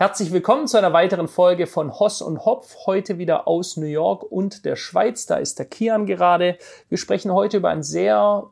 Herzlich 0.00 0.30
willkommen 0.30 0.68
zu 0.68 0.78
einer 0.78 0.92
weiteren 0.92 1.26
Folge 1.26 1.66
von 1.66 1.98
Hoss 1.98 2.22
und 2.22 2.44
Hopf. 2.44 2.86
Heute 2.86 3.18
wieder 3.18 3.48
aus 3.48 3.76
New 3.76 3.86
York 3.86 4.22
und 4.22 4.64
der 4.64 4.76
Schweiz. 4.76 5.26
Da 5.26 5.38
ist 5.38 5.58
der 5.58 5.66
Kian 5.66 6.06
gerade. 6.06 6.56
Wir 6.88 6.98
sprechen 6.98 7.32
heute 7.32 7.56
über 7.56 7.70
ein 7.70 7.82
sehr, 7.82 8.44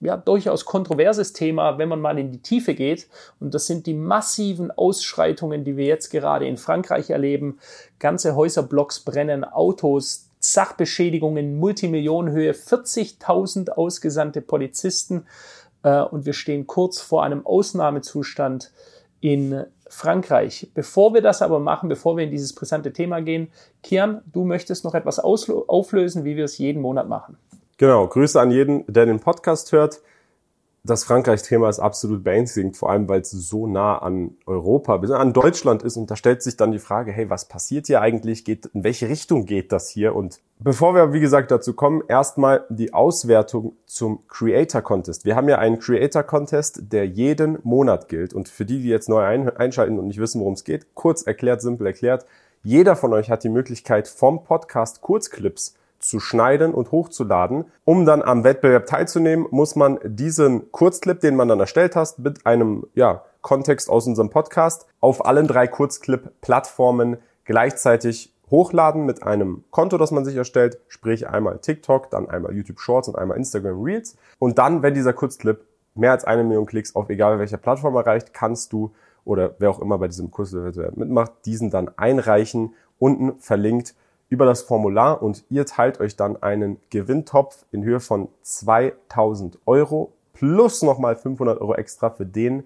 ja, 0.00 0.16
durchaus 0.18 0.66
kontroverses 0.66 1.32
Thema, 1.32 1.78
wenn 1.78 1.88
man 1.88 2.02
mal 2.02 2.18
in 2.18 2.30
die 2.30 2.42
Tiefe 2.42 2.74
geht. 2.74 3.08
Und 3.40 3.54
das 3.54 3.66
sind 3.66 3.86
die 3.86 3.94
massiven 3.94 4.70
Ausschreitungen, 4.70 5.64
die 5.64 5.78
wir 5.78 5.86
jetzt 5.86 6.10
gerade 6.10 6.46
in 6.46 6.58
Frankreich 6.58 7.08
erleben. 7.08 7.58
Ganze 7.98 8.36
Häuserblocks 8.36 9.00
brennen, 9.00 9.44
Autos, 9.44 10.28
Sachbeschädigungen, 10.40 11.56
Multimillionenhöhe, 11.58 12.52
40.000 12.52 13.70
ausgesandte 13.70 14.42
Polizisten. 14.42 15.24
Äh, 15.84 16.02
und 16.02 16.26
wir 16.26 16.34
stehen 16.34 16.66
kurz 16.66 17.00
vor 17.00 17.24
einem 17.24 17.46
Ausnahmezustand 17.46 18.72
in 19.22 19.64
Frankreich. 19.92 20.70
Bevor 20.74 21.12
wir 21.12 21.20
das 21.20 21.42
aber 21.42 21.60
machen, 21.60 21.90
bevor 21.90 22.16
wir 22.16 22.24
in 22.24 22.30
dieses 22.30 22.54
brisante 22.54 22.94
Thema 22.94 23.20
gehen, 23.20 23.52
Kian, 23.82 24.22
du 24.32 24.44
möchtest 24.44 24.84
noch 24.84 24.94
etwas 24.94 25.18
auflösen, 25.18 26.24
wie 26.24 26.34
wir 26.34 26.44
es 26.44 26.56
jeden 26.56 26.80
Monat 26.80 27.08
machen. 27.08 27.36
Genau, 27.76 28.06
Grüße 28.06 28.40
an 28.40 28.50
jeden, 28.50 28.84
der 28.90 29.04
den 29.04 29.20
Podcast 29.20 29.70
hört 29.72 30.00
das 30.84 31.04
Frankreich-Thema 31.04 31.68
ist 31.68 31.78
absolut 31.78 32.24
beängstigend, 32.24 32.76
vor 32.76 32.90
allem 32.90 33.08
weil 33.08 33.20
es 33.20 33.30
so 33.30 33.68
nah 33.68 33.98
an 33.98 34.36
Europa, 34.46 34.96
an 34.96 35.32
Deutschland 35.32 35.84
ist. 35.84 35.96
Und 35.96 36.10
da 36.10 36.16
stellt 36.16 36.42
sich 36.42 36.56
dann 36.56 36.72
die 36.72 36.80
Frage, 36.80 37.12
hey, 37.12 37.30
was 37.30 37.46
passiert 37.46 37.86
hier 37.86 38.00
eigentlich? 38.00 38.44
Geht, 38.44 38.66
in 38.66 38.82
welche 38.82 39.08
Richtung 39.08 39.46
geht 39.46 39.70
das 39.70 39.88
hier? 39.88 40.16
Und 40.16 40.40
bevor 40.58 40.96
wir, 40.96 41.12
wie 41.12 41.20
gesagt, 41.20 41.52
dazu 41.52 41.74
kommen, 41.74 42.02
erstmal 42.08 42.66
die 42.68 42.92
Auswertung 42.92 43.76
zum 43.86 44.26
Creator 44.26 44.82
Contest. 44.82 45.24
Wir 45.24 45.36
haben 45.36 45.48
ja 45.48 45.58
einen 45.58 45.78
Creator 45.78 46.24
Contest, 46.24 46.92
der 46.92 47.06
jeden 47.06 47.58
Monat 47.62 48.08
gilt. 48.08 48.34
Und 48.34 48.48
für 48.48 48.64
die, 48.64 48.80
die 48.80 48.88
jetzt 48.88 49.08
neu 49.08 49.22
einschalten 49.22 50.00
und 50.00 50.08
nicht 50.08 50.18
wissen, 50.18 50.40
worum 50.40 50.54
es 50.54 50.64
geht, 50.64 50.94
kurz 50.94 51.22
erklärt, 51.22 51.62
simpel 51.62 51.86
erklärt, 51.86 52.26
jeder 52.64 52.96
von 52.96 53.12
euch 53.12 53.30
hat 53.30 53.44
die 53.44 53.48
Möglichkeit, 53.48 54.08
vom 54.08 54.42
Podcast 54.42 55.00
Kurzclips 55.00 55.74
zu 56.02 56.20
schneiden 56.20 56.74
und 56.74 56.92
hochzuladen. 56.92 57.64
Um 57.84 58.04
dann 58.04 58.22
am 58.22 58.44
Wettbewerb 58.44 58.86
teilzunehmen, 58.86 59.46
muss 59.50 59.76
man 59.76 59.98
diesen 60.04 60.70
Kurzclip, 60.72 61.20
den 61.20 61.36
man 61.36 61.48
dann 61.48 61.60
erstellt 61.60 61.96
hast, 61.96 62.18
mit 62.18 62.46
einem 62.46 62.86
ja, 62.94 63.24
Kontext 63.40 63.88
aus 63.88 64.06
unserem 64.06 64.30
Podcast 64.30 64.86
auf 65.00 65.24
allen 65.24 65.46
drei 65.46 65.66
Kurzclip-Plattformen 65.66 67.18
gleichzeitig 67.44 68.32
hochladen 68.50 69.06
mit 69.06 69.22
einem 69.22 69.64
Konto, 69.70 69.96
das 69.98 70.10
man 70.10 70.24
sich 70.24 70.36
erstellt, 70.36 70.78
sprich 70.88 71.28
einmal 71.28 71.58
TikTok, 71.58 72.10
dann 72.10 72.28
einmal 72.28 72.54
YouTube 72.54 72.80
Shorts 72.80 73.08
und 73.08 73.16
einmal 73.16 73.38
Instagram 73.38 73.82
Reels. 73.82 74.16
Und 74.38 74.58
dann, 74.58 74.82
wenn 74.82 74.94
dieser 74.94 75.14
Kurzclip 75.14 75.64
mehr 75.94 76.12
als 76.12 76.24
eine 76.24 76.44
Million 76.44 76.66
Klicks 76.66 76.94
auf 76.94 77.08
egal 77.08 77.38
welcher 77.38 77.56
Plattform 77.56 77.96
erreicht, 77.96 78.34
kannst 78.34 78.72
du 78.72 78.92
oder 79.24 79.54
wer 79.58 79.70
auch 79.70 79.80
immer 79.80 79.98
bei 79.98 80.08
diesem 80.08 80.30
Kurzclip 80.30 80.96
mitmacht, 80.96 81.32
diesen 81.46 81.70
dann 81.70 81.90
einreichen, 81.96 82.74
unten 82.98 83.38
verlinkt 83.38 83.94
über 84.32 84.46
das 84.46 84.62
Formular 84.62 85.22
und 85.22 85.44
ihr 85.50 85.66
teilt 85.66 86.00
euch 86.00 86.16
dann 86.16 86.42
einen 86.42 86.78
Gewinntopf 86.88 87.66
in 87.70 87.84
Höhe 87.84 88.00
von 88.00 88.28
2000 88.40 89.58
Euro 89.66 90.10
plus 90.32 90.80
nochmal 90.80 91.16
500 91.16 91.60
Euro 91.60 91.74
extra 91.74 92.08
für 92.08 92.24
den 92.24 92.64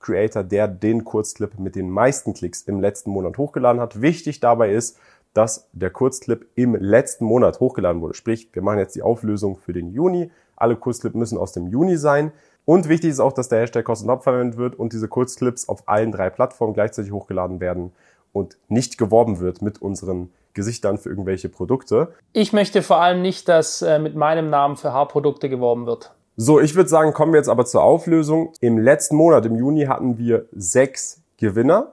Creator, 0.00 0.42
der 0.42 0.66
den 0.66 1.04
Kurzclip 1.04 1.56
mit 1.60 1.76
den 1.76 1.88
meisten 1.88 2.34
Klicks 2.34 2.62
im 2.62 2.80
letzten 2.80 3.10
Monat 3.10 3.38
hochgeladen 3.38 3.80
hat. 3.80 4.02
Wichtig 4.02 4.40
dabei 4.40 4.72
ist, 4.72 4.98
dass 5.34 5.68
der 5.72 5.90
Kurzclip 5.90 6.48
im 6.56 6.74
letzten 6.74 7.26
Monat 7.26 7.60
hochgeladen 7.60 8.02
wurde. 8.02 8.14
Sprich, 8.14 8.48
wir 8.52 8.62
machen 8.62 8.80
jetzt 8.80 8.96
die 8.96 9.02
Auflösung 9.02 9.56
für 9.56 9.72
den 9.72 9.92
Juni. 9.92 10.32
Alle 10.56 10.74
Kurzclips 10.74 11.14
müssen 11.14 11.38
aus 11.38 11.52
dem 11.52 11.68
Juni 11.68 11.96
sein. 11.96 12.32
Und 12.64 12.88
wichtig 12.88 13.10
ist 13.10 13.20
auch, 13.20 13.32
dass 13.32 13.48
der 13.48 13.60
Hashtag 13.60 13.84
Kosten 13.84 14.08
Top 14.08 14.24
verwendet 14.24 14.58
wird 14.58 14.76
und 14.76 14.92
diese 14.92 15.06
Kurzclips 15.06 15.68
auf 15.68 15.88
allen 15.88 16.10
drei 16.10 16.28
Plattformen 16.28 16.74
gleichzeitig 16.74 17.12
hochgeladen 17.12 17.60
werden 17.60 17.92
und 18.32 18.58
nicht 18.68 18.98
geworben 18.98 19.38
wird 19.38 19.62
mit 19.62 19.80
unseren 19.80 20.30
Gesichtern 20.54 20.98
für 20.98 21.10
irgendwelche 21.10 21.48
Produkte. 21.48 22.14
Ich 22.32 22.52
möchte 22.52 22.82
vor 22.82 23.00
allem 23.00 23.22
nicht, 23.22 23.48
dass 23.48 23.82
äh, 23.82 23.98
mit 23.98 24.14
meinem 24.14 24.50
Namen 24.50 24.76
für 24.76 24.92
Haarprodukte 24.92 25.48
geworben 25.48 25.86
wird. 25.86 26.14
So, 26.36 26.60
ich 26.60 26.74
würde 26.74 26.88
sagen, 26.88 27.12
kommen 27.12 27.32
wir 27.32 27.38
jetzt 27.38 27.48
aber 27.48 27.64
zur 27.64 27.82
Auflösung. 27.82 28.52
Im 28.60 28.78
letzten 28.78 29.14
Monat, 29.16 29.46
im 29.46 29.54
Juni, 29.54 29.84
hatten 29.84 30.18
wir 30.18 30.46
sechs 30.52 31.22
Gewinner. 31.36 31.92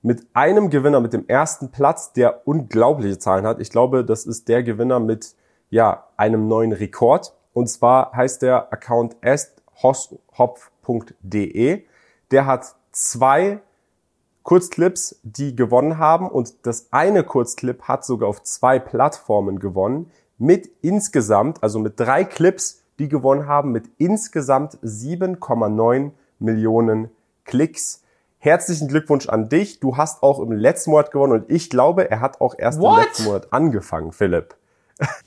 Mit 0.00 0.26
einem 0.32 0.70
Gewinner 0.70 1.00
mit 1.00 1.12
dem 1.12 1.28
ersten 1.28 1.70
Platz, 1.70 2.12
der 2.12 2.46
unglaubliche 2.46 3.18
Zahlen 3.18 3.46
hat. 3.46 3.60
Ich 3.60 3.70
glaube, 3.70 4.04
das 4.04 4.24
ist 4.26 4.48
der 4.48 4.62
Gewinner 4.62 4.98
mit 4.98 5.34
ja, 5.70 6.06
einem 6.16 6.48
neuen 6.48 6.72
Rekord. 6.72 7.34
Und 7.52 7.68
zwar 7.68 8.12
heißt 8.12 8.42
der 8.42 8.72
Account 8.72 9.16
esthopf.de. 9.20 10.22
Der 12.30 12.46
hat 12.46 12.74
zwei 12.92 13.60
Kurzclips, 14.42 15.20
die 15.22 15.54
gewonnen 15.54 15.98
haben 15.98 16.28
und 16.28 16.66
das 16.66 16.88
eine 16.90 17.24
Kurzclip 17.24 17.82
hat 17.82 18.04
sogar 18.04 18.28
auf 18.28 18.42
zwei 18.42 18.78
Plattformen 18.78 19.58
gewonnen 19.58 20.10
mit 20.38 20.68
insgesamt, 20.82 21.62
also 21.62 21.78
mit 21.78 21.98
drei 21.98 22.24
Clips, 22.24 22.82
die 22.98 23.08
gewonnen 23.08 23.46
haben, 23.46 23.72
mit 23.72 23.84
insgesamt 23.98 24.78
7,9 24.82 26.10
Millionen 26.40 27.10
Klicks. 27.44 28.02
Herzlichen 28.38 28.88
Glückwunsch 28.88 29.28
an 29.28 29.48
dich. 29.48 29.78
Du 29.78 29.96
hast 29.96 30.22
auch 30.22 30.40
im 30.40 30.50
letzten 30.50 30.90
Monat 30.90 31.12
gewonnen 31.12 31.32
und 31.32 31.50
ich 31.50 31.70
glaube, 31.70 32.10
er 32.10 32.20
hat 32.20 32.40
auch 32.40 32.56
erst 32.58 32.80
What? 32.80 32.98
im 32.98 33.04
letzten 33.04 33.24
Monat 33.24 33.52
angefangen, 33.52 34.12
Philipp. 34.12 34.56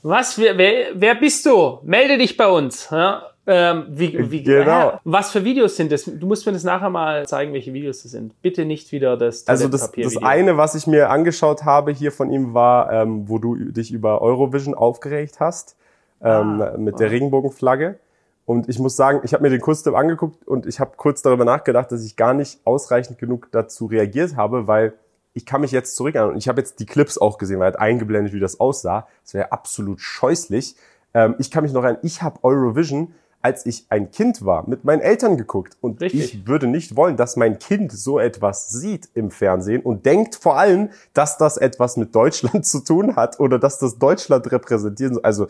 Was? 0.02 0.38
Wer, 0.38 0.58
wer, 0.58 0.88
wer 0.94 1.14
bist 1.14 1.44
du? 1.46 1.78
Melde 1.82 2.18
dich 2.18 2.36
bei 2.36 2.46
uns. 2.46 2.88
Ja? 2.90 3.30
Ähm, 3.48 3.86
wie, 3.88 4.30
wie, 4.30 4.42
genau. 4.42 4.90
Äh, 4.90 4.98
was 5.04 5.30
für 5.30 5.44
Videos 5.44 5.76
sind 5.76 5.92
das? 5.92 6.04
Du 6.04 6.26
musst 6.26 6.44
mir 6.46 6.52
das 6.52 6.64
nachher 6.64 6.90
mal 6.90 7.26
zeigen, 7.28 7.52
welche 7.52 7.72
Videos 7.72 8.02
das 8.02 8.10
sind. 8.12 8.40
Bitte 8.42 8.64
nicht 8.64 8.90
wieder 8.90 9.16
das 9.16 9.46
Also 9.46 9.68
das, 9.68 9.92
das 9.92 10.16
eine, 10.16 10.56
was 10.56 10.74
ich 10.74 10.88
mir 10.88 11.10
angeschaut 11.10 11.64
habe 11.64 11.92
hier 11.92 12.10
von 12.10 12.30
ihm, 12.30 12.54
war, 12.54 12.92
ähm, 12.92 13.28
wo 13.28 13.38
du 13.38 13.54
dich 13.54 13.92
über 13.92 14.20
Eurovision 14.20 14.74
aufgeregt 14.74 15.38
hast, 15.38 15.76
ähm, 16.20 16.60
ah, 16.60 16.76
mit 16.76 16.94
ah. 16.94 16.98
der 16.98 17.10
Regenbogenflagge. 17.12 18.00
Und 18.46 18.68
ich 18.68 18.78
muss 18.78 18.96
sagen, 18.96 19.20
ich 19.22 19.32
habe 19.32 19.42
mir 19.42 19.50
den 19.50 19.60
Kurztipp 19.60 19.94
angeguckt 19.94 20.46
und 20.46 20.66
ich 20.66 20.80
habe 20.80 20.92
kurz 20.96 21.22
darüber 21.22 21.44
nachgedacht, 21.44 21.90
dass 21.92 22.04
ich 22.04 22.16
gar 22.16 22.34
nicht 22.34 22.60
ausreichend 22.64 23.18
genug 23.18 23.48
dazu 23.52 23.86
reagiert 23.86 24.36
habe, 24.36 24.66
weil 24.66 24.94
ich 25.34 25.46
kann 25.46 25.60
mich 25.60 25.70
jetzt 25.70 25.94
zurück 25.96 26.16
an 26.16 26.30
und 26.30 26.36
ich 26.36 26.48
habe 26.48 26.60
jetzt 26.60 26.80
die 26.80 26.86
Clips 26.86 27.18
auch 27.18 27.38
gesehen, 27.38 27.58
weil 27.58 27.66
er 27.66 27.74
hat 27.74 27.80
eingeblendet, 27.80 28.32
wie 28.32 28.40
das 28.40 28.58
aussah. 28.58 29.06
Das 29.22 29.34
wäre 29.34 29.52
absolut 29.52 30.00
scheußlich. 30.00 30.76
Ähm, 31.12 31.34
ich 31.38 31.50
kann 31.50 31.62
mich 31.62 31.72
noch 31.72 31.82
erinnern, 31.84 32.00
ich 32.02 32.22
habe 32.22 32.42
Eurovision 32.42 33.14
als 33.46 33.64
ich 33.64 33.86
ein 33.90 34.10
Kind 34.10 34.44
war, 34.44 34.68
mit 34.68 34.84
meinen 34.84 35.00
Eltern 35.00 35.36
geguckt. 35.36 35.76
Und 35.80 36.00
Richtig. 36.00 36.34
ich 36.34 36.48
würde 36.48 36.66
nicht 36.66 36.96
wollen, 36.96 37.16
dass 37.16 37.36
mein 37.36 37.60
Kind 37.60 37.92
so 37.92 38.18
etwas 38.18 38.70
sieht 38.70 39.08
im 39.14 39.30
Fernsehen 39.30 39.82
und 39.82 40.04
denkt 40.04 40.34
vor 40.34 40.58
allem, 40.58 40.90
dass 41.14 41.38
das 41.38 41.56
etwas 41.56 41.96
mit 41.96 42.12
Deutschland 42.12 42.66
zu 42.66 42.80
tun 42.80 43.14
hat 43.14 43.38
oder 43.38 43.60
dass 43.60 43.78
das 43.78 44.00
Deutschland 44.00 44.50
repräsentieren 44.50 45.14
soll. 45.14 45.22
Also 45.22 45.46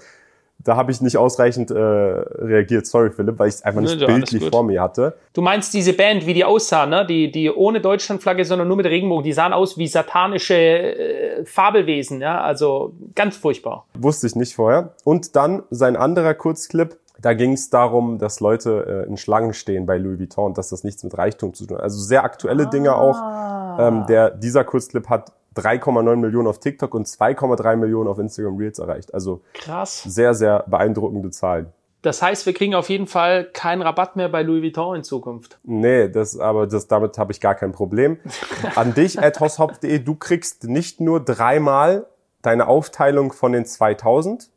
da 0.58 0.76
habe 0.76 0.92
ich 0.92 1.00
nicht 1.00 1.16
ausreichend 1.16 1.70
äh, 1.70 1.78
reagiert. 1.78 2.86
Sorry, 2.86 3.10
Philipp, 3.10 3.38
weil 3.38 3.48
ich 3.48 3.54
es 3.54 3.62
einfach 3.62 3.80
nicht 3.80 3.98
ja, 3.98 4.06
bildlich 4.06 4.44
vor 4.50 4.62
mir 4.62 4.82
hatte. 4.82 5.16
Du 5.32 5.40
meinst 5.40 5.72
diese 5.72 5.94
Band, 5.94 6.26
wie 6.26 6.34
die 6.34 6.44
aussah, 6.44 6.84
ne? 6.84 7.06
Die, 7.06 7.30
die 7.30 7.50
ohne 7.50 7.80
Deutschlandflagge, 7.80 8.44
sondern 8.44 8.68
nur 8.68 8.76
mit 8.76 8.86
Regenbogen. 8.86 9.24
Die 9.24 9.32
sahen 9.32 9.54
aus 9.54 9.78
wie 9.78 9.86
satanische 9.86 10.54
äh, 10.54 11.44
Fabelwesen, 11.46 12.20
ja? 12.20 12.42
Also 12.42 12.92
ganz 13.14 13.36
furchtbar. 13.36 13.86
Wusste 13.94 14.26
ich 14.26 14.34
nicht 14.34 14.54
vorher. 14.54 14.94
Und 15.04 15.34
dann 15.36 15.62
sein 15.70 15.96
anderer 15.96 16.34
Kurzclip, 16.34 16.98
da 17.20 17.34
ging 17.34 17.52
es 17.52 17.70
darum, 17.70 18.18
dass 18.18 18.40
Leute 18.40 19.04
äh, 19.04 19.08
in 19.08 19.16
Schlangen 19.16 19.54
stehen 19.54 19.86
bei 19.86 19.98
Louis 19.98 20.18
Vuitton 20.18 20.46
und 20.46 20.58
dass 20.58 20.68
das 20.68 20.84
nichts 20.84 21.02
mit 21.02 21.16
Reichtum 21.16 21.54
zu 21.54 21.66
tun 21.66 21.78
hat. 21.78 21.82
Also 21.82 21.98
sehr 21.98 22.24
aktuelle 22.24 22.64
ah. 22.64 22.70
Dinge 22.70 22.94
auch. 22.94 23.78
Ähm, 23.78 24.06
der, 24.06 24.30
dieser 24.30 24.64
Kurzclip 24.64 25.08
hat 25.08 25.32
3,9 25.56 26.16
Millionen 26.16 26.48
auf 26.48 26.60
TikTok 26.60 26.94
und 26.94 27.06
2,3 27.06 27.76
Millionen 27.76 28.08
auf 28.08 28.18
Instagram 28.18 28.56
Reels 28.58 28.78
erreicht. 28.78 29.14
Also 29.14 29.40
krass. 29.54 30.02
Sehr, 30.02 30.34
sehr 30.34 30.64
beeindruckende 30.66 31.30
Zahlen. 31.30 31.72
Das 32.02 32.22
heißt, 32.22 32.46
wir 32.46 32.52
kriegen 32.52 32.74
auf 32.74 32.88
jeden 32.88 33.06
Fall 33.06 33.46
keinen 33.46 33.82
Rabatt 33.82 34.14
mehr 34.14 34.28
bei 34.28 34.42
Louis 34.42 34.62
Vuitton 34.62 34.96
in 34.96 35.02
Zukunft. 35.02 35.58
Nee, 35.64 36.08
das, 36.08 36.38
aber 36.38 36.66
das, 36.66 36.86
damit 36.86 37.18
habe 37.18 37.32
ich 37.32 37.40
gar 37.40 37.54
kein 37.54 37.72
Problem. 37.72 38.18
An 38.76 38.94
dich, 38.94 39.20
adhoshop.de, 39.20 39.98
du 39.98 40.14
kriegst 40.14 40.64
nicht 40.64 41.00
nur 41.00 41.24
dreimal 41.24 42.06
deine 42.42 42.68
Aufteilung 42.68 43.32
von 43.32 43.52
den 43.52 43.64
2000, 43.64 44.50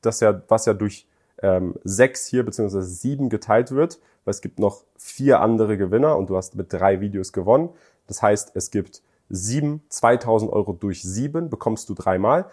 das 0.00 0.20
ja, 0.20 0.42
was 0.46 0.66
ja 0.66 0.74
durch 0.74 1.06
ähm, 1.42 1.74
sechs 1.84 2.26
hier 2.26 2.44
beziehungsweise 2.44 2.86
sieben 2.86 3.28
geteilt 3.28 3.72
wird, 3.72 3.98
weil 4.24 4.32
es 4.32 4.40
gibt 4.40 4.58
noch 4.58 4.84
vier 4.96 5.40
andere 5.40 5.76
Gewinner 5.76 6.16
und 6.16 6.30
du 6.30 6.36
hast 6.36 6.54
mit 6.54 6.72
drei 6.72 7.00
Videos 7.00 7.32
gewonnen. 7.32 7.70
Das 8.06 8.22
heißt, 8.22 8.52
es 8.54 8.70
gibt 8.70 9.02
sieben, 9.28 9.82
2000 9.88 10.52
Euro 10.52 10.72
durch 10.72 11.02
sieben 11.02 11.50
bekommst 11.50 11.88
du 11.88 11.94
dreimal 11.94 12.46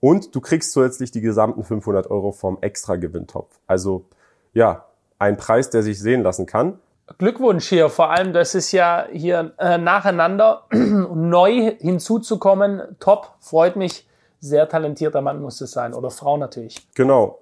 und 0.00 0.34
du 0.34 0.40
kriegst 0.40 0.72
zusätzlich 0.72 1.12
die 1.12 1.20
gesamten 1.20 1.62
500 1.62 2.10
Euro 2.10 2.32
vom 2.32 2.58
Extra-Gewinntopf. 2.60 3.58
Also 3.66 4.06
ja, 4.52 4.86
ein 5.18 5.36
Preis, 5.36 5.70
der 5.70 5.82
sich 5.82 6.00
sehen 6.00 6.22
lassen 6.22 6.46
kann. 6.46 6.78
Glückwunsch 7.18 7.68
hier, 7.68 7.88
vor 7.88 8.10
allem, 8.10 8.32
das 8.32 8.54
ist 8.54 8.72
ja 8.72 9.06
hier 9.12 9.52
äh, 9.58 9.78
nacheinander 9.78 10.64
neu 10.72 11.76
hinzuzukommen. 11.78 12.82
Top, 12.98 13.34
freut 13.40 13.76
mich. 13.76 14.08
Sehr 14.40 14.68
talentierter 14.68 15.20
Mann 15.20 15.40
muss 15.40 15.60
es 15.60 15.70
sein 15.70 15.94
oder 15.94 16.10
Frau 16.10 16.36
natürlich. 16.36 16.88
Genau 16.94 17.41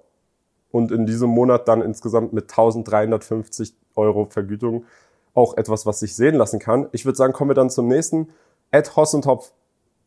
und 0.71 0.91
in 0.91 1.05
diesem 1.05 1.29
Monat 1.29 1.67
dann 1.67 1.81
insgesamt 1.81 2.33
mit 2.33 2.49
1350 2.49 3.75
Euro 3.95 4.25
Vergütung 4.25 4.85
auch 5.33 5.57
etwas, 5.57 5.85
was 5.85 5.99
sich 5.99 6.15
sehen 6.15 6.35
lassen 6.35 6.59
kann. 6.59 6.87
Ich 6.91 7.05
würde 7.05 7.17
sagen, 7.17 7.33
kommen 7.33 7.49
wir 7.49 7.55
dann 7.55 7.69
zum 7.69 7.87
nächsten. 7.87 8.29
at 8.71 8.95
Hoss 8.95 9.13
und 9.13 9.25
Hopf 9.25 9.51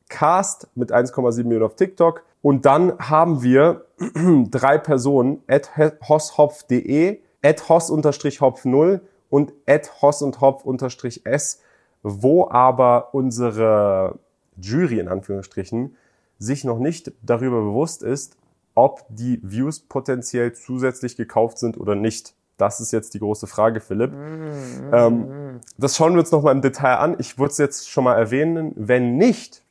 Cast 0.08 0.68
mit 0.74 0.92
1,7 0.92 1.44
Millionen 1.44 1.64
auf 1.64 1.76
TikTok. 1.76 2.24
Und 2.42 2.66
dann 2.66 2.98
haben 2.98 3.42
wir 3.42 3.86
drei 4.50 4.78
Personen, 4.78 5.42
at 5.48 5.70
hosshopf.de, 5.76 7.20
at 7.42 7.68
hoss-hopf0 7.68 9.00
und 9.30 9.52
at 9.66 10.02
hoss 10.02 10.22
und 10.22 10.40
hopf-s, 10.40 11.60
wo 12.02 12.48
aber 12.50 13.14
unsere 13.14 14.18
Jury 14.60 14.98
in 14.98 15.08
Anführungsstrichen 15.08 15.96
sich 16.38 16.64
noch 16.64 16.78
nicht 16.78 17.12
darüber 17.22 17.62
bewusst 17.62 18.02
ist, 18.02 18.36
ob 18.74 19.04
die 19.08 19.40
Views 19.42 19.80
potenziell 19.80 20.52
zusätzlich 20.52 21.16
gekauft 21.16 21.58
sind 21.58 21.78
oder 21.78 21.94
nicht. 21.94 22.34
Das 22.56 22.80
ist 22.80 22.92
jetzt 22.92 23.14
die 23.14 23.18
große 23.18 23.46
Frage, 23.46 23.80
Philipp. 23.80 24.12
Mm, 24.12 24.92
ähm, 24.92 25.60
das 25.76 25.96
schauen 25.96 26.12
wir 26.12 26.20
uns 26.20 26.30
nochmal 26.30 26.54
im 26.54 26.62
Detail 26.62 26.96
an. 26.96 27.16
Ich 27.18 27.38
würde 27.38 27.50
es 27.50 27.58
jetzt 27.58 27.90
schon 27.90 28.04
mal 28.04 28.14
erwähnen. 28.14 28.72
Wenn 28.76 29.16
nicht, 29.16 29.62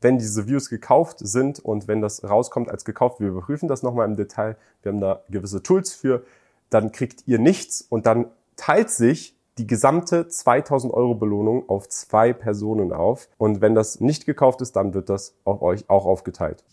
wenn 0.00 0.18
diese 0.18 0.48
Views 0.48 0.68
gekauft 0.68 1.18
sind 1.20 1.60
und 1.60 1.86
wenn 1.86 2.00
das 2.00 2.24
rauskommt 2.24 2.68
als 2.68 2.84
gekauft, 2.84 3.20
wir 3.20 3.28
überprüfen 3.28 3.68
das 3.68 3.82
nochmal 3.82 4.08
im 4.08 4.16
Detail. 4.16 4.56
Wir 4.82 4.92
haben 4.92 5.00
da 5.00 5.22
gewisse 5.30 5.62
Tools 5.62 5.92
für. 5.92 6.24
Dann 6.70 6.90
kriegt 6.90 7.24
ihr 7.26 7.38
nichts 7.38 7.82
und 7.88 8.06
dann 8.06 8.26
teilt 8.56 8.90
sich 8.90 9.36
die 9.58 9.66
gesamte 9.66 10.28
2000 10.28 10.92
Euro 10.92 11.14
Belohnung 11.14 11.68
auf 11.68 11.88
zwei 11.88 12.32
Personen 12.32 12.92
auf. 12.92 13.28
Und 13.38 13.60
wenn 13.60 13.74
das 13.74 14.00
nicht 14.00 14.26
gekauft 14.26 14.60
ist, 14.62 14.76
dann 14.76 14.94
wird 14.94 15.08
das 15.08 15.34
auf 15.44 15.62
euch 15.62 15.88
auch 15.88 16.06
aufgeteilt. 16.06 16.64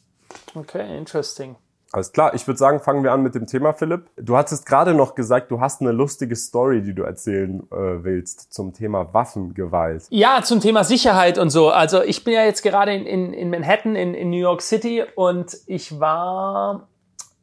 Okay, 0.56 0.98
interesting. 0.98 1.56
Alles 1.92 2.12
klar, 2.12 2.36
ich 2.36 2.46
würde 2.46 2.58
sagen, 2.60 2.80
fangen 2.80 3.04
wir 3.04 3.12
an 3.12 3.24
mit 3.24 3.34
dem 3.34 3.48
Thema, 3.48 3.74
Philipp. 3.74 4.10
Du 4.16 4.38
hattest 4.38 4.68
gerade 4.68 4.94
noch 4.94 5.16
gesagt, 5.16 5.50
du 5.50 5.60
hast 5.60 5.82
eine 5.82 5.92
lustige 5.92 6.36
Story, 6.36 6.84
die 6.84 6.94
du 6.94 7.02
erzählen 7.02 7.62
äh, 7.72 8.04
willst 8.04 8.54
zum 8.54 8.74
Thema 8.74 9.12
Waffengewalt. 9.14 10.06
Ja, 10.10 10.42
zum 10.44 10.60
Thema 10.60 10.84
Sicherheit 10.84 11.40
und 11.40 11.50
so. 11.50 11.70
Also 11.70 12.04
ich 12.04 12.24
bin 12.24 12.36
ja 12.36 12.44
jetzt 12.44 12.62
gerade 12.62 12.94
in, 12.94 13.08
in, 13.08 13.34
in 13.34 13.50
Manhattan, 13.50 13.96
in, 13.96 14.14
in 14.14 14.30
New 14.30 14.38
York 14.38 14.62
City 14.62 15.04
und 15.16 15.58
ich 15.66 16.00
war 16.00 16.88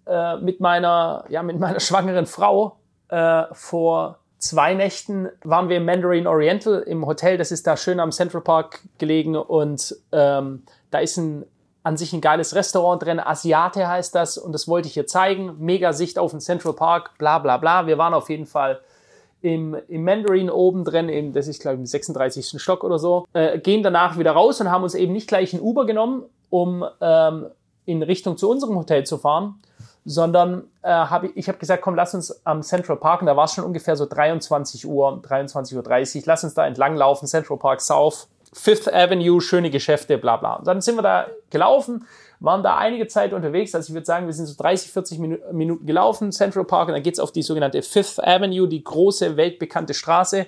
äh, 0.06 0.36
mit 0.36 0.60
meiner, 0.60 1.24
ja, 1.28 1.42
mit 1.42 1.58
meiner 1.58 1.80
schwangeren 1.80 2.26
Frau 2.26 2.78
äh, 3.08 3.44
vor 3.52 4.20
zwei 4.38 4.74
Nächten 4.74 5.28
waren 5.42 5.68
wir 5.68 5.78
im 5.78 5.84
Mandarin 5.84 6.28
Oriental 6.28 6.82
im 6.82 7.04
Hotel. 7.04 7.36
Das 7.36 7.50
ist 7.50 7.66
da 7.66 7.76
schön 7.76 7.98
am 7.98 8.12
Central 8.12 8.42
Park 8.42 8.82
gelegen 8.98 9.34
und 9.34 9.96
ähm, 10.12 10.62
da 10.92 10.98
ist 10.98 11.16
ein 11.16 11.44
an 11.86 11.96
sich 11.96 12.12
ein 12.12 12.20
geiles 12.20 12.56
Restaurant 12.56 13.00
drin, 13.00 13.20
Asiate 13.20 13.86
heißt 13.86 14.12
das 14.12 14.38
und 14.38 14.50
das 14.50 14.66
wollte 14.66 14.88
ich 14.88 14.94
hier 14.94 15.06
zeigen. 15.06 15.54
Mega 15.60 15.92
Sicht 15.92 16.18
auf 16.18 16.32
den 16.32 16.40
Central 16.40 16.72
Park, 16.72 17.16
bla 17.16 17.38
bla 17.38 17.58
bla. 17.58 17.86
Wir 17.86 17.96
waren 17.96 18.12
auf 18.12 18.28
jeden 18.28 18.46
Fall 18.46 18.80
im, 19.40 19.76
im 19.86 20.02
Mandarin 20.02 20.50
oben 20.50 20.82
drin, 20.82 21.08
eben, 21.08 21.32
das 21.32 21.46
ist 21.46 21.60
glaube 21.60 21.76
ich 21.76 21.80
im 21.82 21.86
36. 21.86 22.60
Stock 22.60 22.82
oder 22.82 22.98
so, 22.98 23.24
äh, 23.34 23.60
gehen 23.60 23.84
danach 23.84 24.18
wieder 24.18 24.32
raus 24.32 24.60
und 24.60 24.68
haben 24.68 24.82
uns 24.82 24.96
eben 24.96 25.12
nicht 25.12 25.28
gleich 25.28 25.52
ein 25.52 25.60
Uber 25.60 25.86
genommen, 25.86 26.24
um 26.50 26.84
ähm, 27.00 27.46
in 27.84 28.02
Richtung 28.02 28.36
zu 28.36 28.50
unserem 28.50 28.74
Hotel 28.74 29.04
zu 29.04 29.16
fahren, 29.16 29.60
sondern 30.04 30.64
äh, 30.82 30.88
hab 30.88 31.22
ich, 31.22 31.36
ich 31.36 31.46
habe 31.46 31.58
gesagt, 31.58 31.84
komm, 31.84 31.94
lass 31.94 32.14
uns 32.14 32.44
am 32.44 32.64
Central 32.64 32.96
Park, 32.96 33.20
und 33.20 33.28
da 33.28 33.36
war 33.36 33.44
es 33.44 33.54
schon 33.54 33.62
ungefähr 33.62 33.94
so 33.94 34.06
23 34.06 34.88
Uhr, 34.88 35.22
23.30 35.22 36.16
Uhr, 36.16 36.22
lass 36.26 36.42
uns 36.42 36.54
da 36.54 36.66
entlang 36.66 36.96
laufen, 36.96 37.28
Central 37.28 37.58
Park 37.58 37.80
South, 37.80 38.26
Fifth 38.56 38.92
Avenue, 38.92 39.40
schöne 39.40 39.70
Geschäfte, 39.70 40.16
bla 40.16 40.38
bla. 40.38 40.54
Und 40.54 40.66
dann 40.66 40.80
sind 40.80 40.96
wir 40.96 41.02
da 41.02 41.26
gelaufen, 41.50 42.06
waren 42.40 42.62
da 42.62 42.78
einige 42.78 43.06
Zeit 43.06 43.34
unterwegs. 43.34 43.74
Also 43.74 43.90
ich 43.90 43.94
würde 43.94 44.06
sagen, 44.06 44.26
wir 44.26 44.32
sind 44.32 44.46
so 44.46 44.54
30, 44.56 44.90
40 44.90 45.18
Minuten 45.52 45.84
gelaufen, 45.84 46.32
Central 46.32 46.64
Park, 46.64 46.88
und 46.88 46.94
dann 46.94 47.02
geht's 47.02 47.20
auf 47.20 47.32
die 47.32 47.42
sogenannte 47.42 47.82
Fifth 47.82 48.18
Avenue, 48.18 48.66
die 48.66 48.82
große, 48.82 49.36
weltbekannte 49.36 49.92
Straße. 49.92 50.46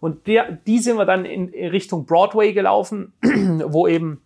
Und 0.00 0.26
der, 0.26 0.50
die 0.66 0.78
sind 0.78 0.96
wir 0.96 1.04
dann 1.04 1.26
in, 1.26 1.48
in 1.52 1.68
Richtung 1.68 2.06
Broadway 2.06 2.54
gelaufen, 2.54 3.12
wo 3.66 3.86
eben 3.86 4.22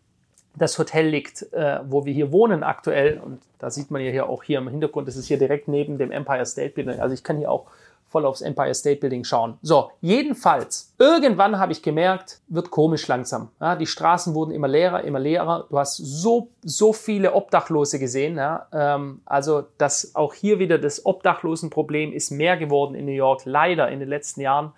das 0.54 0.78
Hotel 0.78 1.08
liegt, 1.08 1.52
äh, 1.52 1.80
wo 1.84 2.06
wir 2.06 2.12
hier 2.12 2.30
wohnen 2.32 2.62
aktuell. 2.62 3.18
Und 3.18 3.40
da 3.58 3.70
sieht 3.70 3.90
man 3.90 4.02
ja 4.02 4.10
hier 4.10 4.28
auch 4.28 4.44
hier 4.44 4.58
im 4.58 4.68
Hintergrund, 4.68 5.08
das 5.08 5.16
ist 5.16 5.26
hier 5.26 5.38
direkt 5.38 5.66
neben 5.68 5.98
dem 5.98 6.12
Empire 6.12 6.46
State 6.46 6.70
Building. 6.70 7.00
Also 7.00 7.12
ich 7.12 7.24
kann 7.24 7.38
hier 7.38 7.50
auch 7.50 7.66
voll 8.16 8.24
aufs 8.24 8.40
Empire 8.40 8.72
State 8.72 9.00
Building 9.00 9.24
schauen. 9.24 9.58
So, 9.60 9.90
jedenfalls, 10.00 10.94
irgendwann 10.98 11.58
habe 11.58 11.72
ich 11.72 11.82
gemerkt, 11.82 12.40
wird 12.48 12.70
komisch 12.70 13.06
langsam. 13.08 13.50
Ja, 13.60 13.76
die 13.76 13.86
Straßen 13.86 14.34
wurden 14.34 14.52
immer 14.52 14.68
leerer, 14.68 15.04
immer 15.04 15.18
leerer. 15.18 15.66
Du 15.68 15.78
hast 15.78 15.98
so, 15.98 16.48
so 16.62 16.94
viele 16.94 17.34
Obdachlose 17.34 17.98
gesehen. 17.98 18.36
Ja, 18.36 18.68
ähm, 18.72 19.20
also, 19.26 19.64
dass 19.76 20.14
auch 20.14 20.32
hier 20.32 20.58
wieder 20.58 20.78
das 20.78 21.04
Obdachlosenproblem 21.04 22.14
ist 22.14 22.30
mehr 22.30 22.56
geworden 22.56 22.94
in 22.94 23.04
New 23.04 23.12
York, 23.12 23.42
leider 23.44 23.90
in 23.90 24.00
den 24.00 24.08
letzten 24.08 24.40
Jahren 24.40 24.72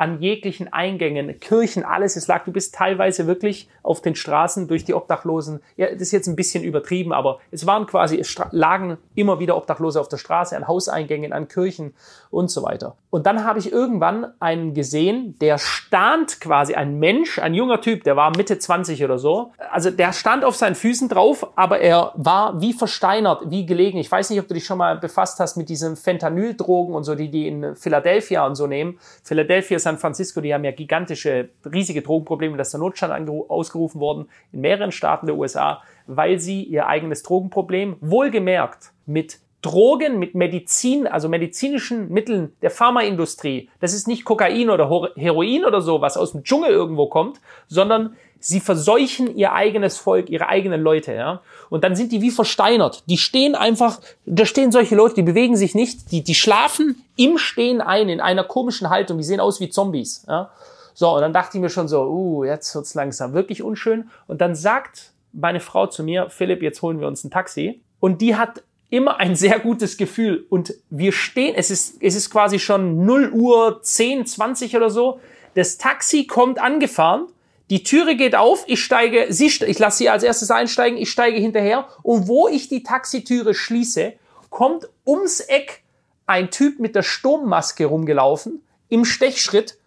an 0.00 0.22
jeglichen 0.22 0.72
Eingängen, 0.72 1.38
Kirchen, 1.40 1.84
alles. 1.84 2.16
Es 2.16 2.26
lag, 2.26 2.44
du 2.44 2.52
bist 2.52 2.74
teilweise 2.74 3.26
wirklich 3.26 3.68
auf 3.82 4.00
den 4.00 4.14
Straßen 4.14 4.66
durch 4.66 4.86
die 4.86 4.94
Obdachlosen. 4.94 5.60
Ja, 5.76 5.90
das 5.92 6.00
ist 6.00 6.12
jetzt 6.12 6.26
ein 6.26 6.36
bisschen 6.36 6.64
übertrieben, 6.64 7.12
aber 7.12 7.38
es 7.50 7.66
waren 7.66 7.86
quasi, 7.86 8.18
es 8.18 8.34
lagen 8.50 8.96
immer 9.14 9.40
wieder 9.40 9.58
Obdachlose 9.58 10.00
auf 10.00 10.08
der 10.08 10.16
Straße, 10.16 10.56
an 10.56 10.66
Hauseingängen, 10.66 11.34
an 11.34 11.48
Kirchen 11.48 11.92
und 12.30 12.50
so 12.50 12.62
weiter. 12.62 12.96
Und 13.10 13.26
dann 13.26 13.44
habe 13.44 13.58
ich 13.58 13.72
irgendwann 13.72 14.32
einen 14.40 14.72
gesehen, 14.72 15.36
der 15.38 15.58
stand 15.58 16.40
quasi, 16.40 16.74
ein 16.74 16.98
Mensch, 16.98 17.38
ein 17.38 17.52
junger 17.52 17.82
Typ, 17.82 18.04
der 18.04 18.16
war 18.16 18.34
Mitte 18.34 18.58
20 18.58 19.04
oder 19.04 19.18
so. 19.18 19.52
Also 19.70 19.90
der 19.90 20.14
stand 20.14 20.46
auf 20.46 20.56
seinen 20.56 20.76
Füßen 20.76 21.10
drauf, 21.10 21.46
aber 21.56 21.80
er 21.80 22.12
war 22.14 22.58
wie 22.62 22.72
versteinert, 22.72 23.50
wie 23.50 23.66
gelegen. 23.66 23.98
Ich 23.98 24.10
weiß 24.10 24.30
nicht, 24.30 24.40
ob 24.40 24.48
du 24.48 24.54
dich 24.54 24.64
schon 24.64 24.78
mal 24.78 24.96
befasst 24.96 25.40
hast 25.40 25.58
mit 25.58 25.68
diesen 25.68 25.96
Fentanyldrogen 25.96 26.94
und 26.94 27.04
so, 27.04 27.14
die 27.14 27.30
die 27.30 27.48
in 27.48 27.76
Philadelphia 27.76 28.46
und 28.46 28.54
so 28.54 28.66
nehmen. 28.66 28.98
Philadelphia 29.24 29.76
ist 29.76 29.89
San 29.90 29.98
Francisco, 29.98 30.40
die 30.40 30.54
haben 30.54 30.62
ja 30.62 30.70
gigantische, 30.70 31.48
riesige 31.64 32.02
Drogenprobleme. 32.02 32.56
Da 32.56 32.62
ist 32.62 32.72
der 32.72 32.78
Notstand 32.78 33.28
ausgerufen 33.28 34.00
worden 34.00 34.28
in 34.52 34.60
mehreren 34.60 34.92
Staaten 34.92 35.26
der 35.26 35.36
USA, 35.36 35.82
weil 36.06 36.38
sie 36.38 36.62
ihr 36.62 36.86
eigenes 36.86 37.24
Drogenproblem 37.24 37.96
wohlgemerkt 38.00 38.92
mit 39.06 39.40
Drogen, 39.62 40.18
mit 40.18 40.34
Medizin, 40.34 41.06
also 41.06 41.28
medizinischen 41.28 42.10
Mitteln 42.10 42.52
der 42.62 42.70
Pharmaindustrie. 42.70 43.68
Das 43.80 43.92
ist 43.92 44.08
nicht 44.08 44.24
Kokain 44.24 44.70
oder 44.70 45.10
Heroin 45.16 45.64
oder 45.64 45.82
so, 45.82 46.00
was 46.00 46.16
aus 46.16 46.32
dem 46.32 46.44
Dschungel 46.44 46.70
irgendwo 46.70 47.06
kommt, 47.06 47.40
sondern 47.68 48.16
sie 48.38 48.60
verseuchen 48.60 49.36
ihr 49.36 49.52
eigenes 49.52 49.98
Volk, 49.98 50.30
ihre 50.30 50.48
eigenen 50.48 50.80
Leute, 50.80 51.12
ja. 51.12 51.42
Und 51.68 51.84
dann 51.84 51.94
sind 51.94 52.10
die 52.10 52.22
wie 52.22 52.30
versteinert. 52.30 53.04
Die 53.06 53.18
stehen 53.18 53.54
einfach, 53.54 54.00
da 54.24 54.46
stehen 54.46 54.72
solche 54.72 54.96
Leute, 54.96 55.16
die 55.16 55.22
bewegen 55.22 55.56
sich 55.56 55.74
nicht, 55.74 56.10
die, 56.10 56.24
die 56.24 56.34
schlafen 56.34 57.02
im 57.16 57.36
Stehen 57.36 57.82
ein, 57.82 58.08
in 58.08 58.20
einer 58.20 58.44
komischen 58.44 58.88
Haltung, 58.88 59.18
die 59.18 59.24
sehen 59.24 59.40
aus 59.40 59.60
wie 59.60 59.68
Zombies, 59.68 60.24
ja. 60.26 60.50
So, 60.94 61.14
und 61.14 61.20
dann 61.20 61.32
dachte 61.32 61.56
ich 61.56 61.62
mir 61.62 61.70
schon 61.70 61.88
so, 61.88 62.02
uh, 62.02 62.44
jetzt 62.44 62.74
wird's 62.74 62.94
langsam 62.94 63.32
wirklich 63.32 63.62
unschön. 63.62 64.10
Und 64.26 64.40
dann 64.40 64.54
sagt 64.54 65.12
meine 65.32 65.60
Frau 65.60 65.86
zu 65.86 66.02
mir, 66.02 66.28
Philipp, 66.28 66.62
jetzt 66.62 66.82
holen 66.82 67.00
wir 67.00 67.06
uns 67.06 67.24
ein 67.24 67.30
Taxi. 67.30 67.80
Und 68.00 68.20
die 68.20 68.36
hat 68.36 68.62
immer 68.90 69.18
ein 69.18 69.36
sehr 69.36 69.58
gutes 69.60 69.96
Gefühl. 69.96 70.46
Und 70.50 70.74
wir 70.90 71.12
stehen, 71.12 71.54
es 71.54 71.70
ist, 71.70 72.02
es 72.02 72.14
ist 72.14 72.30
quasi 72.30 72.58
schon 72.58 73.04
0 73.04 73.30
Uhr 73.32 73.80
10, 73.82 74.26
20 74.26 74.76
oder 74.76 74.90
so. 74.90 75.20
Das 75.54 75.78
Taxi 75.78 76.26
kommt 76.26 76.60
angefahren. 76.60 77.26
Die 77.70 77.84
Türe 77.84 78.16
geht 78.16 78.34
auf, 78.34 78.64
ich 78.66 78.82
steige, 78.82 79.26
sie, 79.30 79.46
ich 79.46 79.78
lasse 79.78 79.98
sie 79.98 80.08
als 80.08 80.24
erstes 80.24 80.50
einsteigen, 80.50 80.98
ich 80.98 81.08
steige 81.08 81.38
hinterher 81.38 81.86
und 82.02 82.26
wo 82.26 82.48
ich 82.48 82.68
die 82.68 82.82
Taxitüre 82.82 83.54
schließe, 83.54 84.14
kommt 84.50 84.88
ums 85.06 85.38
Eck 85.38 85.84
ein 86.26 86.50
Typ 86.50 86.80
mit 86.80 86.96
der 86.96 87.04
Sturmmaske 87.04 87.86
rumgelaufen, 87.86 88.62
im 88.88 89.04
Stechschritt 89.04 89.78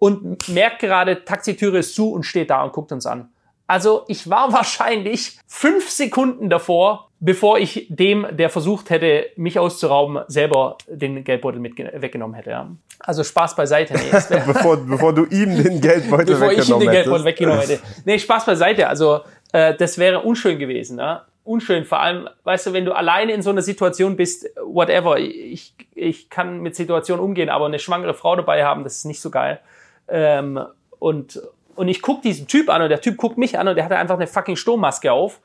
und 0.00 0.48
merkt 0.48 0.80
gerade, 0.80 1.24
Taxitüre 1.24 1.78
ist 1.78 1.94
zu 1.94 2.10
und 2.10 2.24
steht 2.24 2.50
da 2.50 2.64
und 2.64 2.72
guckt 2.72 2.90
uns 2.90 3.06
an. 3.06 3.30
Also 3.68 4.04
ich 4.08 4.28
war 4.28 4.52
wahrscheinlich 4.52 5.38
fünf 5.46 5.90
Sekunden 5.90 6.50
davor, 6.50 7.11
bevor 7.24 7.56
ich 7.56 7.86
dem, 7.88 8.26
der 8.32 8.50
versucht 8.50 8.90
hätte, 8.90 9.26
mich 9.36 9.56
auszurauben, 9.56 10.24
selber 10.26 10.76
den 10.88 11.22
Geldbeutel 11.22 11.60
mit 11.60 11.78
weggenommen 11.78 12.34
hätte. 12.34 12.50
Ja. 12.50 12.68
Also 12.98 13.22
Spaß 13.22 13.54
beiseite. 13.54 13.94
Nee, 13.94 14.40
bevor, 14.46 14.76
bevor 14.78 15.14
du 15.14 15.26
ihm 15.26 15.62
den 15.62 15.80
Geldbeutel 15.80 16.34
bevor 16.34 16.50
ich 16.50 16.68
ihm 16.68 16.80
den 16.80 16.90
Geldbeutel 16.90 17.24
weggenommen 17.24 17.60
hätte. 17.60 17.78
Nee, 18.04 18.18
Spaß 18.18 18.44
beiseite. 18.44 18.88
Also 18.88 19.20
äh, 19.52 19.74
das 19.74 19.98
wäre 19.98 20.20
unschön 20.20 20.58
gewesen. 20.58 20.98
Ja. 20.98 21.24
Unschön, 21.44 21.84
vor 21.84 22.00
allem, 22.00 22.28
weißt 22.42 22.66
du, 22.66 22.72
wenn 22.72 22.84
du 22.84 22.92
alleine 22.92 23.32
in 23.32 23.42
so 23.42 23.50
einer 23.50 23.62
Situation 23.62 24.16
bist, 24.16 24.48
whatever, 24.64 25.18
ich, 25.18 25.74
ich 25.94 26.28
kann 26.28 26.60
mit 26.60 26.74
Situationen 26.74 27.24
umgehen, 27.24 27.48
aber 27.48 27.66
eine 27.66 27.78
schwangere 27.78 28.14
Frau 28.14 28.34
dabei 28.34 28.64
haben, 28.64 28.82
das 28.82 28.96
ist 28.96 29.04
nicht 29.04 29.20
so 29.20 29.30
geil. 29.30 29.60
Ähm, 30.08 30.60
und, 30.98 31.40
und 31.76 31.88
ich 31.88 32.02
guck 32.02 32.22
diesen 32.22 32.48
Typ 32.48 32.68
an 32.68 32.82
und 32.82 32.88
der 32.88 33.00
Typ 33.00 33.16
guckt 33.16 33.38
mich 33.38 33.58
an 33.58 33.68
und 33.68 33.76
der 33.76 33.84
hatte 33.84 33.96
einfach 33.96 34.16
eine 34.16 34.26
fucking 34.26 34.56
Sturmmaske 34.56 35.12
auf. 35.12 35.40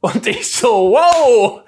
Und 0.00 0.26
ich 0.26 0.50
so, 0.50 0.92
wow, 0.92 1.60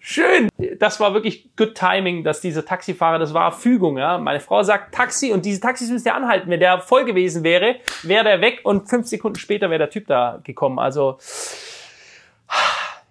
schön. 0.00 0.50
Das 0.78 1.00
war 1.00 1.14
wirklich 1.14 1.48
good 1.56 1.74
timing, 1.74 2.22
dass 2.22 2.42
dieser 2.42 2.64
Taxifahrer, 2.64 3.18
das 3.18 3.32
war 3.32 3.52
Fügung, 3.52 3.96
ja. 3.96 4.18
Meine 4.18 4.40
Frau 4.40 4.62
sagt 4.62 4.94
Taxi 4.94 5.32
und 5.32 5.46
diese 5.46 5.60
Taxis 5.60 5.88
müssen 5.88 6.06
ja 6.06 6.14
anhalten. 6.14 6.50
Wenn 6.50 6.60
der 6.60 6.80
voll 6.80 7.06
gewesen 7.06 7.42
wäre, 7.42 7.76
wäre 8.02 8.24
der 8.24 8.40
weg 8.42 8.60
und 8.64 8.88
fünf 8.90 9.06
Sekunden 9.06 9.38
später 9.38 9.70
wäre 9.70 9.78
der 9.78 9.90
Typ 9.90 10.06
da 10.08 10.40
gekommen. 10.44 10.78
Also, 10.78 11.18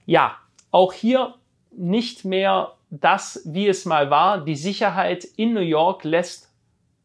ja, 0.06 0.36
auch 0.70 0.94
hier 0.94 1.34
nicht 1.72 2.24
mehr 2.24 2.74
das, 2.92 3.42
wie 3.46 3.68
es 3.68 3.86
mal 3.86 4.12
war. 4.12 4.44
Die 4.44 4.56
Sicherheit 4.56 5.24
in 5.36 5.54
New 5.54 5.62
York 5.62 6.04
lässt, 6.04 6.52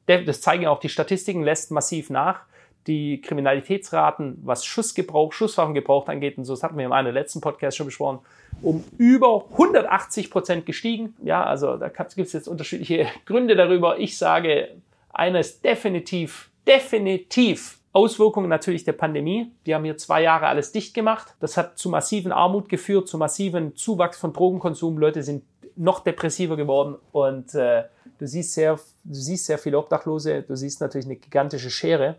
das 0.06 0.42
zeigen 0.42 0.66
auch 0.66 0.80
die 0.80 0.90
Statistiken, 0.90 1.42
lässt 1.42 1.70
massiv 1.70 2.10
nach. 2.10 2.40
Die 2.86 3.20
Kriminalitätsraten, 3.20 4.38
was 4.42 4.64
Schussgebrauch, 4.64 5.32
Schusswaffengebrauch 5.32 6.08
angeht, 6.08 6.38
und 6.38 6.44
so, 6.44 6.52
das 6.52 6.62
hatten 6.62 6.76
wir 6.76 6.84
in 6.84 6.92
einem 6.92 7.14
letzten 7.14 7.40
Podcast 7.40 7.76
schon 7.76 7.86
besprochen, 7.86 8.18
um 8.62 8.84
über 8.98 9.46
180 9.52 10.30
Prozent 10.30 10.66
gestiegen. 10.66 11.16
Ja, 11.22 11.44
also 11.44 11.76
da 11.76 11.88
gibt 11.88 12.18
es 12.18 12.32
jetzt 12.32 12.48
unterschiedliche 12.48 13.06
Gründe 13.26 13.56
darüber. 13.56 13.98
Ich 13.98 14.18
sage, 14.18 14.68
einer 15.12 15.40
ist 15.40 15.64
definitiv, 15.64 16.50
definitiv 16.66 17.78
Auswirkungen 17.92 18.48
natürlich 18.48 18.84
der 18.84 18.92
Pandemie. 18.92 19.52
Die 19.66 19.74
haben 19.74 19.84
hier 19.84 19.96
zwei 19.96 20.22
Jahre 20.22 20.48
alles 20.48 20.72
dicht 20.72 20.94
gemacht. 20.94 21.34
Das 21.40 21.56
hat 21.56 21.78
zu 21.78 21.88
massiven 21.88 22.32
Armut 22.32 22.68
geführt, 22.68 23.08
zu 23.08 23.16
massiven 23.18 23.76
Zuwachs 23.76 24.18
von 24.18 24.32
Drogenkonsum. 24.32 24.98
Leute 24.98 25.22
sind 25.22 25.44
noch 25.76 26.00
depressiver 26.00 26.56
geworden 26.56 26.96
und 27.12 27.54
äh, 27.54 27.84
du 28.18 28.26
siehst 28.26 28.54
sehr, 28.54 28.78
du 29.04 29.14
siehst 29.14 29.46
sehr 29.46 29.58
viele 29.58 29.78
Obdachlose. 29.78 30.42
Du 30.42 30.56
siehst 30.56 30.80
natürlich 30.80 31.06
eine 31.06 31.16
gigantische 31.16 31.70
Schere 31.70 32.16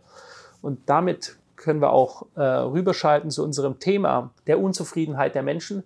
und 0.65 0.89
damit 0.89 1.37
können 1.57 1.79
wir 1.79 1.91
auch 1.91 2.25
äh, 2.35 2.41
rüberschalten 2.41 3.29
zu 3.29 3.43
unserem 3.43 3.77
Thema 3.77 4.31
der 4.47 4.59
Unzufriedenheit 4.59 5.35
der 5.35 5.43
Menschen, 5.43 5.83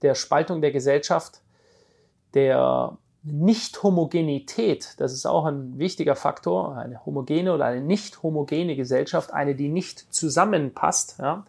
der 0.00 0.14
Spaltung 0.14 0.62
der 0.62 0.72
Gesellschaft, 0.72 1.42
der 2.32 2.96
nicht-Homogenität, 3.24 4.94
das 4.96 5.12
ist 5.12 5.26
auch 5.26 5.44
ein 5.44 5.78
wichtiger 5.78 6.16
Faktor, 6.16 6.78
eine 6.78 7.04
homogene 7.04 7.52
oder 7.52 7.66
eine 7.66 7.82
nicht 7.82 8.22
homogene 8.22 8.74
Gesellschaft, 8.74 9.34
eine, 9.34 9.54
die 9.54 9.68
nicht 9.68 10.14
zusammenpasst, 10.14 11.16
ja, 11.18 11.44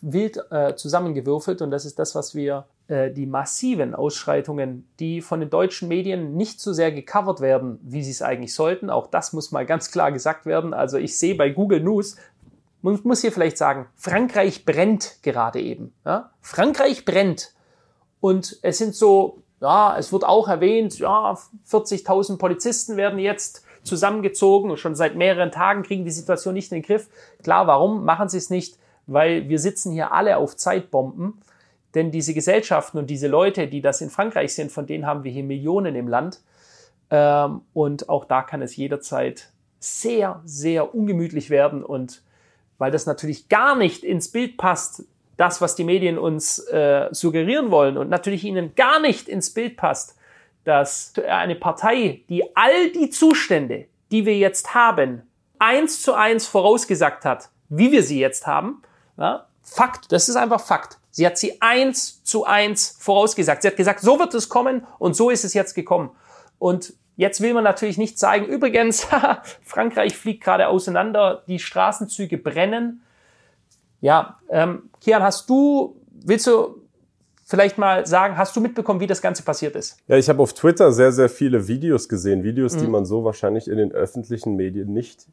wild 0.00 0.40
äh, 0.50 0.74
zusammengewürfelt. 0.74 1.62
Und 1.62 1.70
das 1.70 1.84
ist 1.84 2.00
das, 2.00 2.16
was 2.16 2.34
wir 2.34 2.64
die 2.88 3.26
massiven 3.26 3.94
Ausschreitungen, 3.96 4.88
die 5.00 5.20
von 5.20 5.40
den 5.40 5.50
deutschen 5.50 5.88
Medien 5.88 6.36
nicht 6.36 6.60
so 6.60 6.72
sehr 6.72 6.92
gecovert 6.92 7.40
werden, 7.40 7.80
wie 7.82 8.04
sie 8.04 8.12
es 8.12 8.22
eigentlich 8.22 8.54
sollten, 8.54 8.90
auch 8.90 9.08
das 9.08 9.32
muss 9.32 9.50
mal 9.50 9.66
ganz 9.66 9.90
klar 9.90 10.12
gesagt 10.12 10.46
werden. 10.46 10.72
Also 10.72 10.96
ich 10.96 11.18
sehe 11.18 11.34
bei 11.34 11.50
Google 11.50 11.80
News, 11.80 12.16
man 12.82 13.00
muss 13.02 13.22
hier 13.22 13.32
vielleicht 13.32 13.58
sagen, 13.58 13.86
Frankreich 13.96 14.64
brennt 14.64 15.16
gerade 15.22 15.60
eben. 15.60 15.92
Ja? 16.04 16.30
Frankreich 16.40 17.04
brennt 17.04 17.54
und 18.20 18.58
es 18.62 18.78
sind 18.78 18.94
so 18.94 19.42
ja, 19.60 19.96
es 19.98 20.12
wird 20.12 20.24
auch 20.24 20.48
erwähnt, 20.48 20.98
ja, 20.98 21.36
40.000 21.68 22.38
Polizisten 22.38 22.96
werden 22.96 23.18
jetzt 23.18 23.64
zusammengezogen 23.82 24.70
und 24.70 24.78
schon 24.78 24.94
seit 24.94 25.14
mehreren 25.16 25.50
Tagen 25.50 25.82
kriegen 25.82 26.04
die 26.04 26.10
Situation 26.10 26.54
nicht 26.54 26.72
in 26.72 26.78
den 26.78 26.86
Griff. 26.86 27.08
Klar, 27.42 27.66
warum 27.66 28.04
machen 28.04 28.28
sie 28.28 28.38
es 28.38 28.50
nicht? 28.50 28.78
Weil 29.06 29.48
wir 29.48 29.58
sitzen 29.58 29.92
hier 29.92 30.12
alle 30.12 30.36
auf 30.36 30.56
Zeitbomben. 30.56 31.40
Denn 31.94 32.10
diese 32.10 32.34
Gesellschaften 32.34 32.98
und 32.98 33.08
diese 33.08 33.28
Leute, 33.28 33.68
die 33.68 33.80
das 33.80 34.00
in 34.00 34.10
Frankreich 34.10 34.54
sind, 34.54 34.70
von 34.70 34.86
denen 34.86 35.06
haben 35.06 35.24
wir 35.24 35.32
hier 35.32 35.44
Millionen 35.44 35.94
im 35.94 36.08
Land. 36.08 36.40
Ähm, 37.10 37.62
und 37.72 38.08
auch 38.08 38.24
da 38.24 38.42
kann 38.42 38.62
es 38.62 38.76
jederzeit 38.76 39.50
sehr, 39.78 40.40
sehr 40.44 40.94
ungemütlich 40.94 41.50
werden. 41.50 41.84
Und 41.84 42.22
weil 42.78 42.90
das 42.90 43.06
natürlich 43.06 43.48
gar 43.48 43.76
nicht 43.76 44.04
ins 44.04 44.28
Bild 44.28 44.56
passt, 44.56 45.04
das, 45.36 45.60
was 45.60 45.74
die 45.74 45.84
Medien 45.84 46.18
uns 46.18 46.58
äh, 46.58 47.08
suggerieren 47.10 47.70
wollen 47.70 47.98
und 47.98 48.08
natürlich 48.08 48.44
ihnen 48.44 48.74
gar 48.74 49.00
nicht 49.00 49.28
ins 49.28 49.52
Bild 49.52 49.76
passt, 49.76 50.16
dass 50.64 51.12
eine 51.28 51.54
Partei, 51.54 52.22
die 52.28 52.56
all 52.56 52.90
die 52.90 53.10
Zustände, 53.10 53.86
die 54.10 54.24
wir 54.24 54.36
jetzt 54.36 54.74
haben, 54.74 55.22
eins 55.58 56.02
zu 56.02 56.14
eins 56.14 56.46
vorausgesagt 56.46 57.24
hat, 57.24 57.50
wie 57.68 57.92
wir 57.92 58.02
sie 58.02 58.18
jetzt 58.18 58.46
haben, 58.46 58.82
ja, 59.16 59.46
Fakt, 59.62 60.12
das 60.12 60.28
ist 60.28 60.36
einfach 60.36 60.60
Fakt. 60.60 60.98
Sie 61.16 61.24
hat 61.24 61.38
sie 61.38 61.62
eins 61.62 62.22
zu 62.24 62.44
eins 62.44 62.98
vorausgesagt. 63.00 63.62
Sie 63.62 63.68
hat 63.68 63.76
gesagt, 63.76 64.00
so 64.00 64.18
wird 64.18 64.34
es 64.34 64.50
kommen 64.50 64.86
und 64.98 65.16
so 65.16 65.30
ist 65.30 65.46
es 65.46 65.54
jetzt 65.54 65.72
gekommen. 65.72 66.10
Und 66.58 66.92
jetzt 67.16 67.40
will 67.40 67.54
man 67.54 67.64
natürlich 67.64 67.96
nicht 67.96 68.18
zeigen, 68.18 68.44
übrigens, 68.44 69.06
Frankreich 69.64 70.14
fliegt 70.14 70.44
gerade 70.44 70.68
auseinander, 70.68 71.42
die 71.48 71.58
Straßenzüge 71.58 72.36
brennen, 72.36 73.00
ja, 74.02 74.38
ähm, 74.50 74.90
Kian, 75.00 75.22
hast 75.22 75.48
du, 75.48 75.96
willst 76.10 76.46
du 76.48 76.82
vielleicht 77.46 77.78
mal 77.78 78.06
sagen, 78.06 78.36
hast 78.36 78.54
du 78.54 78.60
mitbekommen, 78.60 79.00
wie 79.00 79.06
das 79.06 79.22
Ganze 79.22 79.42
passiert 79.42 79.74
ist? 79.74 79.96
Ja, 80.08 80.18
ich 80.18 80.28
habe 80.28 80.42
auf 80.42 80.52
Twitter 80.52 80.92
sehr, 80.92 81.12
sehr 81.12 81.30
viele 81.30 81.66
Videos 81.66 82.10
gesehen, 82.10 82.44
Videos, 82.44 82.74
mhm. 82.74 82.80
die 82.80 82.86
man 82.88 83.06
so 83.06 83.24
wahrscheinlich 83.24 83.68
in 83.68 83.78
den 83.78 83.90
öffentlichen 83.90 84.54
Medien 84.54 84.92
nicht 84.92 85.24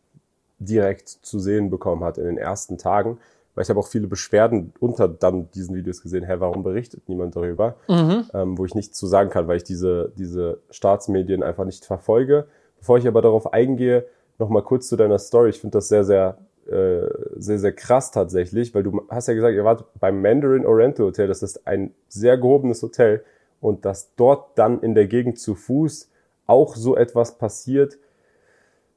direkt 0.60 1.10
zu 1.10 1.40
sehen 1.40 1.70
bekommen 1.70 2.06
hat 2.06 2.18
in 2.18 2.24
den 2.24 2.38
ersten 2.38 2.78
Tagen. 2.78 3.18
Weil 3.56 3.64
ich 3.64 3.70
habe 3.70 3.80
auch 3.80 3.88
viele 3.88 4.08
Beschwerden 4.08 4.74
unter 4.80 5.08
dann 5.08 5.50
diesen 5.52 5.76
Videos 5.76 6.02
gesehen, 6.02 6.26
hä, 6.26 6.36
warum 6.40 6.64
berichtet 6.64 7.08
niemand 7.08 7.36
darüber? 7.36 7.76
Mhm. 7.88 8.26
Ähm, 8.34 8.58
wo 8.58 8.66
ich 8.66 8.76
nichts 8.76 8.98
zu 8.98 9.06
sagen 9.08 9.30
kann, 9.30 9.48
weil 9.48 9.58
ich 9.58 9.64
diese, 9.64 10.12
diese 10.18 10.60
Staatsmedien 10.70 11.44
einfach 11.44 11.66
nicht 11.66 11.86
verfolge. 11.86 12.48
Bevor 12.80 12.98
ich 12.98 13.08
aber 13.08 13.22
darauf 13.22 13.54
eingehe, 13.54 14.06
nochmal 14.40 14.64
kurz 14.64 14.88
zu 14.88 14.96
deiner 14.96 15.20
Story. 15.20 15.50
Ich 15.50 15.62
finde 15.62 15.78
das 15.78 15.88
sehr, 15.88 16.04
sehr 16.04 16.38
äh, 16.66 17.10
sehr, 17.36 17.60
sehr 17.60 17.74
krass 17.74 18.12
tatsächlich, 18.12 18.74
weil 18.74 18.84
du 18.84 19.02
hast 19.10 19.28
ja 19.28 19.34
gesagt, 19.34 19.54
ihr 19.54 19.66
wart 19.66 19.84
beim 20.00 20.22
Mandarin 20.22 20.66
Oriental 20.66 21.08
Hotel, 21.08 21.28
das 21.28 21.44
ist 21.44 21.68
ein 21.68 21.94
sehr 22.08 22.38
gehobenes 22.38 22.82
Hotel 22.82 23.22
und 23.60 23.84
dass 23.84 24.16
dort 24.16 24.58
dann 24.58 24.80
in 24.80 24.96
der 24.96 25.08
Gegend 25.08 25.40
zu 25.40 25.56
Fuß 25.56 26.10
auch 26.48 26.78
so 26.78 26.96
etwas 26.96 27.38
passiert, 27.38 27.98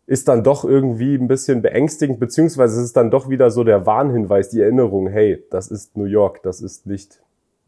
ist 0.07 0.29
dann 0.29 0.45
doch 0.45 0.65
irgendwie 0.65 1.17
ein 1.17 1.27
bisschen 1.27 1.63
beängstigend, 1.63 2.21
beziehungsweise 2.21 2.79
es 2.79 2.87
ist 2.87 2.97
dann 2.97 3.11
doch 3.11 3.29
wieder 3.29 3.51
so 3.51 3.65
der 3.65 3.87
Warnhinweis, 3.87 4.51
die 4.51 4.61
Erinnerung, 4.61 5.09
hey, 5.09 5.45
das 5.51 5.69
ist 5.69 5.97
New 5.97 6.05
York, 6.05 6.43
das 6.43 6.61
ist 6.61 6.87
nicht, 6.87 7.21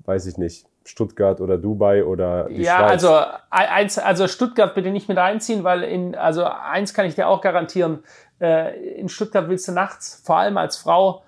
weiß 0.05 0.27
ich 0.27 0.39
nicht, 0.39 0.67
Stuttgart 0.85 1.41
oder 1.41 1.59
Dubai 1.59 2.05
oder 2.05 2.49
die 2.49 2.63
ja, 2.63 2.79
Schweiz. 2.79 3.05
also 3.05 3.21
eins, 3.51 3.99
also 3.99 4.29
Stuttgart 4.29 4.75
bitte 4.75 4.91
nicht 4.91 5.09
mit 5.09 5.19
einziehen, 5.19 5.65
weil 5.65 5.83
in, 5.83 6.15
also 6.15 6.45
eins 6.45 6.95
kann 6.95 7.07
ich 7.07 7.17
dir 7.17 7.29
auch 7.29 7.41
garantieren, 7.41 8.01
äh, 8.41 8.95
in 8.95 9.09
Stuttgart 9.09 9.49
willst 9.49 9.67
du 9.69 9.73
nachts, 9.73 10.23
vor 10.25 10.37
allem 10.37 10.57
als 10.57 10.77
Frau, 10.77 11.25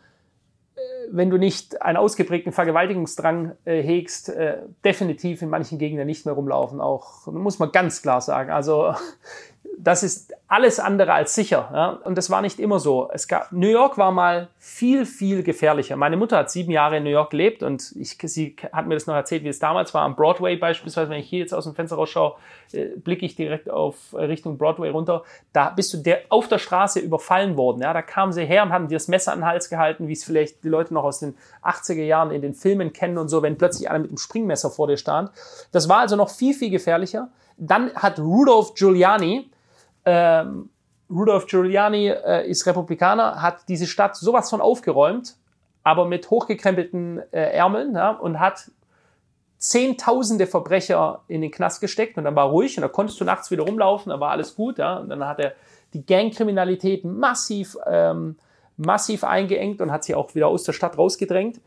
äh, 0.76 0.80
wenn 1.10 1.28
du 1.28 1.38
nicht 1.38 1.82
einen 1.82 1.98
ausgeprägten 1.98 2.52
Vergewaltigungsdrang 2.52 3.52
äh, 3.64 3.82
hegst, 3.82 4.28
äh, 4.30 4.58
definitiv 4.84 5.42
in 5.42 5.50
manchen 5.50 5.78
Gegenden 5.78 6.06
nicht 6.06 6.24
mehr 6.24 6.34
rumlaufen. 6.34 6.80
Auch 6.80 7.26
muss 7.26 7.58
man 7.58 7.72
ganz 7.72 8.00
klar 8.00 8.20
sagen. 8.20 8.50
Also 8.50 8.94
das 9.82 10.02
ist 10.02 10.34
alles 10.46 10.78
andere 10.78 11.12
als 11.12 11.34
sicher. 11.34 11.70
Ja? 11.72 11.88
Und 12.04 12.18
das 12.18 12.28
war 12.28 12.42
nicht 12.42 12.60
immer 12.60 12.78
so. 12.78 13.08
Es 13.12 13.28
gab, 13.28 13.50
New 13.52 13.68
York 13.68 13.96
war 13.96 14.12
mal 14.12 14.48
viel, 14.58 15.06
viel 15.06 15.42
gefährlicher. 15.42 15.96
Meine 15.96 16.16
Mutter 16.16 16.36
hat 16.36 16.50
sieben 16.50 16.70
Jahre 16.70 16.98
in 16.98 17.04
New 17.04 17.10
York 17.10 17.30
gelebt 17.30 17.62
und 17.62 17.94
ich, 17.96 18.18
sie 18.22 18.56
hat 18.72 18.86
mir 18.86 18.94
das 18.94 19.06
noch 19.06 19.14
erzählt, 19.14 19.42
wie 19.44 19.48
es 19.48 19.58
damals 19.58 19.94
war. 19.94 20.02
Am 20.02 20.16
Broadway 20.16 20.56
beispielsweise, 20.56 21.10
wenn 21.10 21.20
ich 21.20 21.28
hier 21.28 21.38
jetzt 21.38 21.54
aus 21.54 21.64
dem 21.64 21.74
Fenster 21.74 21.96
rausschaue, 21.96 22.34
äh, 22.72 22.88
blicke 22.96 23.24
ich 23.24 23.36
direkt 23.36 23.70
auf 23.70 24.12
äh, 24.12 24.24
Richtung 24.24 24.58
Broadway 24.58 24.90
runter. 24.90 25.22
Da 25.52 25.70
bist 25.70 25.94
du 25.94 25.98
der, 25.98 26.22
auf 26.28 26.48
der 26.48 26.58
Straße 26.58 27.00
überfallen 27.00 27.56
worden. 27.56 27.80
Ja? 27.80 27.94
Da 27.94 28.02
kamen 28.02 28.32
sie 28.32 28.44
her 28.44 28.62
und 28.64 28.72
haben 28.72 28.88
dir 28.88 28.96
das 28.96 29.08
Messer 29.08 29.32
an 29.32 29.38
den 29.38 29.46
Hals 29.46 29.70
gehalten, 29.70 30.08
wie 30.08 30.12
es 30.12 30.24
vielleicht 30.24 30.62
die 30.62 30.68
Leute 30.68 30.92
noch 30.92 31.04
aus 31.04 31.20
den 31.20 31.36
80er 31.62 32.02
Jahren 32.02 32.32
in 32.32 32.42
den 32.42 32.54
Filmen 32.54 32.92
kennen 32.92 33.16
und 33.16 33.28
so, 33.28 33.42
wenn 33.42 33.56
plötzlich 33.56 33.88
einer 33.88 34.00
mit 34.00 34.10
einem 34.10 34.18
Springmesser 34.18 34.70
vor 34.70 34.88
dir 34.88 34.98
stand. 34.98 35.30
Das 35.72 35.88
war 35.88 36.00
also 36.00 36.16
noch 36.16 36.28
viel, 36.28 36.54
viel 36.54 36.70
gefährlicher. 36.70 37.28
Dann 37.56 37.94
hat 37.94 38.18
Rudolph 38.18 38.74
Giuliani, 38.74 39.50
ähm, 40.04 40.70
Rudolph 41.10 41.46
Giuliani 41.46 42.08
äh, 42.08 42.48
ist 42.48 42.66
Republikaner, 42.66 43.42
hat 43.42 43.68
diese 43.68 43.86
Stadt 43.86 44.16
sowas 44.16 44.48
von 44.48 44.60
aufgeräumt, 44.60 45.36
aber 45.82 46.06
mit 46.06 46.30
hochgekrempelten 46.30 47.20
äh, 47.32 47.52
Ärmeln 47.52 47.94
ja, 47.94 48.10
und 48.10 48.38
hat 48.38 48.70
zehntausende 49.58 50.46
Verbrecher 50.46 51.22
in 51.28 51.42
den 51.42 51.50
Knast 51.50 51.80
gesteckt 51.80 52.16
und 52.16 52.24
dann 52.24 52.34
war 52.34 52.48
ruhig 52.48 52.78
und 52.78 52.82
da 52.82 52.88
konntest 52.88 53.20
du 53.20 53.24
nachts 53.24 53.50
wieder 53.50 53.64
rumlaufen, 53.64 54.10
da 54.10 54.18
war 54.18 54.30
alles 54.30 54.54
gut. 54.54 54.78
Ja, 54.78 54.98
und 54.98 55.10
dann 55.10 55.26
hat 55.26 55.38
er 55.38 55.52
die 55.92 56.06
Gangkriminalität 56.06 57.04
massiv, 57.04 57.76
ähm, 57.86 58.36
massiv 58.76 59.24
eingeengt 59.24 59.80
und 59.80 59.90
hat 59.90 60.04
sie 60.04 60.14
auch 60.14 60.34
wieder 60.34 60.48
aus 60.48 60.62
der 60.64 60.72
Stadt 60.72 60.96
rausgedrängt. 60.96 61.60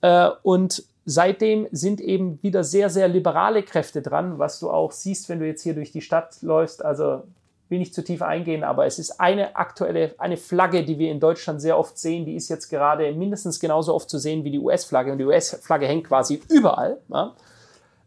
Äh, 0.00 0.30
und 0.42 0.84
seitdem 1.04 1.66
sind 1.72 2.00
eben 2.00 2.42
wieder 2.42 2.64
sehr, 2.64 2.88
sehr 2.88 3.08
liberale 3.08 3.62
Kräfte 3.62 4.00
dran, 4.00 4.38
was 4.38 4.60
du 4.60 4.70
auch 4.70 4.92
siehst, 4.92 5.28
wenn 5.28 5.40
du 5.40 5.46
jetzt 5.46 5.62
hier 5.62 5.74
durch 5.74 5.92
die 5.92 6.00
Stadt 6.00 6.40
läufst. 6.40 6.84
Also 6.84 7.24
will 7.70 7.78
nicht 7.78 7.94
zu 7.94 8.02
tief 8.02 8.20
eingehen, 8.20 8.64
aber 8.64 8.86
es 8.86 8.98
ist 8.98 9.20
eine 9.20 9.56
aktuelle, 9.56 10.14
eine 10.18 10.36
Flagge, 10.36 10.84
die 10.84 10.98
wir 10.98 11.10
in 11.10 11.20
Deutschland 11.20 11.62
sehr 11.62 11.78
oft 11.78 11.96
sehen, 11.98 12.24
die 12.24 12.34
ist 12.34 12.48
jetzt 12.48 12.68
gerade 12.68 13.12
mindestens 13.12 13.60
genauso 13.60 13.94
oft 13.94 14.10
zu 14.10 14.18
sehen 14.18 14.44
wie 14.44 14.50
die 14.50 14.58
US-Flagge 14.58 15.12
und 15.12 15.18
die 15.18 15.24
US-Flagge 15.24 15.86
hängt 15.86 16.06
quasi 16.06 16.42
überall. 16.48 16.98
Ja? 17.08 17.34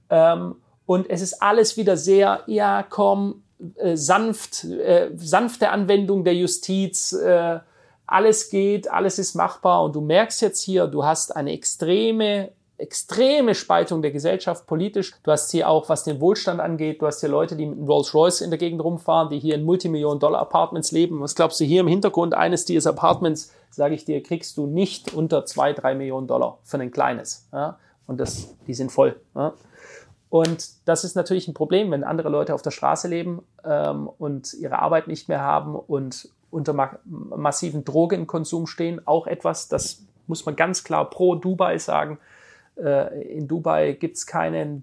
Ähm, 0.10 0.56
und 0.86 1.10
es 1.10 1.22
ist 1.22 1.42
alles 1.42 1.78
wieder 1.78 1.96
sehr, 1.96 2.42
ja, 2.46 2.84
komm, 2.88 3.44
äh, 3.78 3.96
sanft, 3.96 4.66
äh, 4.66 5.12
sanfte 5.16 5.70
Anwendung 5.70 6.26
der 6.26 6.36
Justiz, 6.36 7.14
äh, 7.14 7.60
alles 8.06 8.50
geht, 8.50 8.92
alles 8.92 9.18
ist 9.18 9.34
machbar 9.34 9.84
und 9.84 9.96
du 9.96 10.02
merkst 10.02 10.42
jetzt 10.42 10.62
hier, 10.62 10.88
du 10.88 11.06
hast 11.06 11.36
eine 11.36 11.54
extreme 11.54 12.52
extreme 12.78 13.56
Spaltung 13.56 14.02
der 14.02 14.12
Gesellschaft 14.12 14.66
politisch. 14.66 15.14
Du 15.24 15.32
hast 15.32 15.52
hier 15.52 15.70
auch, 15.70 15.90
was 15.90 16.04
den 16.04 16.20
Wohlstand 16.20 16.60
angeht, 16.60 17.02
du 17.02 17.06
hast 17.06 17.20
hier 17.20 17.30
Leute, 17.30 17.56
die 17.56 17.66
mit 17.66 17.78
einem 17.78 17.88
Rolls-Royce 17.88 18.42
in 18.42 18.50
der 18.50 18.58
Gegend 18.58 18.84
rumfahren, 18.84 19.30
die 19.30 19.40
hier 19.40 19.56
in 19.56 19.64
Multimillionen-Dollar-Apartments 19.64 20.92
leben. 20.92 21.22
Was 21.22 21.36
glaubst 21.36 21.60
du 21.60 21.66
hier 21.66 21.82
im 21.82 21.88
Hintergrund 21.88 22.34
eines 22.34 22.66
dieses 22.66 22.88
Apartments, 22.88 23.54
sage 23.70 23.96
ich 23.96 24.06
dir, 24.06 24.22
kriegst 24.24 24.58
du 24.58 24.66
nicht 24.66 25.14
unter 25.14 25.46
zwei, 25.46 25.74
drei 25.74 25.96
Millionen 25.96 26.28
Dollar 26.28 26.58
für 26.64 26.80
ein 26.80 26.92
kleines. 26.92 27.48
Ja? 27.54 27.78
Und 28.08 28.20
das, 28.20 28.56
die 28.68 28.74
sind 28.74 28.92
voll. 28.92 29.20
Ja? 29.36 29.54
Und 30.30 30.68
das 30.86 31.04
ist 31.04 31.16
natürlich 31.16 31.48
ein 31.48 31.54
Problem, 31.54 31.92
wenn 31.92 32.04
andere 32.04 32.30
Leute 32.30 32.56
auf 32.56 32.64
der 32.64 32.72
Straße 32.72 33.08
leben 33.08 33.44
ähm, 33.64 34.10
und 34.18 34.54
ihre 34.56 34.80
Arbeit 34.80 35.08
nicht 35.08 35.30
mehr 35.30 35.42
haben 35.42 35.76
und 35.76 36.28
unter 36.50 36.74
ma 36.74 36.98
massiven 37.06 37.86
Drogenkonsum 37.86 38.66
stehen. 38.66 39.00
Auch 39.06 39.28
etwas, 39.28 39.68
das 39.68 40.04
muss 40.26 40.44
man 40.46 40.56
ganz 40.56 40.84
klar 40.84 41.10
pro 41.10 41.36
Dubai 41.36 41.78
sagen. 41.78 42.18
Äh, 42.78 43.22
in 43.24 43.48
Dubai 43.48 43.94
gibt 43.94 44.18
es 44.18 44.26
keine 44.26 44.82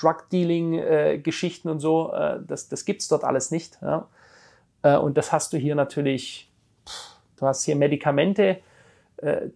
Drug-Dealing-Geschichten 0.00 1.68
äh, 1.68 1.70
und 1.70 1.80
so. 1.80 2.12
Äh, 2.12 2.40
das 2.46 2.68
das 2.68 2.84
gibt 2.84 3.02
es 3.02 3.08
dort 3.08 3.24
alles 3.24 3.50
nicht. 3.50 3.78
Ja? 3.82 4.08
Und 4.98 5.16
das 5.16 5.32
hast 5.32 5.54
du 5.54 5.56
hier 5.56 5.74
natürlich. 5.74 6.52
Du 7.36 7.46
hast 7.46 7.64
hier 7.64 7.74
Medikamente, 7.74 8.58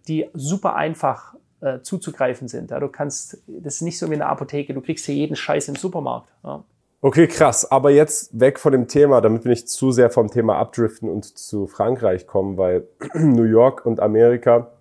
die 0.07 0.27
super 0.33 0.75
einfach 0.75 1.35
zuzugreifen 1.83 2.47
sind. 2.47 2.71
Ja? 2.71 2.79
Du 2.79 2.87
kannst, 2.87 3.37
das 3.45 3.75
ist 3.75 3.81
nicht 3.83 3.99
so 3.99 4.09
wie 4.09 4.15
eine 4.15 4.25
Apotheke, 4.25 4.73
du 4.73 4.81
kriegst 4.81 5.05
hier 5.05 5.13
jeden 5.13 5.35
Scheiß 5.35 5.67
im 5.67 5.75
Supermarkt. 5.75 6.33
Ja? 6.43 6.63
Okay, 7.01 7.27
krass. 7.27 7.71
Aber 7.71 7.91
jetzt 7.91 8.37
weg 8.37 8.59
von 8.59 8.73
dem 8.73 8.89
Thema, 8.89 9.21
damit 9.21 9.45
wir 9.45 9.51
nicht 9.51 9.69
zu 9.69 9.91
sehr 9.91 10.09
vom 10.09 10.29
Thema 10.29 10.57
abdriften 10.57 11.07
und 11.07 11.37
zu 11.37 11.65
Frankreich 11.65 12.27
kommen, 12.27 12.57
weil 12.57 12.87
New 13.13 13.43
York 13.43 13.85
und 13.85 14.01
Amerika, 14.01 14.71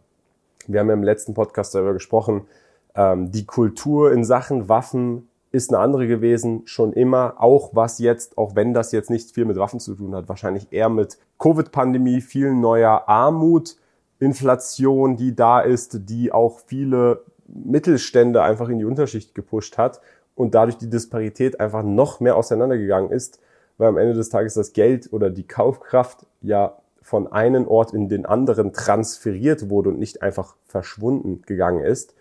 wir 0.67 0.81
haben 0.81 0.89
ja 0.89 0.95
im 0.95 1.05
letzten 1.05 1.35
Podcast 1.35 1.77
darüber 1.77 1.93
gesprochen, 1.93 2.49
ähm, 2.95 3.31
die 3.31 3.47
Kultur 3.47 4.13
in 4.13 4.25
Sachen 4.25 4.69
Waffen 4.69 5.29
ist 5.51 5.73
eine 5.73 5.83
andere 5.83 6.07
gewesen, 6.07 6.63
schon 6.67 6.93
immer, 6.93 7.37
auch 7.39 7.71
was 7.75 7.99
jetzt, 7.99 8.37
auch 8.37 8.55
wenn 8.55 8.75
das 8.75 8.93
jetzt 8.93 9.11
nicht 9.11 9.31
viel 9.33 9.47
mit 9.47 9.57
Waffen 9.57 9.81
zu 9.81 9.95
tun 9.95 10.15
hat, 10.15 10.29
wahrscheinlich 10.29 10.69
eher 10.71 10.91
mit 10.91 11.19
Covid-Pandemie, 11.39 12.21
viel 12.21 12.53
neuer 12.53 13.09
Armut, 13.09 13.77
Inflation, 14.21 15.17
die 15.17 15.35
da 15.35 15.61
ist, 15.61 16.09
die 16.11 16.33
auch 16.33 16.61
viele 16.67 17.23
Mittelstände 17.47 18.43
einfach 18.43 18.69
in 18.69 18.79
die 18.79 18.85
Unterschicht 18.85 19.35
gepusht 19.35 19.79
hat 19.79 20.01
und 20.35 20.55
dadurch 20.55 20.77
die 20.77 20.91
Disparität 20.91 21.61
einfach 21.61 21.83
noch 21.83 22.21
mehr 22.21 22.37
auseinandergegangen 22.37 23.11
ist, 23.11 23.41
weil 23.79 23.89
am 23.89 23.97
Ende 23.97 24.15
des 24.15 24.29
Tages 24.29 24.55
das 24.55 24.73
Geld 24.73 25.13
oder 25.13 25.31
die 25.31 25.47
Kaufkraft 25.47 26.27
ja 26.43 26.77
von 27.01 27.33
einem 27.33 27.67
Ort 27.67 27.95
in 27.95 28.09
den 28.09 28.27
anderen 28.27 28.73
transferiert 28.73 29.71
wurde 29.71 29.89
und 29.89 29.99
nicht 29.99 30.21
einfach 30.21 30.57
verschwunden 30.67 31.43
gegangen 31.43 31.83
ist. 31.83 32.15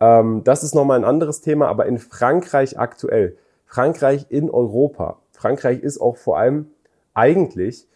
Ähm, 0.00 0.42
das 0.44 0.64
ist 0.64 0.74
nochmal 0.74 0.98
ein 0.98 1.04
anderes 1.04 1.40
Thema, 1.40 1.68
aber 1.68 1.86
in 1.86 1.98
Frankreich 1.98 2.78
aktuell, 2.78 3.36
Frankreich 3.66 4.26
in 4.30 4.50
Europa, 4.50 5.18
Frankreich 5.32 5.80
ist 5.80 6.00
auch 6.00 6.16
vor 6.16 6.38
allem 6.38 6.70
eigentlich 7.14 7.86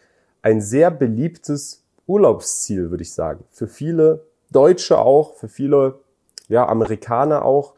ein 0.41 0.61
sehr 0.61 0.91
beliebtes 0.91 1.83
Urlaubsziel, 2.07 2.91
würde 2.91 3.03
ich 3.03 3.13
sagen. 3.13 3.43
Für 3.51 3.67
viele 3.67 4.25
Deutsche 4.51 4.99
auch, 4.99 5.33
für 5.33 5.47
viele 5.47 5.99
ja, 6.47 6.67
Amerikaner 6.67 7.43
auch. 7.43 7.73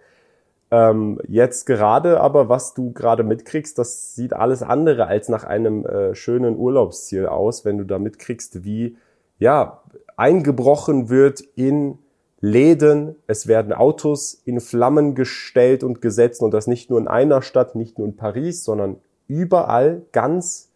Ähm, 0.69 1.19
jetzt 1.27 1.65
gerade 1.65 2.19
aber, 2.19 2.49
was 2.49 2.73
du 2.73 2.91
gerade 2.91 3.23
mitkriegst, 3.23 3.77
das 3.77 4.15
sieht 4.15 4.33
alles 4.33 4.63
andere 4.63 5.07
als 5.07 5.29
nach 5.29 5.45
einem 5.45 5.85
äh, 5.85 6.13
schönen 6.13 6.57
Urlaubsziel 6.57 7.25
aus, 7.25 7.63
wenn 7.63 7.77
du 7.77 7.85
da 7.85 7.99
mitkriegst, 7.99 8.65
wie 8.65 8.97
ja 9.39 9.81
eingebrochen 10.17 11.09
wird 11.09 11.41
in 11.55 11.99
Läden, 12.39 13.15
es 13.25 13.47
werden 13.47 13.73
Autos 13.73 14.41
in 14.45 14.59
Flammen 14.59 15.15
gestellt 15.15 15.83
und 15.83 16.01
gesetzt 16.01 16.41
und 16.41 16.51
das 16.51 16.67
nicht 16.67 16.89
nur 16.89 16.99
in 16.99 17.07
einer 17.07 17.41
Stadt, 17.41 17.75
nicht 17.75 17.97
nur 17.97 18.07
in 18.07 18.15
Paris, 18.15 18.63
sondern 18.63 18.97
überall 19.27 20.03
ganz 20.11 20.69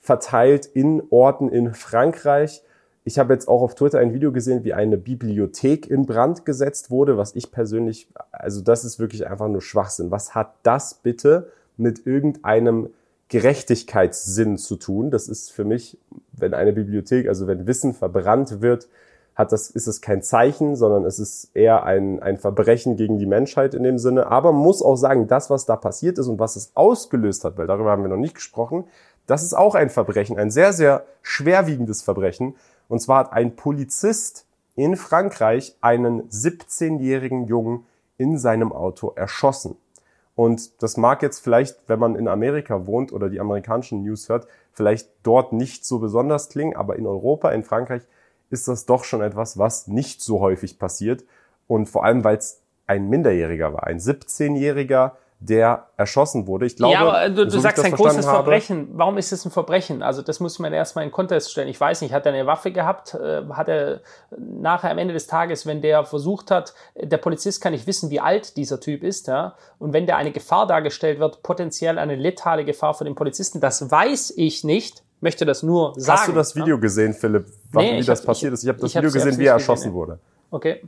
verteilt 0.00 0.66
in 0.66 1.02
Orten 1.10 1.50
in 1.50 1.74
Frankreich. 1.74 2.62
Ich 3.04 3.18
habe 3.18 3.34
jetzt 3.34 3.46
auch 3.46 3.60
auf 3.60 3.74
Twitter 3.74 3.98
ein 3.98 4.14
Video 4.14 4.32
gesehen, 4.32 4.64
wie 4.64 4.72
eine 4.72 4.96
Bibliothek 4.96 5.88
in 5.88 6.06
Brand 6.06 6.44
gesetzt 6.44 6.90
wurde, 6.90 7.18
was 7.18 7.34
ich 7.34 7.52
persönlich, 7.52 8.08
also 8.32 8.62
das 8.62 8.84
ist 8.84 8.98
wirklich 8.98 9.26
einfach 9.28 9.48
nur 9.48 9.60
Schwachsinn. 9.60 10.10
Was 10.10 10.34
hat 10.34 10.54
das 10.62 10.94
bitte 10.94 11.52
mit 11.76 12.06
irgendeinem 12.06 12.88
Gerechtigkeitssinn 13.28 14.56
zu 14.56 14.76
tun? 14.76 15.10
Das 15.10 15.28
ist 15.28 15.52
für 15.52 15.64
mich, 15.64 15.98
wenn 16.32 16.54
eine 16.54 16.72
Bibliothek, 16.72 17.28
also 17.28 17.46
wenn 17.46 17.66
Wissen 17.66 17.92
verbrannt 17.92 18.62
wird, 18.62 18.88
hat 19.36 19.52
das, 19.52 19.68
ist 19.68 19.86
es 19.86 20.00
kein 20.00 20.22
Zeichen, 20.22 20.76
sondern 20.76 21.04
es 21.04 21.18
ist 21.18 21.54
eher 21.54 21.84
ein, 21.84 22.22
ein 22.22 22.38
Verbrechen 22.38 22.96
gegen 22.96 23.18
die 23.18 23.26
Menschheit 23.26 23.74
in 23.74 23.82
dem 23.82 23.98
Sinne. 23.98 24.28
Aber 24.28 24.50
man 24.50 24.62
muss 24.62 24.82
auch 24.82 24.96
sagen, 24.96 25.28
das, 25.28 25.50
was 25.50 25.66
da 25.66 25.76
passiert 25.76 26.18
ist 26.18 26.26
und 26.26 26.38
was 26.38 26.56
es 26.56 26.72
ausgelöst 26.74 27.44
hat, 27.44 27.58
weil 27.58 27.66
darüber 27.66 27.90
haben 27.90 28.02
wir 28.02 28.08
noch 28.08 28.16
nicht 28.16 28.34
gesprochen, 28.34 28.84
das 29.26 29.42
ist 29.42 29.54
auch 29.54 29.74
ein 29.74 29.90
Verbrechen, 29.90 30.38
ein 30.38 30.50
sehr, 30.50 30.72
sehr 30.72 31.04
schwerwiegendes 31.20 32.00
Verbrechen. 32.00 32.56
Und 32.88 33.00
zwar 33.00 33.18
hat 33.18 33.32
ein 33.32 33.56
Polizist 33.56 34.46
in 34.74 34.96
Frankreich 34.96 35.76
einen 35.82 36.28
17-jährigen 36.30 37.46
Jungen 37.46 37.84
in 38.16 38.38
seinem 38.38 38.72
Auto 38.72 39.12
erschossen. 39.16 39.76
Und 40.34 40.82
das 40.82 40.96
mag 40.96 41.22
jetzt 41.22 41.40
vielleicht, 41.40 41.76
wenn 41.88 41.98
man 41.98 42.14
in 42.14 42.28
Amerika 42.28 42.86
wohnt 42.86 43.12
oder 43.12 43.28
die 43.28 43.40
amerikanischen 43.40 44.02
News 44.02 44.28
hört, 44.28 44.46
vielleicht 44.72 45.08
dort 45.22 45.52
nicht 45.52 45.84
so 45.84 45.98
besonders 45.98 46.48
klingen, 46.48 46.76
aber 46.76 46.96
in 46.96 47.06
Europa, 47.06 47.50
in 47.50 47.64
Frankreich 47.64 48.02
ist 48.50 48.68
das 48.68 48.86
doch 48.86 49.04
schon 49.04 49.22
etwas, 49.22 49.58
was 49.58 49.86
nicht 49.88 50.22
so 50.22 50.40
häufig 50.40 50.78
passiert. 50.78 51.24
Und 51.66 51.88
vor 51.88 52.04
allem, 52.04 52.24
weil 52.24 52.36
es 52.36 52.62
ein 52.86 53.08
Minderjähriger 53.08 53.72
war, 53.72 53.84
ein 53.84 53.98
17-Jähriger, 53.98 55.12
der 55.38 55.88
erschossen 55.98 56.46
wurde. 56.46 56.64
Ich 56.64 56.76
glaube, 56.76 56.94
ja, 56.94 57.00
aber 57.00 57.28
du, 57.28 57.44
du 57.44 57.50
so 57.50 57.60
sagst 57.60 57.84
ein 57.84 57.92
großes 57.92 58.24
Verbrechen. 58.24 58.88
Warum 58.92 59.18
ist 59.18 59.32
es 59.32 59.44
ein 59.44 59.50
Verbrechen? 59.50 60.02
Also 60.02 60.22
das 60.22 60.40
muss 60.40 60.58
man 60.58 60.72
erstmal 60.72 61.04
in 61.04 61.10
Kontext 61.10 61.50
stellen. 61.50 61.68
Ich 61.68 61.78
weiß 61.78 62.00
nicht, 62.00 62.14
hat 62.14 62.24
er 62.24 62.32
eine 62.32 62.46
Waffe 62.46 62.72
gehabt? 62.72 63.14
Äh, 63.14 63.42
hat 63.50 63.68
er 63.68 64.00
nachher 64.30 64.90
am 64.90 64.98
Ende 64.98 65.12
des 65.12 65.26
Tages, 65.26 65.66
wenn 65.66 65.82
der 65.82 66.04
versucht 66.04 66.50
hat, 66.50 66.72
der 66.94 67.18
Polizist 67.18 67.60
kann 67.60 67.72
nicht 67.72 67.86
wissen, 67.86 68.10
wie 68.10 68.20
alt 68.20 68.56
dieser 68.56 68.80
Typ 68.80 69.04
ist, 69.04 69.26
ja? 69.26 69.56
Und 69.78 69.92
wenn 69.92 70.06
der 70.06 70.16
eine 70.16 70.32
Gefahr 70.32 70.66
dargestellt 70.66 71.20
wird, 71.20 71.42
potenziell 71.42 71.98
eine 71.98 72.16
letale 72.16 72.64
Gefahr 72.64 72.94
für 72.94 73.04
den 73.04 73.14
Polizisten, 73.14 73.60
das 73.60 73.90
weiß 73.90 74.32
ich 74.36 74.64
nicht 74.64 75.02
möchte 75.20 75.44
das 75.44 75.62
nur 75.62 75.94
sagen. 75.96 76.18
Hast 76.18 76.28
du 76.28 76.32
das 76.32 76.56
Video 76.56 76.76
ja? 76.76 76.80
gesehen, 76.80 77.14
Philipp, 77.14 77.46
nee, 77.72 78.00
wie 78.00 78.04
das 78.04 78.20
hab, 78.20 78.26
passiert 78.26 78.52
ich, 78.52 78.54
ist? 78.54 78.64
Ich 78.64 78.68
habe 78.68 78.78
das 78.80 78.90
ich 78.90 78.96
Video 78.96 79.10
gesehen, 79.10 79.38
wie 79.38 79.46
er 79.46 79.54
erschossen 79.54 79.84
gesehen, 79.84 79.94
wurde. 79.94 80.18
Okay. 80.50 80.82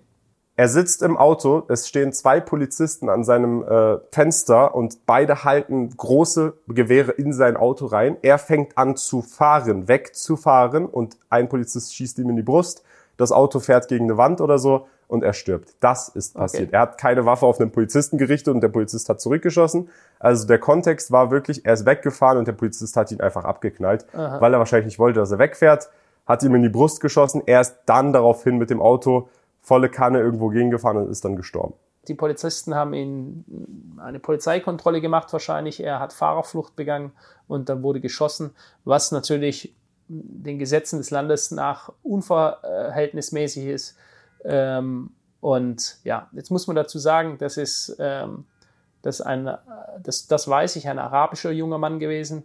Er 0.57 0.69
sitzt 0.69 1.03
im 1.03 1.17
Auto, 1.17 1.62
es 1.69 1.87
stehen 1.87 2.12
zwei 2.12 2.41
Polizisten 2.41 3.09
an 3.09 3.23
seinem 3.23 3.62
äh, 3.62 3.99
Fenster 4.11 4.75
und 4.75 5.07
beide 5.07 5.45
halten 5.45 5.97
große 5.97 6.53
Gewehre 6.67 7.12
in 7.12 7.33
sein 7.33 7.57
Auto 7.57 7.87
rein. 7.87 8.17
Er 8.23 8.38
fängt 8.38 8.77
an 8.77 8.97
zu 8.97 9.23
fahren, 9.23 9.87
wegzufahren 9.87 10.87
und 10.87 11.17
ein 11.31 11.49
Polizist 11.49 11.95
schießt 11.95 12.19
ihm 12.19 12.31
in 12.31 12.37
die 12.37 12.43
Brust. 12.43 12.83
Das 13.17 13.31
Auto 13.31 13.61
fährt 13.61 13.87
gegen 13.87 14.07
eine 14.07 14.17
Wand 14.17 14.41
oder 14.41 14.59
so 14.59 14.88
und 15.09 15.25
er 15.25 15.33
stirbt. 15.33 15.75
Das 15.81 16.09
ist 16.09 16.35
passiert. 16.35 16.68
Okay. 16.68 16.77
Er 16.77 16.81
hat 16.83 16.99
keine 16.99 17.25
Waffe 17.25 17.47
auf 17.47 17.61
einen 17.61 17.73
Polizisten 17.73 18.18
gerichtet 18.18 18.55
und 18.55 18.61
der 18.61 18.68
Polizist 18.68 19.09
hat 19.09 19.21
zurückgeschossen. 19.21 19.88
Also 20.21 20.47
der 20.47 20.59
Kontext 20.59 21.11
war 21.11 21.31
wirklich, 21.31 21.64
er 21.64 21.73
ist 21.73 21.87
weggefahren 21.87 22.38
und 22.38 22.47
der 22.47 22.53
Polizist 22.53 22.97
hat 22.97 23.11
ihn 23.11 23.21
einfach 23.21 23.44
abgeknallt, 23.44 24.07
Aha. 24.14 24.40
weil 24.40 24.53
er 24.53 24.59
wahrscheinlich 24.59 24.87
nicht 24.87 24.99
wollte, 24.99 25.18
dass 25.18 25.33
er 25.33 25.38
wegfährt, 25.38 25.88
hat 26.27 26.42
ihm 26.42 26.55
in 26.55 26.62
die 26.62 26.68
Brust 26.68 27.01
geschossen. 27.01 27.42
Er 27.47 27.62
ist 27.62 27.77
dann 27.87 28.12
daraufhin 28.12 28.59
mit 28.59 28.71
dem 28.71 28.83
Auto 28.83 29.31
volle 29.62 29.88
Kanne 29.88 30.21
irgendwo 30.21 30.49
gegengefahren 30.49 30.99
und 30.99 31.11
ist 31.11 31.25
dann 31.25 31.37
gestorben. 31.37 31.75
Die 32.07 32.14
Polizisten 32.14 32.75
haben 32.75 32.94
ihn 32.94 33.44
eine 33.99 34.18
Polizeikontrolle 34.18 35.01
gemacht 35.01 35.33
wahrscheinlich. 35.33 35.83
Er 35.83 36.01
hat 36.01 36.12
Fahrerflucht 36.12 36.77
begangen 36.77 37.12
und 37.47 37.68
dann 37.68 37.83
wurde 37.83 38.01
geschossen, 38.01 38.51
was 38.85 39.11
natürlich 39.11 39.75
den 40.09 40.59
Gesetzen 40.59 40.99
des 40.99 41.11
Landes 41.11 41.51
nach 41.51 41.92
unverhältnismäßig 42.03 43.66
ist. 43.66 43.97
Ähm, 44.44 45.11
und 45.40 45.98
ja, 46.05 46.29
jetzt 46.33 46.51
muss 46.51 46.66
man 46.66 46.77
dazu 46.77 46.98
sagen, 46.98 47.38
das 47.38 47.57
ist, 47.57 47.96
ähm, 47.98 48.44
das, 49.03 49.20
ein, 49.20 49.57
das, 50.03 50.27
das 50.27 50.48
weiß 50.48 50.77
ich, 50.77 50.88
ein 50.88 50.98
arabischer 50.98 51.51
junger 51.51 51.79
Mann 51.79 51.98
gewesen. 51.98 52.44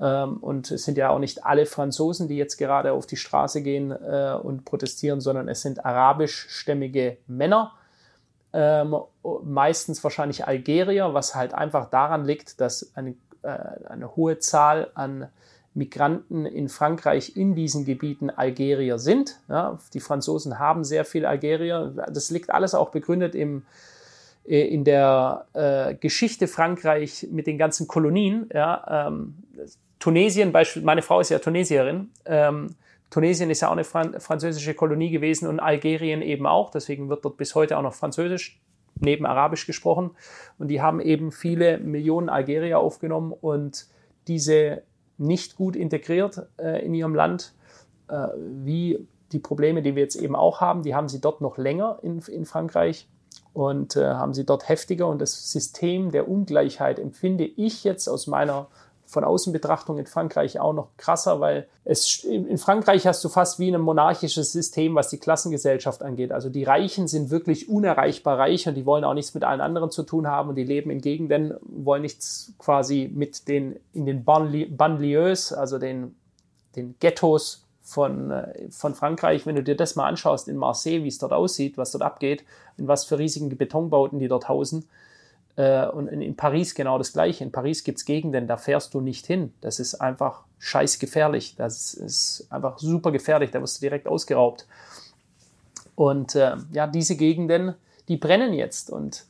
Ähm, 0.00 0.38
und 0.38 0.70
es 0.70 0.84
sind 0.84 0.98
ja 0.98 1.10
auch 1.10 1.18
nicht 1.18 1.44
alle 1.44 1.66
Franzosen, 1.66 2.28
die 2.28 2.36
jetzt 2.36 2.56
gerade 2.56 2.92
auf 2.92 3.06
die 3.06 3.16
Straße 3.16 3.62
gehen 3.62 3.90
äh, 3.90 4.36
und 4.40 4.64
protestieren, 4.64 5.20
sondern 5.20 5.48
es 5.48 5.62
sind 5.62 5.84
arabischstämmige 5.84 7.18
Männer, 7.26 7.72
ähm, 8.52 8.96
meistens 9.44 10.02
wahrscheinlich 10.02 10.46
Algerier, 10.46 11.14
was 11.14 11.34
halt 11.34 11.52
einfach 11.52 11.90
daran 11.90 12.24
liegt, 12.24 12.60
dass 12.60 12.94
eine, 12.96 13.14
äh, 13.42 13.48
eine 13.88 14.16
hohe 14.16 14.38
Zahl 14.38 14.90
an 14.94 15.28
Migranten 15.74 16.46
in 16.46 16.68
Frankreich 16.68 17.36
in 17.36 17.54
diesen 17.54 17.84
Gebieten 17.84 18.30
Algerier 18.30 18.98
sind. 18.98 19.40
Ja, 19.48 19.78
die 19.94 20.00
Franzosen 20.00 20.58
haben 20.58 20.84
sehr 20.84 21.04
viel 21.04 21.24
Algerier. 21.24 21.94
Das 22.12 22.30
liegt 22.30 22.50
alles 22.50 22.74
auch 22.74 22.90
begründet 22.90 23.34
im, 23.34 23.64
äh, 24.46 24.66
in 24.66 24.84
der 24.84 25.46
äh, 25.52 25.94
Geschichte 25.94 26.48
Frankreich 26.48 27.28
mit 27.30 27.46
den 27.46 27.58
ganzen 27.58 27.86
Kolonien. 27.86 28.48
Ja, 28.52 29.08
ähm, 29.08 29.34
Tunesien, 29.98 30.52
beispielsweise, 30.52 30.86
meine 30.86 31.02
Frau 31.02 31.20
ist 31.20 31.30
ja 31.30 31.38
Tunesierin. 31.38 32.10
Ähm, 32.24 32.74
Tunesien 33.10 33.50
ist 33.50 33.62
ja 33.62 33.68
auch 33.68 33.72
eine 33.72 33.84
Fran 33.84 34.20
französische 34.20 34.74
Kolonie 34.74 35.10
gewesen 35.10 35.48
und 35.48 35.60
Algerien 35.60 36.22
eben 36.22 36.46
auch. 36.46 36.70
Deswegen 36.70 37.08
wird 37.08 37.24
dort 37.24 37.36
bis 37.36 37.54
heute 37.54 37.78
auch 37.78 37.82
noch 37.82 37.94
Französisch 37.94 38.60
neben 39.00 39.26
Arabisch 39.26 39.66
gesprochen. 39.66 40.10
Und 40.58 40.68
die 40.68 40.82
haben 40.82 41.00
eben 41.00 41.32
viele 41.32 41.78
Millionen 41.78 42.28
Algerier 42.28 42.78
aufgenommen 42.78 43.32
und 43.32 43.86
diese 44.26 44.82
nicht 45.18 45.56
gut 45.56 45.76
integriert 45.76 46.46
äh, 46.58 46.84
in 46.84 46.94
ihrem 46.94 47.14
Land, 47.14 47.54
äh, 48.08 48.28
wie 48.36 49.06
die 49.32 49.38
Probleme, 49.38 49.82
die 49.82 49.94
wir 49.94 50.02
jetzt 50.02 50.16
eben 50.16 50.34
auch 50.34 50.60
haben, 50.60 50.82
die 50.82 50.94
haben 50.94 51.08
sie 51.08 51.20
dort 51.20 51.40
noch 51.40 51.58
länger 51.58 51.98
in, 52.02 52.20
in 52.20 52.46
Frankreich 52.46 53.08
und 53.52 53.96
äh, 53.96 54.06
haben 54.06 54.32
sie 54.32 54.46
dort 54.46 54.68
heftiger. 54.68 55.06
Und 55.06 55.20
das 55.20 55.52
System 55.52 56.10
der 56.10 56.28
Ungleichheit 56.28 56.98
empfinde 56.98 57.44
ich 57.44 57.84
jetzt 57.84 58.08
aus 58.08 58.26
meiner 58.26 58.68
von 59.08 59.24
Außenbetrachtung 59.24 59.98
in 59.98 60.04
Frankreich 60.04 60.60
auch 60.60 60.74
noch 60.74 60.88
krasser, 60.98 61.40
weil 61.40 61.66
es 61.84 62.22
in 62.24 62.58
Frankreich 62.58 63.06
hast 63.06 63.24
du 63.24 63.30
fast 63.30 63.58
wie 63.58 63.74
ein 63.74 63.80
monarchisches 63.80 64.52
System, 64.52 64.94
was 64.94 65.08
die 65.08 65.16
Klassengesellschaft 65.16 66.02
angeht. 66.02 66.30
Also 66.30 66.50
die 66.50 66.64
Reichen 66.64 67.08
sind 67.08 67.30
wirklich 67.30 67.70
unerreichbar 67.70 68.38
reich 68.38 68.68
und 68.68 68.74
die 68.74 68.84
wollen 68.84 69.04
auch 69.04 69.14
nichts 69.14 69.32
mit 69.32 69.44
allen 69.44 69.62
anderen 69.62 69.90
zu 69.90 70.02
tun 70.02 70.26
haben 70.26 70.50
und 70.50 70.56
die 70.56 70.64
leben 70.64 70.90
in 70.90 71.00
Gegenden, 71.00 71.54
wollen 71.62 72.02
nichts 72.02 72.52
quasi 72.58 73.10
mit 73.12 73.48
den 73.48 73.80
in 73.94 74.04
den 74.04 74.24
Banlieues, 74.24 75.54
also 75.54 75.78
den, 75.78 76.14
den 76.76 76.94
Ghettos 77.00 77.64
von, 77.80 78.30
äh, 78.30 78.68
von 78.70 78.94
Frankreich, 78.94 79.46
wenn 79.46 79.56
du 79.56 79.62
dir 79.62 79.74
das 79.74 79.96
mal 79.96 80.06
anschaust 80.06 80.48
in 80.48 80.58
Marseille, 80.58 81.02
wie 81.02 81.08
es 81.08 81.16
dort 81.16 81.32
aussieht, 81.32 81.78
was 81.78 81.92
dort 81.92 82.04
abgeht, 82.04 82.44
in 82.76 82.86
was 82.86 83.06
für 83.06 83.18
riesigen 83.18 83.48
Betonbauten 83.48 84.18
die 84.18 84.28
dort 84.28 84.50
hausen. 84.50 84.86
Äh, 85.58 85.88
und 85.88 86.06
in, 86.06 86.36
Paris 86.36 86.74
genau 86.74 86.98
das 86.98 87.12
Gleiche. 87.12 87.42
In 87.42 87.50
Paris 87.50 87.82
gibt 87.82 87.98
es 87.98 88.04
Gegenden, 88.04 88.46
da 88.46 88.56
fährst 88.56 88.94
du 88.94 89.00
nicht 89.00 89.26
hin. 89.26 89.52
Das 89.60 89.80
ist 89.80 89.96
einfach 89.96 90.44
scheiß 90.60 91.00
gefährlich. 91.00 91.56
Das 91.56 91.94
ist 91.94 92.46
einfach 92.48 92.78
super 92.78 93.10
gefährlich. 93.10 93.50
Da 93.50 93.60
wirst 93.60 93.78
du 93.78 93.80
direkt 93.80 94.06
ausgeraubt. 94.06 94.66
Und 95.96 96.36
äh, 96.36 96.56
ja, 96.72 96.86
diese 96.86 97.16
Gegenden, 97.16 97.74
die 98.06 98.16
brennen 98.16 98.52
jetzt. 98.52 98.88
Und 98.88 99.24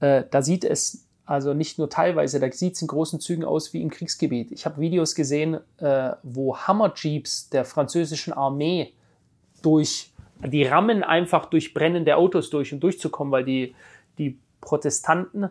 äh, 0.00 0.24
da 0.30 0.40
sieht 0.40 0.64
es 0.64 1.04
also 1.26 1.52
nicht 1.52 1.78
nur 1.78 1.90
teilweise, 1.90 2.40
da 2.40 2.50
sieht 2.50 2.74
es 2.74 2.82
in 2.82 2.88
großen 2.88 3.20
Zügen 3.20 3.44
aus 3.44 3.74
wie 3.74 3.82
im 3.82 3.90
Kriegsgebiet. 3.90 4.52
Ich 4.52 4.64
habe 4.64 4.80
Videos 4.80 5.14
gesehen, 5.14 5.58
äh, 5.78 6.12
wo 6.22 6.56
Hammerjeeps 6.56 7.50
der 7.50 7.66
französischen 7.66 8.32
Armee 8.32 8.94
durch, 9.60 10.12
die 10.42 10.64
rammen 10.64 11.04
einfach 11.04 11.46
durch 11.46 11.74
brennende 11.74 12.16
Autos 12.16 12.48
durch, 12.48 12.72
um 12.72 12.80
durchzukommen, 12.80 13.30
weil 13.30 13.44
die, 13.44 13.74
die 14.18 14.38
Protestanten 14.62 15.50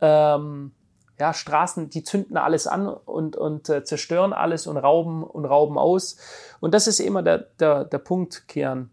ähm, 0.00 0.72
ja, 1.18 1.32
Straßen, 1.32 1.88
die 1.88 2.02
zünden 2.02 2.36
alles 2.36 2.66
an 2.66 2.88
und, 2.88 3.36
und 3.36 3.68
äh, 3.68 3.84
zerstören 3.84 4.32
alles 4.32 4.66
und 4.66 4.76
rauben 4.76 5.22
und 5.22 5.44
rauben 5.44 5.78
aus. 5.78 6.18
Und 6.60 6.74
das 6.74 6.86
ist 6.86 6.98
immer 6.98 7.22
der, 7.22 7.38
der, 7.60 7.84
der 7.84 7.98
Punkt, 7.98 8.48
Kian. 8.48 8.90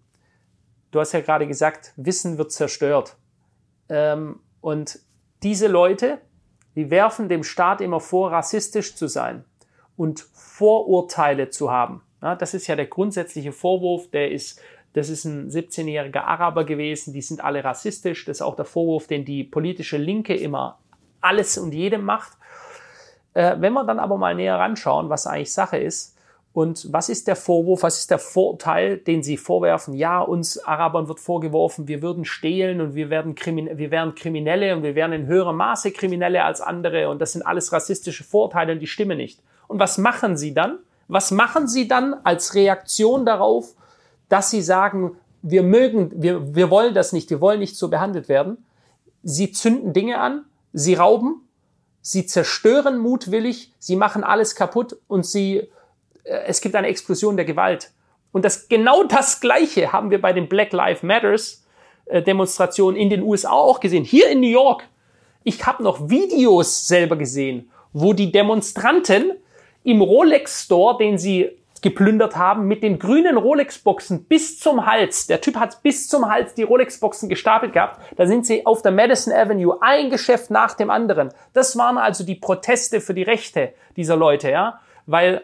Du 0.92 1.00
hast 1.00 1.12
ja 1.12 1.22
gerade 1.22 1.48
gesagt, 1.48 1.92
Wissen 1.96 2.38
wird 2.38 2.52
zerstört. 2.52 3.18
Ähm, 3.90 4.40
und 4.62 5.00
diese 5.42 5.68
Leute, 5.68 6.20
die 6.76 6.90
werfen 6.90 7.28
dem 7.28 7.44
Staat 7.44 7.82
immer 7.82 8.00
vor, 8.00 8.32
rassistisch 8.32 8.96
zu 8.96 9.08
sein 9.08 9.44
und 9.98 10.22
Vorurteile 10.34 11.50
zu 11.50 11.72
haben. 11.72 12.04
Ja, 12.22 12.36
das 12.36 12.54
ist 12.54 12.68
ja 12.68 12.76
der 12.78 12.88
grundsätzliche 12.88 13.52
Vorwurf, 13.52 14.10
der 14.10 14.32
ist, 14.32 14.62
das 14.94 15.10
ist 15.10 15.26
ein 15.26 15.50
17-jähriger 15.50 16.24
Araber 16.24 16.66
gewesen, 16.66 17.14
die 17.14 17.22
sind 17.22 17.44
alle 17.44 17.64
rassistisch. 17.64 18.26
Das 18.26 18.38
ist 18.38 18.42
auch 18.42 18.56
der 18.56 18.66
Vorwurf, 18.66 19.08
den 19.08 19.26
die 19.26 19.44
politische 19.44 19.98
Linke 19.98 20.36
immer 20.36 20.80
alles 21.20 21.58
und 21.58 21.74
jedem 21.74 22.04
macht. 22.04 22.34
Äh, 23.34 23.56
wenn 23.60 23.74
wir 23.74 23.84
dann 23.84 24.00
aber 24.00 24.18
mal 24.18 24.36
näher 24.36 24.60
ranschauen, 24.60 25.10
was 25.10 25.26
eigentlich 25.26 25.52
Sache 25.52 25.78
ist, 25.78 26.14
und 26.54 26.94
was 26.94 27.10
ist 27.10 27.28
der 27.28 27.36
Vorwurf, 27.36 27.82
was 27.82 27.98
ist 27.98 28.12
der 28.12 28.20
Vorteil, 28.20 28.98
den 28.98 29.24
sie 29.24 29.38
vorwerfen? 29.38 29.96
Ja, 29.96 30.22
uns 30.22 30.64
Arabern 30.64 31.08
wird 31.08 31.20
vorgeworfen, 31.20 31.88
wir 31.88 32.04
würden 32.04 32.26
stehlen 32.26 32.80
und 32.80 32.94
wir, 32.94 33.10
werden 33.10 33.34
Krimin 33.34 33.76
wir 33.76 33.90
wären 33.90 34.14
Kriminelle 34.14 34.76
und 34.76 34.84
wir 34.84 34.94
wären 34.94 35.14
in 35.14 35.26
höherem 35.26 35.58
Maße 35.58 35.92
Kriminelle 35.92 36.44
als 36.44 36.62
andere 36.62 37.10
und 37.10 37.20
das 37.20 37.32
sind 37.32 37.42
alles 37.42 37.74
rassistische 37.74 38.24
Vorteile 38.24 38.74
und 38.74 38.80
die 38.80 38.88
stimmen 38.88 39.18
nicht. 39.18 39.40
Und 39.68 39.80
was 39.80 39.98
machen 39.98 40.38
sie 40.38 40.54
dann? 40.54 40.78
Was 41.08 41.32
machen 41.32 41.68
sie 41.68 41.88
dann 41.88 42.14
als 42.24 42.54
Reaktion 42.54 43.26
darauf, 43.26 43.74
dass 44.30 44.50
sie 44.50 44.62
sagen, 44.62 45.18
wir 45.42 45.64
mögen, 45.64 46.12
wir, 46.16 46.56
wir 46.56 46.70
wollen 46.70 46.94
das 46.94 47.14
nicht, 47.14 47.30
wir 47.30 47.42
wollen 47.42 47.60
nicht 47.60 47.76
so 47.76 47.90
behandelt 47.90 48.30
werden? 48.30 48.66
Sie 49.24 49.52
zünden 49.52 49.94
Dinge 49.94 50.20
an, 50.20 50.46
sie 50.72 50.96
rauben, 50.96 51.48
sie 52.02 52.26
zerstören 52.26 52.98
mutwillig, 52.98 53.74
sie 53.80 53.96
machen 53.96 54.24
alles 54.24 54.56
kaputt 54.56 54.98
und 55.08 55.26
sie 55.26 55.70
äh, 56.24 56.44
es 56.46 56.62
gibt 56.62 56.76
eine 56.76 56.88
Explosion 56.88 57.36
der 57.36 57.46
Gewalt. 57.46 57.92
Und 58.32 58.46
das 58.46 58.68
genau 58.68 59.04
das 59.04 59.42
Gleiche 59.42 59.94
haben 59.94 60.10
wir 60.10 60.22
bei 60.22 60.34
den 60.34 60.50
Black 60.50 60.74
Lives 60.74 61.04
Matters 61.04 61.64
äh, 62.06 62.22
Demonstrationen 62.22 63.00
in 63.00 63.10
den 63.10 63.22
USA 63.22 63.52
auch 63.52 63.80
gesehen. 63.80 64.04
Hier 64.04 64.30
in 64.30 64.40
New 64.40 64.48
York. 64.48 64.88
Ich 65.44 65.66
habe 65.66 65.84
noch 65.84 66.10
Videos 66.10 66.88
selber 66.88 67.18
gesehen, 67.18 67.70
wo 67.92 68.14
die 68.14 68.32
Demonstranten 68.32 69.34
im 69.84 70.02
Rolex 70.02 70.64
Store, 70.64 70.98
den 70.98 71.18
sie 71.18 71.52
geplündert 71.84 72.36
haben, 72.36 72.68
mit 72.68 72.82
den 72.82 72.98
grünen 72.98 73.38
Rolex-Boxen 73.38 74.26
bis 74.26 74.60
zum 74.60 74.88
Hals. 74.88 75.28
Der 75.28 75.42
Typ 75.42 75.58
hat 75.58 75.84
bis 75.84 76.08
zum 76.08 76.28
Hals 76.30 76.56
die 76.56 76.64
Rolex-Boxen 76.64 77.30
gestapelt 77.30 77.74
gehabt. 77.74 78.02
Da 78.16 78.26
sind 78.26 78.48
sie 78.48 78.66
auf 78.66 78.82
der 78.82 78.92
Madison 78.92 79.32
Avenue, 79.32 79.78
ein 79.82 80.10
Geschäft 80.10 80.50
nach 80.50 80.74
dem 80.74 80.90
anderen. 80.90 81.30
Das 81.54 81.78
waren 81.78 82.00
also 82.00 82.24
die 82.24 82.36
Proteste 82.36 83.02
für 83.02 83.14
die 83.14 83.24
Rechte 83.24 83.74
dieser 83.96 84.16
Leute, 84.16 84.50
ja. 84.50 84.80
Weil 85.06 85.44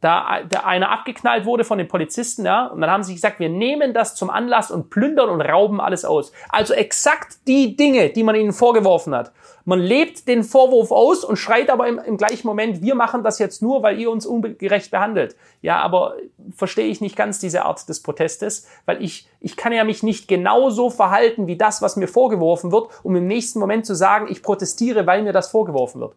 da 0.00 0.42
der 0.42 0.66
einer 0.66 0.90
abgeknallt 0.90 1.44
wurde 1.44 1.64
von 1.64 1.76
den 1.76 1.88
Polizisten, 1.88 2.46
ja, 2.46 2.66
und 2.66 2.80
dann 2.80 2.90
haben 2.90 3.02
sie 3.02 3.14
gesagt, 3.14 3.38
wir 3.38 3.50
nehmen 3.50 3.92
das 3.92 4.14
zum 4.14 4.30
Anlass 4.30 4.70
und 4.70 4.88
plündern 4.88 5.28
und 5.28 5.42
rauben 5.42 5.80
alles 5.80 6.04
aus. 6.04 6.32
Also 6.48 6.72
exakt 6.72 7.38
die 7.46 7.76
Dinge, 7.76 8.08
die 8.08 8.22
man 8.22 8.34
ihnen 8.34 8.52
vorgeworfen 8.52 9.14
hat. 9.14 9.32
Man 9.66 9.78
lebt 9.78 10.26
den 10.26 10.42
Vorwurf 10.42 10.90
aus 10.90 11.22
und 11.22 11.36
schreit 11.36 11.68
aber 11.68 11.86
im, 11.86 11.98
im 11.98 12.16
gleichen 12.16 12.46
Moment, 12.46 12.80
wir 12.80 12.94
machen 12.94 13.22
das 13.22 13.38
jetzt 13.38 13.60
nur, 13.60 13.82
weil 13.82 14.00
ihr 14.00 14.10
uns 14.10 14.24
ungerecht 14.24 14.90
behandelt. 14.90 15.36
Ja, 15.60 15.80
aber 15.80 16.14
verstehe 16.56 16.86
ich 16.86 17.02
nicht 17.02 17.14
ganz 17.14 17.38
diese 17.38 17.66
Art 17.66 17.86
des 17.88 18.02
Protestes, 18.02 18.66
weil 18.86 19.02
ich, 19.04 19.28
ich 19.38 19.56
kann 19.56 19.72
ja 19.72 19.84
mich 19.84 20.02
nicht 20.02 20.28
genauso 20.28 20.88
verhalten 20.88 21.46
wie 21.46 21.56
das, 21.56 21.82
was 21.82 21.96
mir 21.96 22.08
vorgeworfen 22.08 22.72
wird, 22.72 22.88
um 23.02 23.14
im 23.16 23.26
nächsten 23.26 23.58
Moment 23.58 23.84
zu 23.84 23.94
sagen, 23.94 24.28
ich 24.30 24.42
protestiere, 24.42 25.06
weil 25.06 25.22
mir 25.22 25.34
das 25.34 25.50
vorgeworfen 25.50 26.00
wird. 26.00 26.16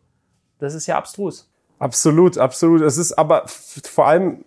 Das 0.60 0.74
ist 0.74 0.88
ja 0.88 0.98
abstrus. 0.98 1.53
Absolut, 1.80 2.38
absolut. 2.38 2.82
Es 2.82 2.98
ist 2.98 3.14
aber 3.14 3.44
vor 3.48 4.08
allem 4.08 4.44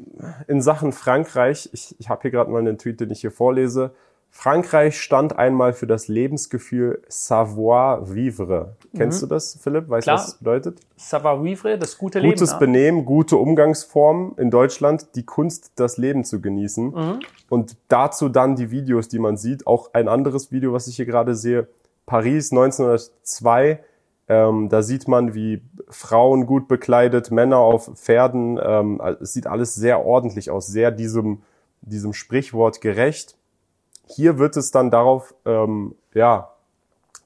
in 0.46 0.62
Sachen 0.62 0.92
Frankreich, 0.92 1.68
ich, 1.72 1.94
ich 1.98 2.08
habe 2.08 2.22
hier 2.22 2.30
gerade 2.30 2.50
mal 2.50 2.58
einen 2.58 2.78
Tweet, 2.78 3.00
den 3.00 3.10
ich 3.10 3.20
hier 3.20 3.30
vorlese. 3.30 3.92
Frankreich 4.30 5.00
stand 5.00 5.38
einmal 5.38 5.72
für 5.72 5.86
das 5.86 6.08
Lebensgefühl 6.08 7.02
Savoir-vivre. 7.08 8.76
Kennst 8.94 9.22
mhm. 9.22 9.28
du 9.28 9.34
das, 9.34 9.58
Philipp? 9.62 9.88
Weißt 9.88 10.06
du, 10.06 10.12
was 10.12 10.26
das 10.26 10.34
bedeutet? 10.34 10.80
Savoir-vivre, 10.96 11.78
das 11.78 11.96
gute 11.96 12.18
Leben. 12.18 12.34
Gutes 12.34 12.58
Benehmen, 12.58 13.06
gute 13.06 13.38
Umgangsformen 13.38 14.36
in 14.36 14.50
Deutschland, 14.50 15.08
die 15.14 15.24
Kunst, 15.24 15.72
das 15.76 15.96
Leben 15.96 16.22
zu 16.24 16.42
genießen. 16.42 16.84
Mhm. 16.90 17.20
Und 17.48 17.76
dazu 17.88 18.28
dann 18.28 18.56
die 18.56 18.70
Videos, 18.70 19.08
die 19.08 19.18
man 19.18 19.38
sieht. 19.38 19.66
Auch 19.66 19.94
ein 19.94 20.06
anderes 20.06 20.52
Video, 20.52 20.74
was 20.74 20.86
ich 20.86 20.96
hier 20.96 21.06
gerade 21.06 21.34
sehe. 21.34 21.66
Paris 22.04 22.52
1902 22.52 23.80
ähm, 24.28 24.68
da 24.68 24.82
sieht 24.82 25.06
man, 25.06 25.34
wie 25.34 25.62
Frauen 25.88 26.46
gut 26.46 26.66
bekleidet, 26.68 27.30
Männer 27.30 27.58
auf 27.58 27.90
Pferden. 27.94 28.58
Ähm, 28.62 29.00
es 29.20 29.32
sieht 29.32 29.46
alles 29.46 29.74
sehr 29.74 30.04
ordentlich 30.04 30.50
aus, 30.50 30.66
sehr 30.66 30.90
diesem, 30.90 31.42
diesem 31.82 32.12
Sprichwort 32.12 32.80
gerecht. 32.80 33.36
Hier 34.06 34.38
wird 34.38 34.56
es 34.56 34.70
dann 34.70 34.90
darauf, 34.90 35.34
ähm, 35.44 35.94
ja, 36.14 36.50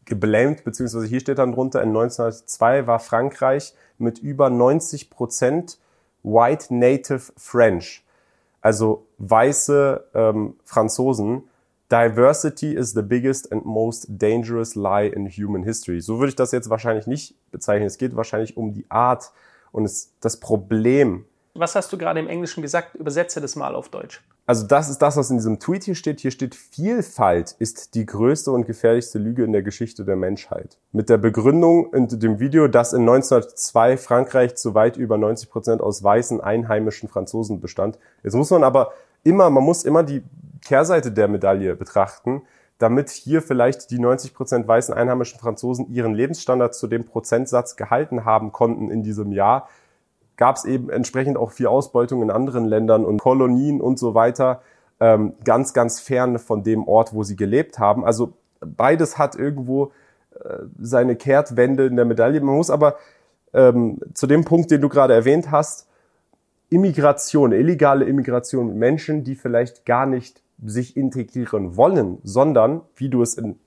geblämt, 0.05 0.65
beziehungsweise 0.65 1.07
hier 1.07 1.21
steht 1.21 1.39
dann 1.39 1.53
drunter, 1.53 1.83
in 1.83 1.91
1902 1.91 2.87
war 2.87 2.99
Frankreich 2.99 3.75
mit 3.97 4.19
über 4.19 4.51
90 4.51 5.09
Prozent 5.09 5.79
White 6.23 6.75
Native 6.75 7.33
French, 7.37 8.05
also 8.61 9.07
weiße 9.19 10.05
ähm, 10.15 10.57
Franzosen. 10.65 11.45
Diversity 11.91 12.73
is 12.73 12.93
the 12.93 13.03
biggest 13.03 13.51
and 13.51 13.65
most 13.65 14.07
dangerous 14.09 14.77
lie 14.77 15.09
in 15.09 15.27
human 15.27 15.65
history. 15.65 16.01
So 16.01 16.21
würde 16.21 16.29
ich 16.29 16.37
das 16.37 16.53
jetzt 16.53 16.71
wahrscheinlich 16.71 17.09
nicht 17.09 17.35
bezeichnen. 17.51 17.87
Es 17.87 17.99
geht 17.99 18.15
wahrscheinlich 18.15 18.57
um 18.57 18.73
die 18.73 18.89
Art 18.89 19.33
und 19.73 19.85
es, 19.85 20.13
das 20.21 20.39
Problem. 20.39 21.25
Was 21.55 21.75
hast 21.75 21.93
du 21.93 21.99
gerade 21.99 22.21
im 22.21 22.29
Englischen 22.29 22.63
gesagt? 22.63 22.95
Übersetze 22.95 23.41
das 23.41 23.57
mal 23.57 23.75
auf 23.75 23.89
Deutsch. 23.89 24.23
Also 24.47 24.67
das 24.67 24.89
ist 24.89 24.99
das, 24.99 25.17
was 25.17 25.31
in 25.31 25.37
diesem 25.37 25.59
Tweet 25.59 25.83
hier 25.83 25.97
steht. 25.97 26.21
Hier 26.21 26.31
steht, 26.31 26.55
Vielfalt 26.55 27.57
ist 27.59 27.95
die 27.97 28.07
größte 28.07 28.53
und 28.53 28.67
gefährlichste 28.67 29.19
Lüge 29.19 29.43
in 29.43 29.53
der 29.53 29.63
Geschichte 29.63 30.05
der 30.05 30.17
Menschheit. 30.17 30.79
Mit 30.93 31.09
der 31.09 31.19
Begründung 31.19 31.93
in 31.93 32.07
dem 32.09 32.39
Video, 32.39 32.69
dass 32.69 32.93
in 32.93 33.01
1902 33.01 33.97
Frankreich 33.97 34.55
zu 34.55 34.75
weit 34.75 34.97
über 34.97 35.19
90 35.19 35.51
Prozent 35.51 35.81
aus 35.81 36.03
weißen 36.03 36.41
einheimischen 36.41 37.09
Franzosen 37.09 37.61
bestand. 37.61 37.99
Jetzt 38.23 38.35
muss 38.35 38.51
man 38.51 38.63
aber 38.63 38.93
immer, 39.25 39.51
man 39.51 39.65
muss 39.65 39.85
immer 39.85 40.05
die 40.05 40.23
Kehrseite 40.71 41.11
der 41.11 41.27
Medaille 41.27 41.75
betrachten, 41.75 42.43
damit 42.79 43.11
hier 43.11 43.43
vielleicht 43.43 43.91
die 43.91 43.99
90 43.99 44.35
Prozent 44.35 44.69
weißen 44.69 44.95
einheimischen 44.95 45.41
Franzosen 45.41 45.91
ihren 45.91 46.15
Lebensstandard 46.15 46.77
zu 46.77 46.87
dem 46.87 47.05
Prozentsatz 47.05 47.75
gehalten 47.75 48.25
haben 48.25 48.53
konnten 48.53 48.89
in 48.89 49.03
diesem 49.03 49.33
Jahr, 49.33 49.69
gab 50.37 50.55
es 50.55 50.65
eben 50.65 50.89
entsprechend 50.89 51.39
auch 51.39 51.51
viel 51.51 51.67
Ausbeutung 51.67 52.23
in 52.23 52.31
anderen 52.31 52.67
Ländern 52.67 53.05
und 53.05 53.19
Kolonien 53.19 53.81
und 53.81 53.99
so 53.99 54.15
weiter, 54.15 54.63
ähm, 55.01 55.35
ganz, 55.43 55.75
ganz 55.75 55.99
fern 55.99 56.39
von 56.39 56.63
dem 56.63 56.87
Ort, 56.87 57.15
wo 57.15 57.25
sie 57.25 57.35
gelebt 57.35 57.81
haben. 57.81 58.05
Also 58.05 58.35
beides 58.61 59.19
hat 59.19 59.35
irgendwo 59.35 59.91
äh, 60.37 60.59
seine 60.81 61.17
Kehrtwende 61.17 61.87
in 61.87 61.97
der 61.97 62.05
Medaille. 62.05 62.41
Man 62.41 62.55
muss 62.55 62.71
aber 62.71 62.95
ähm, 63.53 63.99
zu 64.15 64.29
dem 64.29 64.45
Punkt, 64.45 64.71
den 64.71 64.81
du 64.81 64.89
gerade 64.89 65.15
erwähnt 65.15 65.51
hast, 65.51 65.89
Immigration, 66.69 67.51
illegale 67.51 68.05
Immigration, 68.05 68.79
Menschen, 68.79 69.25
die 69.25 69.35
vielleicht 69.35 69.85
gar 69.85 70.07
nicht 70.07 70.45
sich 70.65 70.97
integrieren 70.97 71.77
wollen, 71.77 72.19
sondern 72.23 72.83
wie 72.97 73.09
du 73.09 73.23
es 73.23 73.35
in 73.35 73.59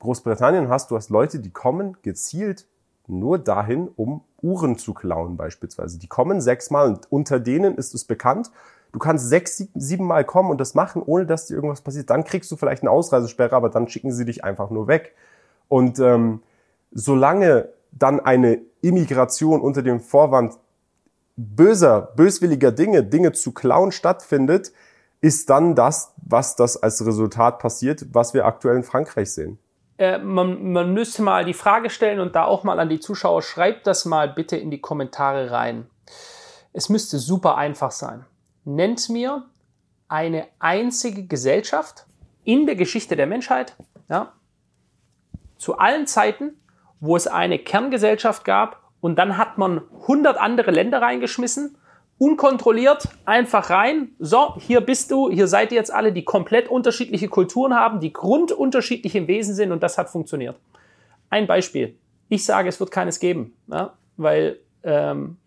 Großbritannien 0.00 0.68
hast, 0.68 0.90
du 0.90 0.96
hast 0.96 1.10
Leute, 1.10 1.40
die 1.40 1.50
kommen 1.50 1.96
gezielt 2.02 2.66
nur 3.08 3.38
dahin, 3.38 3.88
um 3.96 4.22
Uhren 4.42 4.76
zu 4.78 4.94
klauen 4.94 5.36
beispielsweise. 5.36 5.98
Die 5.98 6.06
kommen 6.06 6.40
sechsmal 6.40 6.88
und 6.88 7.10
unter 7.10 7.40
denen 7.40 7.74
ist 7.76 7.94
es 7.94 8.04
bekannt, 8.04 8.50
du 8.92 8.98
kannst 8.98 9.28
sechs, 9.28 9.64
sieben 9.74 10.06
Mal 10.06 10.24
kommen 10.24 10.50
und 10.50 10.60
das 10.60 10.74
machen, 10.74 11.02
ohne 11.04 11.26
dass 11.26 11.46
dir 11.46 11.54
irgendwas 11.54 11.80
passiert. 11.80 12.10
Dann 12.10 12.24
kriegst 12.24 12.50
du 12.50 12.56
vielleicht 12.56 12.82
eine 12.82 12.90
Ausreisesperre, 12.90 13.56
aber 13.56 13.70
dann 13.70 13.88
schicken 13.88 14.12
sie 14.12 14.24
dich 14.24 14.44
einfach 14.44 14.70
nur 14.70 14.86
weg. 14.86 15.14
Und 15.68 15.98
ähm, 15.98 16.42
solange 16.92 17.70
dann 17.92 18.20
eine 18.20 18.60
Immigration 18.80 19.60
unter 19.60 19.82
dem 19.82 20.00
Vorwand 20.00 20.58
böser, 21.36 22.12
böswilliger 22.16 22.72
Dinge, 22.72 23.02
Dinge 23.02 23.32
zu 23.32 23.52
klauen 23.52 23.92
stattfindet, 23.92 24.72
ist 25.20 25.50
dann 25.50 25.74
das, 25.74 26.12
was 26.28 26.56
das 26.56 26.76
als 26.76 27.04
Resultat 27.04 27.58
passiert, 27.58 28.06
was 28.12 28.34
wir 28.34 28.44
aktuell 28.44 28.76
in 28.76 28.82
Frankreich 28.84 29.32
sehen. 29.32 29.58
Äh, 29.96 30.18
man, 30.18 30.72
man 30.72 30.92
müsste 30.92 31.22
mal 31.22 31.44
die 31.44 31.54
Frage 31.54 31.90
stellen 31.90 32.20
und 32.20 32.36
da 32.36 32.44
auch 32.44 32.64
mal 32.64 32.78
an 32.78 32.88
die 32.88 33.00
Zuschauer, 33.00 33.42
schreibt 33.42 33.86
das 33.86 34.04
mal 34.04 34.28
bitte 34.28 34.56
in 34.56 34.70
die 34.70 34.80
Kommentare 34.80 35.50
rein. 35.50 35.86
Es 36.72 36.88
müsste 36.88 37.18
super 37.18 37.56
einfach 37.56 37.90
sein. 37.90 38.24
Nennt 38.64 39.08
mir 39.08 39.44
eine 40.06 40.46
einzige 40.58 41.26
Gesellschaft 41.26 42.06
in 42.44 42.66
der 42.66 42.76
Geschichte 42.76 43.16
der 43.16 43.26
Menschheit, 43.26 43.76
ja, 44.08 44.32
zu 45.56 45.78
allen 45.78 46.06
Zeiten, 46.06 46.52
wo 47.00 47.16
es 47.16 47.26
eine 47.26 47.58
Kerngesellschaft 47.58 48.44
gab 48.44 48.82
und 49.00 49.16
dann 49.16 49.36
hat 49.36 49.58
man 49.58 49.82
100 50.02 50.38
andere 50.38 50.70
Länder 50.70 51.02
reingeschmissen, 51.02 51.76
unkontrolliert, 52.18 53.08
einfach 53.24 53.70
rein. 53.70 54.10
So, 54.18 54.56
hier 54.58 54.80
bist 54.80 55.10
du, 55.10 55.30
hier 55.30 55.46
seid 55.46 55.72
ihr 55.72 55.78
jetzt 55.78 55.92
alle, 55.92 56.12
die 56.12 56.24
komplett 56.24 56.68
unterschiedliche 56.68 57.28
Kulturen 57.28 57.74
haben, 57.74 58.00
die 58.00 58.12
grundunterschiedlich 58.12 59.14
im 59.14 59.28
Wesen 59.28 59.54
sind 59.54 59.72
und 59.72 59.82
das 59.82 59.98
hat 59.98 60.10
funktioniert. 60.10 60.56
Ein 61.30 61.46
Beispiel. 61.46 61.96
Ich 62.28 62.44
sage, 62.44 62.68
es 62.68 62.80
wird 62.80 62.90
keines 62.90 63.20
geben, 63.20 63.54
ja, 63.68 63.94
weil 64.16 64.58
ähm, 64.82 65.38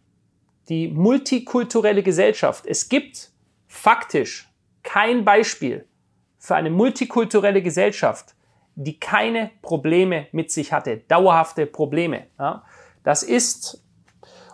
die 0.70 0.88
multikulturelle 0.88 2.04
Gesellschaft, 2.04 2.66
es 2.66 2.90
gibt 2.90 3.32
faktisch 3.68 4.50
kein 4.84 5.26
Beispiel 5.26 5.86
für 6.40 6.56
eine 6.56 6.70
multikulturelle 6.70 7.62
Gesellschaft, 7.62 8.34
die 8.76 9.00
keine 9.00 9.52
Probleme 9.62 10.28
mit 10.32 10.52
sich 10.52 10.74
hatte, 10.74 10.98
dauerhafte 11.08 11.66
Probleme. 11.66 12.28
Ja. 12.40 12.64
Das 13.04 13.24
ist, 13.24 13.81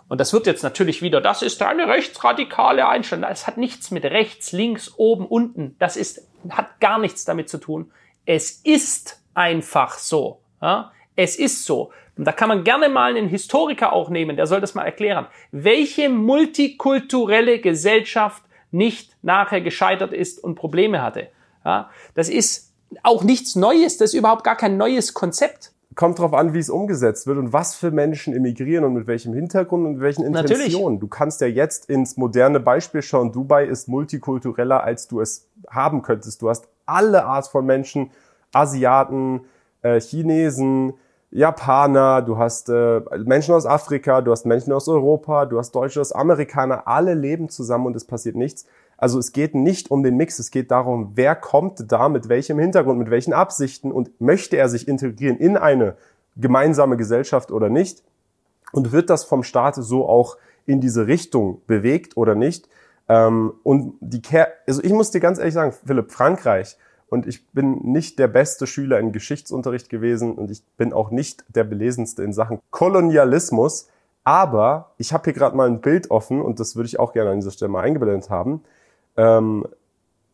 und 0.08 0.18
das 0.18 0.32
wird 0.32 0.46
jetzt 0.46 0.62
natürlich 0.62 1.02
wieder, 1.02 1.20
das 1.20 1.42
ist 1.42 1.62
eine 1.62 1.86
rechtsradikale 1.86 2.88
Einstellung. 2.88 3.28
Das 3.28 3.46
hat 3.46 3.58
nichts 3.58 3.90
mit 3.90 4.04
rechts, 4.04 4.52
links, 4.52 4.94
oben, 4.96 5.26
unten. 5.26 5.76
Das 5.78 5.96
ist, 5.96 6.26
hat 6.48 6.80
gar 6.80 6.98
nichts 6.98 7.24
damit 7.24 7.50
zu 7.50 7.58
tun. 7.58 7.90
Es 8.24 8.50
ist 8.50 9.20
einfach 9.34 9.98
so. 9.98 10.40
Ja. 10.62 10.92
Es 11.14 11.36
ist 11.36 11.64
so. 11.64 11.92
Und 12.16 12.24
da 12.24 12.32
kann 12.32 12.48
man 12.48 12.64
gerne 12.64 12.88
mal 12.88 13.16
einen 13.16 13.28
Historiker 13.28 13.92
auch 13.92 14.08
nehmen, 14.08 14.36
der 14.36 14.46
soll 14.46 14.60
das 14.60 14.74
mal 14.74 14.84
erklären. 14.84 15.26
Welche 15.52 16.08
multikulturelle 16.08 17.60
Gesellschaft 17.60 18.42
nicht 18.70 19.16
nachher 19.22 19.60
gescheitert 19.60 20.12
ist 20.12 20.42
und 20.42 20.54
Probleme 20.54 21.02
hatte. 21.02 21.28
Ja, 21.64 21.90
das 22.14 22.28
ist 22.28 22.72
auch 23.02 23.22
nichts 23.22 23.56
Neues, 23.56 23.98
das 23.98 24.10
ist 24.10 24.18
überhaupt 24.18 24.44
gar 24.44 24.56
kein 24.56 24.76
neues 24.76 25.14
Konzept. 25.14 25.72
Kommt 25.98 26.20
drauf 26.20 26.32
an, 26.32 26.54
wie 26.54 26.60
es 26.60 26.70
umgesetzt 26.70 27.26
wird 27.26 27.38
und 27.38 27.52
was 27.52 27.74
für 27.74 27.90
Menschen 27.90 28.32
emigrieren 28.32 28.84
und 28.84 28.94
mit 28.94 29.08
welchem 29.08 29.34
Hintergrund 29.34 29.84
und 29.84 29.92
mit 29.94 30.00
welchen 30.00 30.24
Intentionen. 30.24 30.70
Natürlich. 30.70 31.00
Du 31.00 31.08
kannst 31.08 31.40
ja 31.40 31.48
jetzt 31.48 31.90
ins 31.90 32.16
moderne 32.16 32.60
Beispiel 32.60 33.02
schauen. 33.02 33.32
Dubai 33.32 33.64
ist 33.64 33.88
multikultureller, 33.88 34.84
als 34.84 35.08
du 35.08 35.20
es 35.20 35.48
haben 35.68 36.02
könntest. 36.02 36.40
Du 36.40 36.50
hast 36.50 36.68
alle 36.86 37.24
Art 37.24 37.48
von 37.48 37.66
Menschen, 37.66 38.12
Asiaten, 38.52 39.40
äh, 39.82 39.98
Chinesen, 39.98 40.94
Japaner, 41.32 42.22
du 42.22 42.38
hast 42.38 42.68
äh, 42.68 43.00
Menschen 43.24 43.56
aus 43.56 43.66
Afrika, 43.66 44.20
du 44.20 44.30
hast 44.30 44.46
Menschen 44.46 44.72
aus 44.72 44.86
Europa, 44.86 45.46
du 45.46 45.58
hast 45.58 45.72
Deutsche, 45.72 46.00
aus 46.00 46.12
Amerikaner, 46.12 46.86
alle 46.86 47.14
leben 47.14 47.48
zusammen 47.48 47.86
und 47.86 47.96
es 47.96 48.04
passiert 48.04 48.36
nichts. 48.36 48.66
Also 48.98 49.20
es 49.20 49.32
geht 49.32 49.54
nicht 49.54 49.92
um 49.92 50.02
den 50.02 50.16
Mix, 50.16 50.40
es 50.40 50.50
geht 50.50 50.72
darum, 50.72 51.12
wer 51.14 51.36
kommt 51.36 51.90
da 51.90 52.08
mit 52.08 52.28
welchem 52.28 52.58
Hintergrund, 52.58 52.98
mit 52.98 53.10
welchen 53.10 53.32
Absichten 53.32 53.92
und 53.92 54.20
möchte 54.20 54.56
er 54.56 54.68
sich 54.68 54.88
integrieren 54.88 55.38
in 55.38 55.56
eine 55.56 55.96
gemeinsame 56.36 56.96
Gesellschaft 56.96 57.52
oder 57.52 57.68
nicht 57.68 58.02
und 58.72 58.90
wird 58.90 59.08
das 59.08 59.24
vom 59.24 59.44
Staat 59.44 59.76
so 59.76 60.08
auch 60.08 60.36
in 60.66 60.80
diese 60.80 61.06
Richtung 61.06 61.62
bewegt 61.68 62.16
oder 62.16 62.34
nicht. 62.34 62.68
Ähm, 63.08 63.54
und 63.62 63.94
die 64.00 64.20
Ker 64.20 64.48
also 64.66 64.82
ich 64.82 64.92
muss 64.92 65.12
dir 65.12 65.20
ganz 65.20 65.38
ehrlich 65.38 65.54
sagen, 65.54 65.72
Philipp, 65.86 66.10
Frankreich 66.10 66.76
und 67.08 67.26
ich 67.28 67.48
bin 67.50 67.78
nicht 67.92 68.18
der 68.18 68.28
beste 68.28 68.66
Schüler 68.66 68.98
in 68.98 69.12
Geschichtsunterricht 69.12 69.88
gewesen 69.88 70.34
und 70.34 70.50
ich 70.50 70.64
bin 70.76 70.92
auch 70.92 71.12
nicht 71.12 71.44
der 71.48 71.64
belesenste 71.64 72.24
in 72.24 72.32
Sachen 72.32 72.58
Kolonialismus. 72.70 73.88
Aber 74.24 74.90
ich 74.98 75.14
habe 75.14 75.24
hier 75.24 75.32
gerade 75.32 75.56
mal 75.56 75.68
ein 75.68 75.80
Bild 75.80 76.10
offen 76.10 76.42
und 76.42 76.60
das 76.60 76.76
würde 76.76 76.88
ich 76.88 76.98
auch 76.98 77.14
gerne 77.14 77.30
an 77.30 77.38
dieser 77.38 77.52
Stelle 77.52 77.70
mal 77.70 77.82
eingeblendet 77.82 78.28
haben. 78.28 78.62
Ähm, 79.18 79.66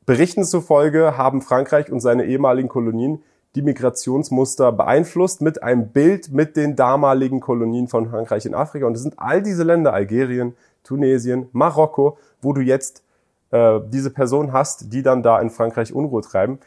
Berichten 0.07 0.45
zufolge 0.45 1.17
haben 1.17 1.41
Frankreich 1.41 1.91
und 1.91 2.01
seine 2.01 2.27
ehemaligen 2.27 2.69
Kolonien 2.69 3.23
die 3.55 3.63
Migrationsmuster 3.63 4.73
beeinflusst 4.73 5.41
mit 5.41 5.63
einem 5.63 5.89
Bild 5.89 6.31
mit 6.31 6.57
den 6.57 6.77
damaligen 6.77 7.41
Kolonien 7.41 7.89
von 7.89 8.11
Frankreich 8.11 8.47
in 8.47 8.55
Afrika. 8.55 8.87
Und 8.87 8.95
es 8.95 9.03
sind 9.03 9.19
all 9.19 9.43
diese 9.43 9.63
Länder, 9.63 9.95
Algerien, 9.95 10.55
Tunesien, 10.83 11.49
Marokko, 11.53 12.19
wo 12.43 12.53
du 12.53 12.61
jetzt 12.61 13.03
äh, 13.53 13.81
diese 13.87 14.11
Person 14.11 14.53
hast, 14.53 14.93
die 14.93 15.03
dann 15.03 15.23
da 15.23 15.41
in 15.41 15.51
Frankreich 15.51 15.95
Unruhe 15.95 16.21
treiben. 16.21 16.59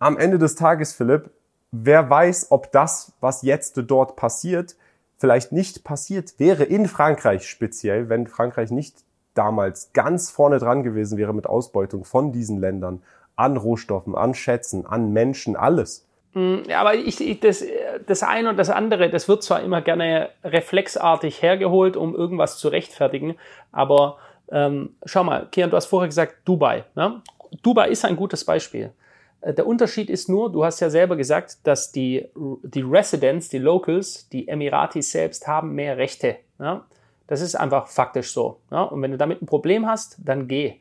Am 0.00 0.16
Ende 0.18 0.38
des 0.38 0.56
Tages, 0.56 0.92
Philipp, 0.92 1.30
wer 1.70 2.10
weiß, 2.10 2.48
ob 2.50 2.72
das, 2.72 3.12
was 3.20 3.42
jetzt 3.42 3.80
dort 3.86 4.16
passiert, 4.16 4.76
vielleicht 5.18 5.52
nicht 5.52 5.84
passiert 5.84 6.38
wäre 6.38 6.64
in 6.64 6.88
Frankreich 6.88 7.48
speziell, 7.48 8.08
wenn 8.08 8.26
Frankreich 8.26 8.70
nicht 8.70 9.04
damals 9.38 9.92
ganz 9.92 10.30
vorne 10.30 10.58
dran 10.58 10.82
gewesen 10.82 11.16
wäre 11.16 11.32
mit 11.32 11.46
Ausbeutung 11.46 12.04
von 12.04 12.32
diesen 12.32 12.60
Ländern 12.60 13.02
an 13.36 13.56
Rohstoffen, 13.56 14.16
an 14.16 14.34
Schätzen, 14.34 14.84
an 14.84 15.12
Menschen, 15.12 15.54
alles. 15.54 16.06
Mm, 16.34 16.58
ja, 16.68 16.80
aber 16.80 16.94
ich, 16.94 17.20
ich, 17.20 17.40
das, 17.40 17.64
das 18.06 18.22
eine 18.22 18.48
und 18.48 18.58
das 18.58 18.68
andere, 18.68 19.10
das 19.10 19.28
wird 19.28 19.42
zwar 19.42 19.62
immer 19.62 19.80
gerne 19.80 20.30
reflexartig 20.42 21.40
hergeholt, 21.40 21.96
um 21.96 22.14
irgendwas 22.16 22.58
zu 22.58 22.68
rechtfertigen, 22.68 23.36
aber 23.70 24.18
ähm, 24.50 24.96
schau 25.04 25.24
mal, 25.24 25.46
Kian, 25.50 25.70
du 25.70 25.76
hast 25.76 25.86
vorher 25.86 26.08
gesagt 26.08 26.36
Dubai. 26.44 26.84
Ne? 26.94 27.22
Dubai 27.62 27.88
ist 27.88 28.04
ein 28.04 28.16
gutes 28.16 28.44
Beispiel. 28.44 28.92
Äh, 29.40 29.54
der 29.54 29.66
Unterschied 29.66 30.10
ist 30.10 30.28
nur, 30.28 30.50
du 30.50 30.64
hast 30.64 30.80
ja 30.80 30.90
selber 30.90 31.16
gesagt, 31.16 31.58
dass 31.64 31.92
die, 31.92 32.28
die 32.62 32.82
Residents, 32.82 33.48
die 33.48 33.58
Locals, 33.58 34.28
die 34.30 34.48
Emiratis 34.48 35.12
selbst 35.12 35.46
haben 35.46 35.74
mehr 35.74 35.96
Rechte. 35.96 36.36
Ne? 36.58 36.82
Das 37.28 37.40
ist 37.40 37.54
einfach 37.54 37.86
faktisch 37.86 38.32
so. 38.32 38.58
Ja? 38.72 38.82
Und 38.82 39.00
wenn 39.02 39.12
du 39.12 39.18
damit 39.18 39.40
ein 39.40 39.46
Problem 39.46 39.86
hast, 39.86 40.16
dann 40.24 40.48
geh. 40.48 40.74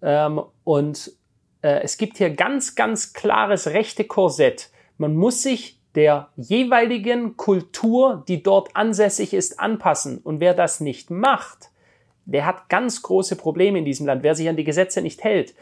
Ähm, 0.00 0.40
und 0.62 1.12
äh, 1.62 1.80
es 1.82 1.96
gibt 1.96 2.18
hier 2.18 2.30
ganz, 2.30 2.76
ganz 2.76 3.12
klares 3.12 3.66
rechte 3.68 4.04
Korsett. 4.04 4.70
Man 4.98 5.16
muss 5.16 5.42
sich 5.42 5.80
der 5.94 6.28
jeweiligen 6.36 7.36
Kultur, 7.36 8.22
die 8.28 8.42
dort 8.42 8.76
ansässig 8.76 9.34
ist, 9.34 9.58
anpassen. 9.58 10.18
Und 10.18 10.38
wer 10.38 10.54
das 10.54 10.78
nicht 10.78 11.10
macht, 11.10 11.70
der 12.26 12.44
hat 12.44 12.68
ganz 12.68 13.02
große 13.02 13.36
Probleme 13.36 13.78
in 13.78 13.84
diesem 13.84 14.06
Land, 14.06 14.22
wer 14.22 14.34
sich 14.34 14.48
an 14.48 14.56
die 14.56 14.64
Gesetze 14.64 15.00
nicht 15.00 15.24
hält. 15.24 15.54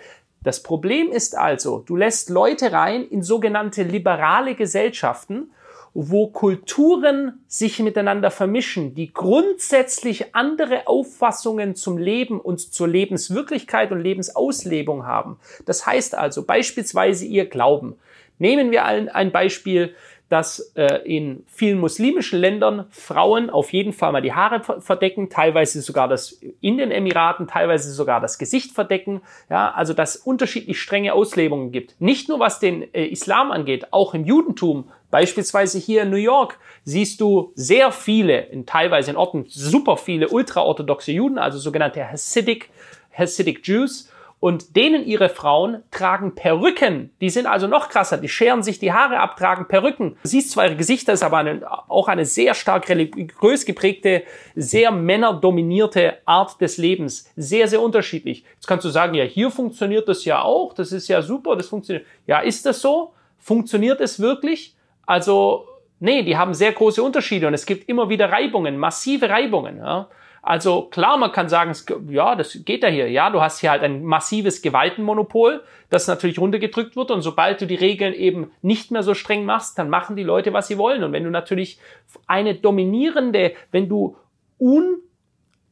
Das 0.43 0.63
Problem 0.63 1.11
ist 1.11 1.37
also, 1.37 1.79
du 1.79 1.97
lässt 1.97 2.29
Leute 2.29 2.73
rein 2.73 3.05
in 3.05 3.23
sogenannte 3.23 3.85
liberale 3.85 4.57
Gesellschaften 4.57 5.53
wo 5.99 6.27
Kulturen 6.27 7.43
sich 7.49 7.79
miteinander 7.79 8.31
vermischen, 8.31 8.95
die 8.95 9.15
grundsätzlich 9.15 10.35
andere 10.35 10.87
Auffassungen 10.89 11.75
zum 11.75 11.97
Leben 11.97 12.39
und 12.39 12.61
zur 12.61 12.87
Lebenswirklichkeit 12.87 13.93
und 13.93 14.01
Lebensauslebung 14.01 15.07
haben. 15.07 15.39
Das 15.65 15.87
heißt 15.87 16.15
also 16.15 16.45
beispielsweise 16.45 17.25
ihr 17.25 17.47
Glauben. 17.47 17.97
Nehmen 18.39 18.71
wir 18.71 18.85
ein 18.85 19.33
Beispiel, 19.33 19.95
dass 20.29 20.73
äh, 20.75 21.03
in 21.05 21.45
vielen 21.47 21.79
muslimischen 21.79 22.41
Ländern 22.41 22.87
Frauen 22.91 23.49
auf 23.49 23.73
jeden 23.73 23.93
Fall 23.93 24.11
mal 24.11 24.23
die 24.23 24.33
Haare 24.33 24.81
verdecken, 24.81 25.31
teilweise 25.31 25.81
sogar 25.83 26.09
das 26.09 26.41
in 26.61 26.79
den 26.79 26.91
Emiraten, 26.91 27.47
teilweise 27.47 27.93
sogar 27.93 28.21
das 28.21 28.39
Gesicht 28.39 28.73
verdecken. 28.73 29.21
Ja, 29.49 29.71
also 29.71 29.93
dass 29.93 30.17
unterschiedlich 30.17 30.81
strenge 30.81 31.15
Auslebungen 31.15 31.71
gibt. 31.71 32.01
Nicht 32.01 32.29
nur 32.29 32.41
was 32.41 32.59
den 32.59 32.93
äh, 32.93 33.07
Islam 33.07 33.53
angeht, 33.53 33.93
auch 33.93 34.15
im 34.15 34.25
Judentum. 34.25 34.91
Beispielsweise 35.13 35.79
hier 35.79 36.03
in 36.03 36.11
New 36.11 36.17
York 36.17 36.59
siehst 36.85 37.21
du 37.21 37.53
sehr 37.55 37.93
viele, 37.93 38.41
in 38.41 38.67
teilweise 38.67 39.13
in 39.13 39.17
Orten 39.17 39.45
super 39.49 39.97
viele 39.97 40.29
ultraorthodoxe 40.29 41.13
Juden, 41.13 41.39
also 41.39 41.59
sogenannte 41.59 42.11
Hasidic, 42.11 42.71
Hasidic 43.17 43.67
Jews 43.67 44.11
und 44.39 44.77
denen 44.77 45.05
ihre 45.07 45.29
Frauen 45.29 45.83
tragen 45.91 46.35
Perücken. 46.35 47.11
Die 47.21 47.31
sind 47.31 47.47
also 47.47 47.67
noch 47.67 47.89
krasser. 47.89 48.19
Die 48.19 48.29
scheren 48.29 48.63
sich 48.63 48.79
die 48.79 48.93
Haare 48.93 49.19
ab, 49.19 49.37
tragen 49.37 49.67
Perücken. 49.67 50.17
Du 50.23 50.29
siehst 50.29 50.51
zwar 50.51 50.67
ihre 50.67 50.77
Gesichter, 50.77 51.15
ist 51.15 51.23
aber 51.23 51.39
eine, 51.39 51.63
auch 51.89 52.09
eine 52.09 52.27
sehr 52.27 52.55
stark 52.55 52.89
religiös 52.89 53.65
geprägte, 53.65 54.25
sehr 54.55 54.91
männerdominierte 54.91 56.19
Art 56.27 56.61
des 56.61 56.77
Lebens. 56.77 57.31
Sehr, 57.37 57.67
sehr 57.67 57.81
unterschiedlich. 57.81 58.45
Jetzt 58.55 58.67
kannst 58.67 58.85
du 58.85 58.91
sagen, 58.91 59.15
ja, 59.15 59.25
hier 59.25 59.51
funktioniert 59.51 60.07
das 60.09 60.25
ja 60.25 60.43
auch. 60.43 60.75
Das 60.75 60.93
ist 60.93 61.09
ja 61.09 61.23
super, 61.23 61.57
das 61.57 61.69
funktioniert. 61.69 62.07
Ja, 62.27 62.41
ist 62.41 62.67
das 62.67 62.81
so? 62.81 63.15
Funktioniert 63.39 64.01
es 64.01 64.21
wirklich? 64.21 64.77
Also, 65.07 65.67
Nee, 65.99 66.23
die 66.23 66.37
haben 66.37 66.53
sehr 66.53 66.73
große 66.73 67.03
Unterschiede 67.03 67.47
und 67.47 67.55
es 67.55 67.65
gibt 67.65 67.89
immer 67.89 68.09
wieder 68.09 68.31
Reibungen, 68.31 68.77
massive 68.77 69.31
Reibungen. 69.31 69.79
Ja. 69.79 70.09
Also 70.47 70.83
klar, 70.83 71.17
man 71.17 71.33
kann 71.33 71.49
sagen, 71.49 71.75
ja, 72.09 72.37
das 72.37 72.61
geht 72.65 72.85
ja 72.85 72.89
hier. 72.89 73.11
Ja, 73.11 73.31
du 73.31 73.41
hast 73.41 73.59
hier 73.59 73.73
halt 73.73 73.83
ein 73.83 74.05
massives 74.05 74.63
Gewaltenmonopol, 74.63 75.65
das 75.91 76.07
natürlich 76.07 76.39
runtergedrückt 76.39 76.95
wird. 76.95 77.11
Und 77.11 77.23
sobald 77.23 77.61
du 77.61 77.67
die 77.67 77.75
Regeln 77.75 78.15
eben 78.15 78.53
nicht 78.63 78.93
mehr 78.93 79.03
so 79.03 79.15
streng 79.15 79.45
machst, 79.45 79.77
dann 79.77 79.91
machen 79.91 80.15
die 80.15 80.23
Leute, 80.23 80.53
was 80.53 80.69
sie 80.69 80.79
wollen. 80.79 81.03
Und 81.03 81.11
wenn 81.11 81.25
du 81.25 81.31
natürlich 81.31 81.81
eine 82.29 82.55
dominierende, 82.55 83.55
wenn 83.73 83.89
du 83.89 84.19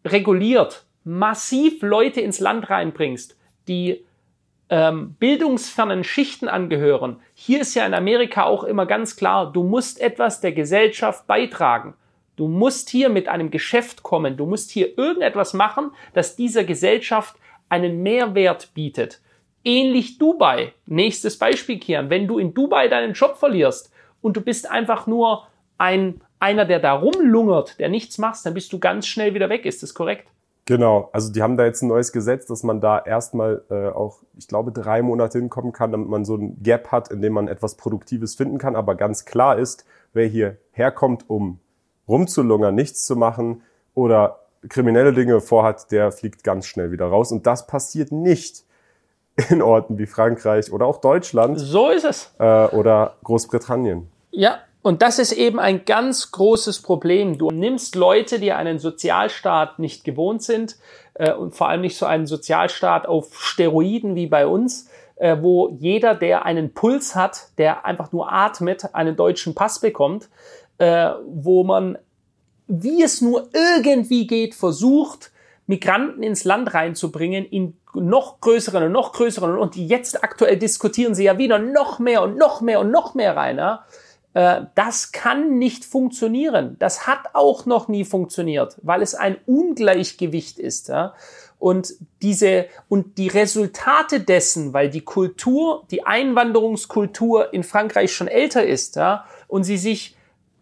unreguliert 0.03 0.85
massiv 1.05 1.81
Leute 1.81 2.21
ins 2.21 2.41
Land 2.41 2.69
reinbringst, 2.69 3.39
die 3.69 4.05
ähm, 4.71 5.15
bildungsfernen 5.21 6.03
Schichten 6.03 6.49
angehören, 6.49 7.21
hier 7.35 7.61
ist 7.61 7.77
ja 7.77 7.87
in 7.87 7.95
Amerika 7.95 8.43
auch 8.43 8.65
immer 8.65 8.87
ganz 8.87 9.15
klar, 9.15 9.53
du 9.53 9.63
musst 9.63 10.01
etwas 10.01 10.41
der 10.41 10.51
Gesellschaft 10.51 11.29
beitragen. 11.29 11.95
Du 12.37 12.49
musst 12.49 12.91
hier 12.91 13.09
mit 13.09 13.29
einem 13.29 13.51
Geschäft 13.51 14.03
kommen. 14.03 14.37
Du 14.37 14.47
musst 14.47 14.71
hier 14.71 14.99
irgendetwas 14.99 15.55
machen, 15.55 15.93
das 16.13 16.37
dieser 16.37 16.65
Gesellschaft 16.65 17.37
einen 17.69 18.03
Mehrwert 18.03 18.75
bietet. 18.75 19.21
Ähnlich 19.65 20.19
Dubai. 20.19 20.73
Nächstes 20.87 21.39
Beispiel, 21.39 21.79
Kian. 21.79 22.11
Wenn 22.11 22.27
du 22.27 22.39
in 22.39 22.53
Dubai 22.55 22.89
deinen 22.89 23.15
Job 23.15 23.37
verlierst 23.37 23.93
und 24.21 24.37
du 24.37 24.41
bist 24.41 24.71
einfach 24.71 25.07
nur 25.07 25.47
ein, 25.79 26.21
einer, 26.39 26.65
der 26.65 26.81
da 26.81 26.93
rumlungert, 26.93 27.79
der 27.79 27.89
nichts 27.89 28.19
macht, 28.19 28.45
dann 28.45 28.55
bist 28.55 28.73
du 28.73 28.79
ganz 28.79 29.07
schnell 29.07 29.35
wieder 29.35 29.49
weg. 29.49 29.65
Ist 29.65 29.83
das 29.83 29.95
korrekt? 29.95 30.29
Genau, 30.67 31.11
also 31.13 31.31
die 31.31 31.43
haben 31.43 31.59
da 31.59 31.67
jetzt 31.67 31.83
ein 31.83 31.89
neues 31.89 32.11
Gesetz, 32.11 32.47
dass 32.47 32.63
man 32.63 32.81
da 32.81 32.99
erstmal 32.99 33.63
äh, 33.71 33.89
auch, 33.89 34.23
ich 34.39 34.49
glaube, 34.49 34.73
drei 34.73 35.03
Monate 35.03 35.39
hinkommen 35.39 35.73
kann, 35.73 35.93
damit 35.93 36.09
man 36.09 36.25
so 36.25 36.37
ein 36.37 36.63
Gap 36.63 36.91
hat, 36.91 37.11
in 37.11 37.21
dem 37.21 37.35
man 37.35 37.49
etwas 37.49 37.77
Produktives 37.77 38.35
finden 38.35 38.57
kann. 38.57 38.75
Aber 38.75 38.95
ganz 38.95 39.27
klar 39.27 39.59
ist, 39.59 39.85
wer 40.15 40.27
hier 40.27 40.57
herkommt, 40.73 41.29
um 41.29 41.61
rumzulungern, 42.09 42.75
nichts 42.75 43.05
zu 43.05 43.17
machen 43.17 43.63
oder 43.95 44.41
kriminelle 44.69 45.13
Dinge 45.13 45.41
vorhat, 45.41 45.91
der 45.91 46.13
fliegt 46.13 46.45
ganz 46.45 46.67
schnell 46.67 46.91
wieder 46.91 47.07
raus. 47.07 47.33
Und 47.33 47.47
das 47.47 47.67
passiert 47.67 48.13
nicht 48.13 48.65
in 49.51 49.63
Orten 49.63 49.99
wie 49.99 50.07
Frankreich 50.07 50.73
oder 50.73 50.87
auch 50.87 51.01
Deutschland. 51.01 51.59
So 51.59 51.91
ist 51.91 52.05
es. 52.05 52.35
Äh, 52.39 52.67
oder 52.67 53.17
Großbritannien. 53.25 54.09
Ja, 54.31 54.59
und 54.83 55.03
das 55.03 55.19
ist 55.19 55.33
eben 55.33 55.59
ein 55.59 55.85
ganz 55.87 56.31
großes 56.31 56.83
Problem. 56.83 57.39
Du 57.39 57.51
nimmst 57.51 57.95
Leute, 57.95 58.39
die 58.39 58.53
einen 58.53 58.79
Sozialstaat 58.79 59.79
nicht 59.79 60.05
gewohnt 60.05 60.43
sind 60.43 60.77
äh, 61.15 61.33
und 61.33 61.55
vor 61.55 61.69
allem 61.69 61.81
nicht 61.81 61.97
so 61.97 62.07
einen 62.07 62.27
Sozialstaat 62.27 63.07
auf 63.07 63.41
Steroiden 63.41 64.15
wie 64.15 64.27
bei 64.27 64.47
uns, 64.47 64.89
äh, 65.17 65.37
wo 65.41 65.71
jeder, 65.71 66.15
der 66.15 66.45
einen 66.45 66.75
Puls 66.75 67.15
hat, 67.15 67.49
der 67.59 67.85
einfach 67.87 68.13
nur 68.13 68.33
atmet, 68.33 68.95
einen 68.95 69.17
deutschen 69.17 69.55
Pass 69.55 69.81
bekommt 69.81 70.29
äh, 70.79 71.11
wo 71.27 71.65
man, 71.65 71.99
wie 72.67 73.03
es 73.03 73.21
nur 73.21 73.49
irgendwie 73.53 74.27
geht, 74.27 74.55
versucht, 74.55 75.31
Migranten 75.67 76.23
ins 76.23 76.45
Land 76.45 76.75
reinzubringen, 76.75 77.45
in 77.47 77.77
noch 77.95 78.41
größeren 78.41 78.85
und 78.85 78.93
noch 78.93 79.13
größeren 79.13 79.57
und 79.57 79.77
jetzt 79.77 80.23
aktuell 80.23 80.59
diskutieren 80.59 81.15
sie 81.15 81.25
ja 81.25 81.39
wieder 81.39 81.59
noch 81.59 81.99
mehr 81.99 82.23
und 82.23 82.37
noch 82.37 82.61
mehr 82.61 82.81
und 82.81 82.91
noch 82.91 83.15
mehr 83.15 83.37
rein. 83.37 83.57
Ja? 83.57 83.85
Äh, 84.35 84.63
das 84.75 85.13
kann 85.13 85.59
nicht 85.59 85.85
funktionieren. 85.85 86.77
Das 86.79 87.07
hat 87.07 87.35
auch 87.35 87.67
noch 87.67 87.89
nie 87.89 88.05
funktioniert, 88.05 88.77
weil 88.83 89.01
es 89.01 89.15
ein 89.15 89.37
Ungleichgewicht 89.47 90.59
ist. 90.59 90.89
Ja? 90.89 91.15
Und 91.59 91.95
diese, 92.21 92.67
und 92.89 93.17
die 93.17 93.29
Resultate 93.29 94.21
dessen, 94.21 94.75
weil 94.75 94.91
die 94.91 95.01
Kultur, 95.01 95.85
die 95.91 96.05
Einwanderungskultur 96.05 97.55
in 97.55 97.63
Frankreich 97.63 98.13
schon 98.13 98.29
älter 98.29 98.67
ist, 98.67 98.97
ja, 98.97 99.25
und 99.49 99.65
sie 99.65 99.79
sich 99.79 100.15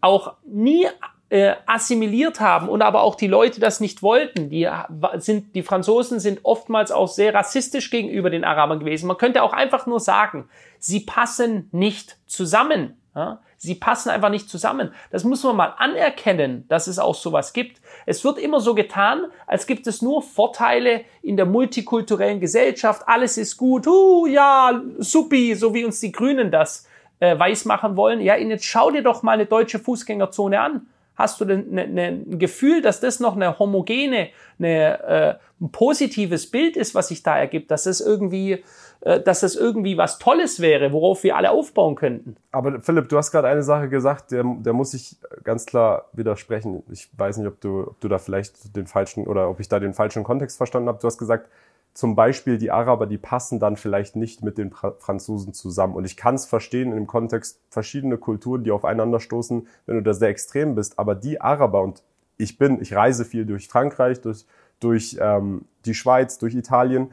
auch 0.03 0.35
nie 0.45 0.87
äh, 1.31 1.55
assimiliert 1.65 2.41
haben 2.41 2.69
und 2.69 2.83
aber 2.83 3.01
auch 3.03 3.15
die 3.15 3.27
Leute 3.27 3.59
das 3.59 3.81
nicht 3.81 4.03
wollten. 4.03 4.51
Die 4.51 4.69
sind, 5.15 5.55
die 5.55 5.63
Franzosen 5.63 6.21
sind 6.21 6.41
oftmals 6.43 6.93
auch 6.93 7.09
sehr 7.09 7.33
rassistisch 7.33 7.91
gegenüber 7.91 8.29
den 8.29 8.45
Arabern 8.45 8.81
gewesen. 8.81 9.07
Man 9.07 9.17
könnte 9.17 9.43
auch 9.43 9.55
einfach 9.55 9.87
nur 9.87 9.99
sagen, 9.99 10.51
sie 10.79 11.01
passen 11.01 11.71
nicht 11.73 12.19
zusammen. 12.27 13.01
Ja? 13.15 13.41
Sie 13.57 13.77
passen 13.77 14.11
einfach 14.11 14.29
nicht 14.29 14.51
zusammen. 14.51 14.93
Das 15.11 15.25
muss 15.25 15.43
man 15.45 15.57
mal 15.57 15.75
anerkennen, 15.79 16.67
dass 16.69 16.87
es 16.87 16.99
auch 16.99 17.15
sowas 17.15 17.55
gibt. 17.55 17.81
Es 18.05 18.25
wird 18.25 18.39
immer 18.39 18.61
so 18.61 18.75
getan, 18.75 19.27
als 19.47 19.67
gibt 19.67 19.87
es 19.87 20.03
nur 20.03 20.21
Vorteile 20.21 21.03
in 21.23 21.39
der 21.39 21.47
multikulturellen 21.47 22.41
Gesellschaft. 22.41 23.05
Alles 23.07 23.39
ist 23.39 23.57
gut. 23.57 23.87
Uh, 23.87 24.27
ja, 24.27 24.83
supi, 24.99 25.55
so 25.55 25.73
wie 25.73 25.87
uns 25.87 26.01
die 26.01 26.13
Grünen 26.13 26.51
das 26.51 26.87
äh, 27.23 27.39
weismachen 27.39 27.97
wollen, 27.97 28.21
ja, 28.21 28.37
jetzt 28.37 28.65
schau 28.65 28.91
dir 28.91 29.03
doch 29.03 29.23
mal 29.23 29.33
eine 29.33 29.47
deutsche 29.47 29.79
Fußgängerzone 29.79 30.61
an. 30.61 30.89
Hast 31.15 31.41
du 31.41 31.45
denn 31.45 31.71
ne, 31.71 31.87
ne, 31.87 32.09
ein 32.09 32.39
Gefühl, 32.41 32.83
dass 32.83 32.99
das 32.99 33.21
noch 33.21 33.37
eine 33.37 33.61
homogene, 33.61 34.31
eine, 34.59 35.01
äh, 35.05 35.35
ein 35.61 35.71
positives 35.71 36.51
Bild 36.51 36.77
ist, 36.77 36.97
was 36.97 37.09
sich 37.09 37.23
da 37.23 37.39
ergibt, 37.39 37.71
dass 37.71 37.85
das 37.85 38.01
irgendwie, 38.01 38.65
äh, 39.03 39.21
dass 39.21 39.39
das 39.39 39.55
irgendwie 39.55 39.97
was 39.97 40.19
Tolles 40.19 40.59
wäre, 40.59 40.93
worauf 40.93 41.23
wir 41.23 41.37
alle 41.37 41.53
aufbauen 41.53 41.95
könnten? 41.95 42.35
Aber 42.51 42.81
Philipp, 42.81 43.09
du 43.09 43.19
hast 43.19 43.31
gerade 43.31 43.47
eine 43.47 43.63
Sache 43.63 43.89
gesagt, 43.89 44.33
der, 44.33 44.43
der 44.43 44.73
muss 44.73 44.93
ich 44.93 45.17
ganz 45.45 45.65
klar 45.65 46.07
widersprechen. 46.15 46.83
Ich 46.91 47.09
weiß 47.17 47.37
nicht, 47.37 47.47
ob 47.47 47.61
du, 47.61 47.83
ob 47.83 48.01
du 48.01 48.09
da 48.09 48.19
vielleicht 48.19 48.75
den 48.75 48.89
falschen 48.89 49.29
oder 49.29 49.49
ob 49.49 49.61
ich 49.61 49.69
da 49.69 49.79
den 49.79 49.95
falschen 49.95 50.25
Kontext 50.25 50.57
verstanden 50.57 50.89
habe. 50.89 50.99
Du 51.01 51.07
hast 51.07 51.19
gesagt, 51.19 51.49
zum 51.95 52.15
Beispiel 52.15 52.57
die 52.57 52.71
Araber, 52.71 53.07
die 53.07 53.19
passen 53.19 53.59
dann 53.59 53.77
vielleicht 53.77 54.17
nicht 54.17 54.43
mit 54.43 54.57
den 54.57 54.73
Franzosen 54.73 55.53
zusammen. 55.53 55.95
Und 55.95 56.07
ich 56.07 56.17
kann 56.17 56.37
es 56.37 56.47
verstehen 56.47 56.91
dem 56.93 57.07
Kontext 57.07 57.61
verschiedene 57.69 58.17
Kulturen, 58.17 58.65
die 58.65 58.71
aufeinander 58.71 59.21
stoßen, 59.21 59.67
wenn 59.87 59.97
du 59.97 60.03
da 60.03 60.15
sehr 60.15 60.31
extrem 60.31 60.75
bist. 60.75 60.99
Aber 60.99 61.15
die 61.15 61.41
Araber 61.41 61.83
und 61.83 62.03
ich 62.39 62.57
bin, 62.57 62.81
ich 62.81 62.95
reise 62.95 63.25
viel 63.25 63.45
durch 63.45 63.69
Frankreich, 63.69 64.23
durch, 64.23 64.47
durch 64.81 65.19
ähm, 65.21 65.67
die 65.85 65.95
Schweiz, 65.95 66.39
durch 66.39 66.55
Italien 66.55 67.13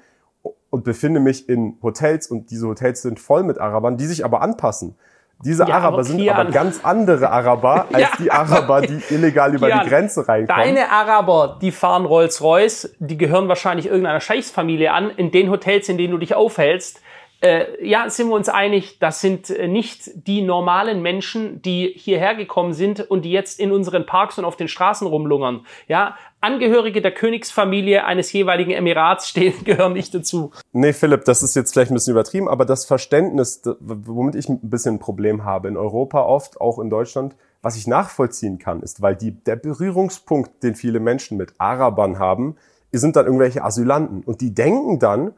und 0.69 0.83
befinde 0.85 1.19
mich 1.19 1.49
in 1.49 1.77
Hotels 1.81 2.27
und 2.27 2.49
diese 2.51 2.67
Hotels 2.67 3.01
sind 3.01 3.19
voll 3.19 3.43
mit 3.43 3.59
Arabern, 3.59 3.97
die 3.97 4.05
sich 4.05 4.23
aber 4.23 4.41
anpassen. 4.41 4.95
Diese 5.45 5.65
ja, 5.65 5.75
Araber 5.75 6.03
sind 6.03 6.27
aber 6.29 6.51
ganz 6.51 6.81
andere 6.83 7.29
Araber 7.29 7.85
als 7.93 8.01
ja, 8.01 8.09
die 8.19 8.31
Araber, 8.31 8.81
die 8.81 9.01
illegal 9.09 9.55
über 9.55 9.67
Kian, 9.67 9.83
die 9.83 9.89
Grenze 9.89 10.27
reinkommen. 10.27 10.65
Deine 10.65 10.91
Araber, 10.91 11.57
die 11.61 11.71
fahren 11.71 12.05
Rolls-Royce, 12.05 12.95
die 12.99 13.17
gehören 13.17 13.47
wahrscheinlich 13.47 13.85
irgendeiner 13.85 14.19
Scheichsfamilie 14.19 14.91
an, 14.91 15.09
in 15.11 15.31
den 15.31 15.49
Hotels, 15.49 15.87
in 15.87 15.97
denen 15.97 16.11
du 16.11 16.17
dich 16.17 16.35
aufhältst. 16.35 17.01
Äh, 17.41 17.85
ja, 17.85 18.09
sind 18.09 18.27
wir 18.27 18.35
uns 18.35 18.49
einig, 18.49 18.99
das 18.99 19.21
sind 19.21 19.49
äh, 19.49 19.67
nicht 19.67 20.27
die 20.27 20.41
normalen 20.41 21.01
Menschen, 21.01 21.61
die 21.61 21.93
hierher 21.95 22.35
gekommen 22.35 22.73
sind 22.73 22.99
und 23.09 23.23
die 23.23 23.31
jetzt 23.31 23.59
in 23.59 23.71
unseren 23.71 24.05
Parks 24.05 24.37
und 24.37 24.45
auf 24.45 24.57
den 24.57 24.67
Straßen 24.67 25.07
rumlungern. 25.07 25.65
Ja, 25.87 26.17
Angehörige 26.41 27.01
der 27.01 27.11
Königsfamilie 27.11 28.05
eines 28.05 28.31
jeweiligen 28.31 28.71
Emirats 28.71 29.27
stehen, 29.27 29.53
gehören 29.65 29.93
nicht 29.93 30.13
dazu. 30.13 30.51
Nee, 30.71 30.93
Philipp, 30.93 31.25
das 31.25 31.43
ist 31.43 31.55
jetzt 31.55 31.73
vielleicht 31.73 31.91
ein 31.91 31.95
bisschen 31.95 32.11
übertrieben, 32.11 32.47
aber 32.47 32.65
das 32.65 32.85
Verständnis, 32.85 33.61
womit 33.79 34.35
ich 34.35 34.47
ein 34.47 34.59
bisschen 34.61 34.95
ein 34.95 34.99
Problem 34.99 35.43
habe, 35.43 35.67
in 35.67 35.77
Europa 35.77 36.21
oft, 36.21 36.59
auch 36.59 36.79
in 36.79 36.89
Deutschland, 36.89 37.35
was 37.61 37.75
ich 37.75 37.87
nachvollziehen 37.87 38.57
kann, 38.57 38.81
ist, 38.81 39.01
weil 39.01 39.15
die, 39.15 39.31
der 39.31 39.57
Berührungspunkt, 39.57 40.63
den 40.63 40.75
viele 40.75 41.01
Menschen 41.01 41.37
mit 41.37 41.53
Arabern 41.57 42.19
haben, 42.19 42.55
sind 42.91 43.15
dann 43.15 43.25
irgendwelche 43.25 43.63
Asylanten. 43.63 44.23
Und 44.23 44.41
die 44.41 44.53
denken 44.53 44.99
dann, 44.99 45.33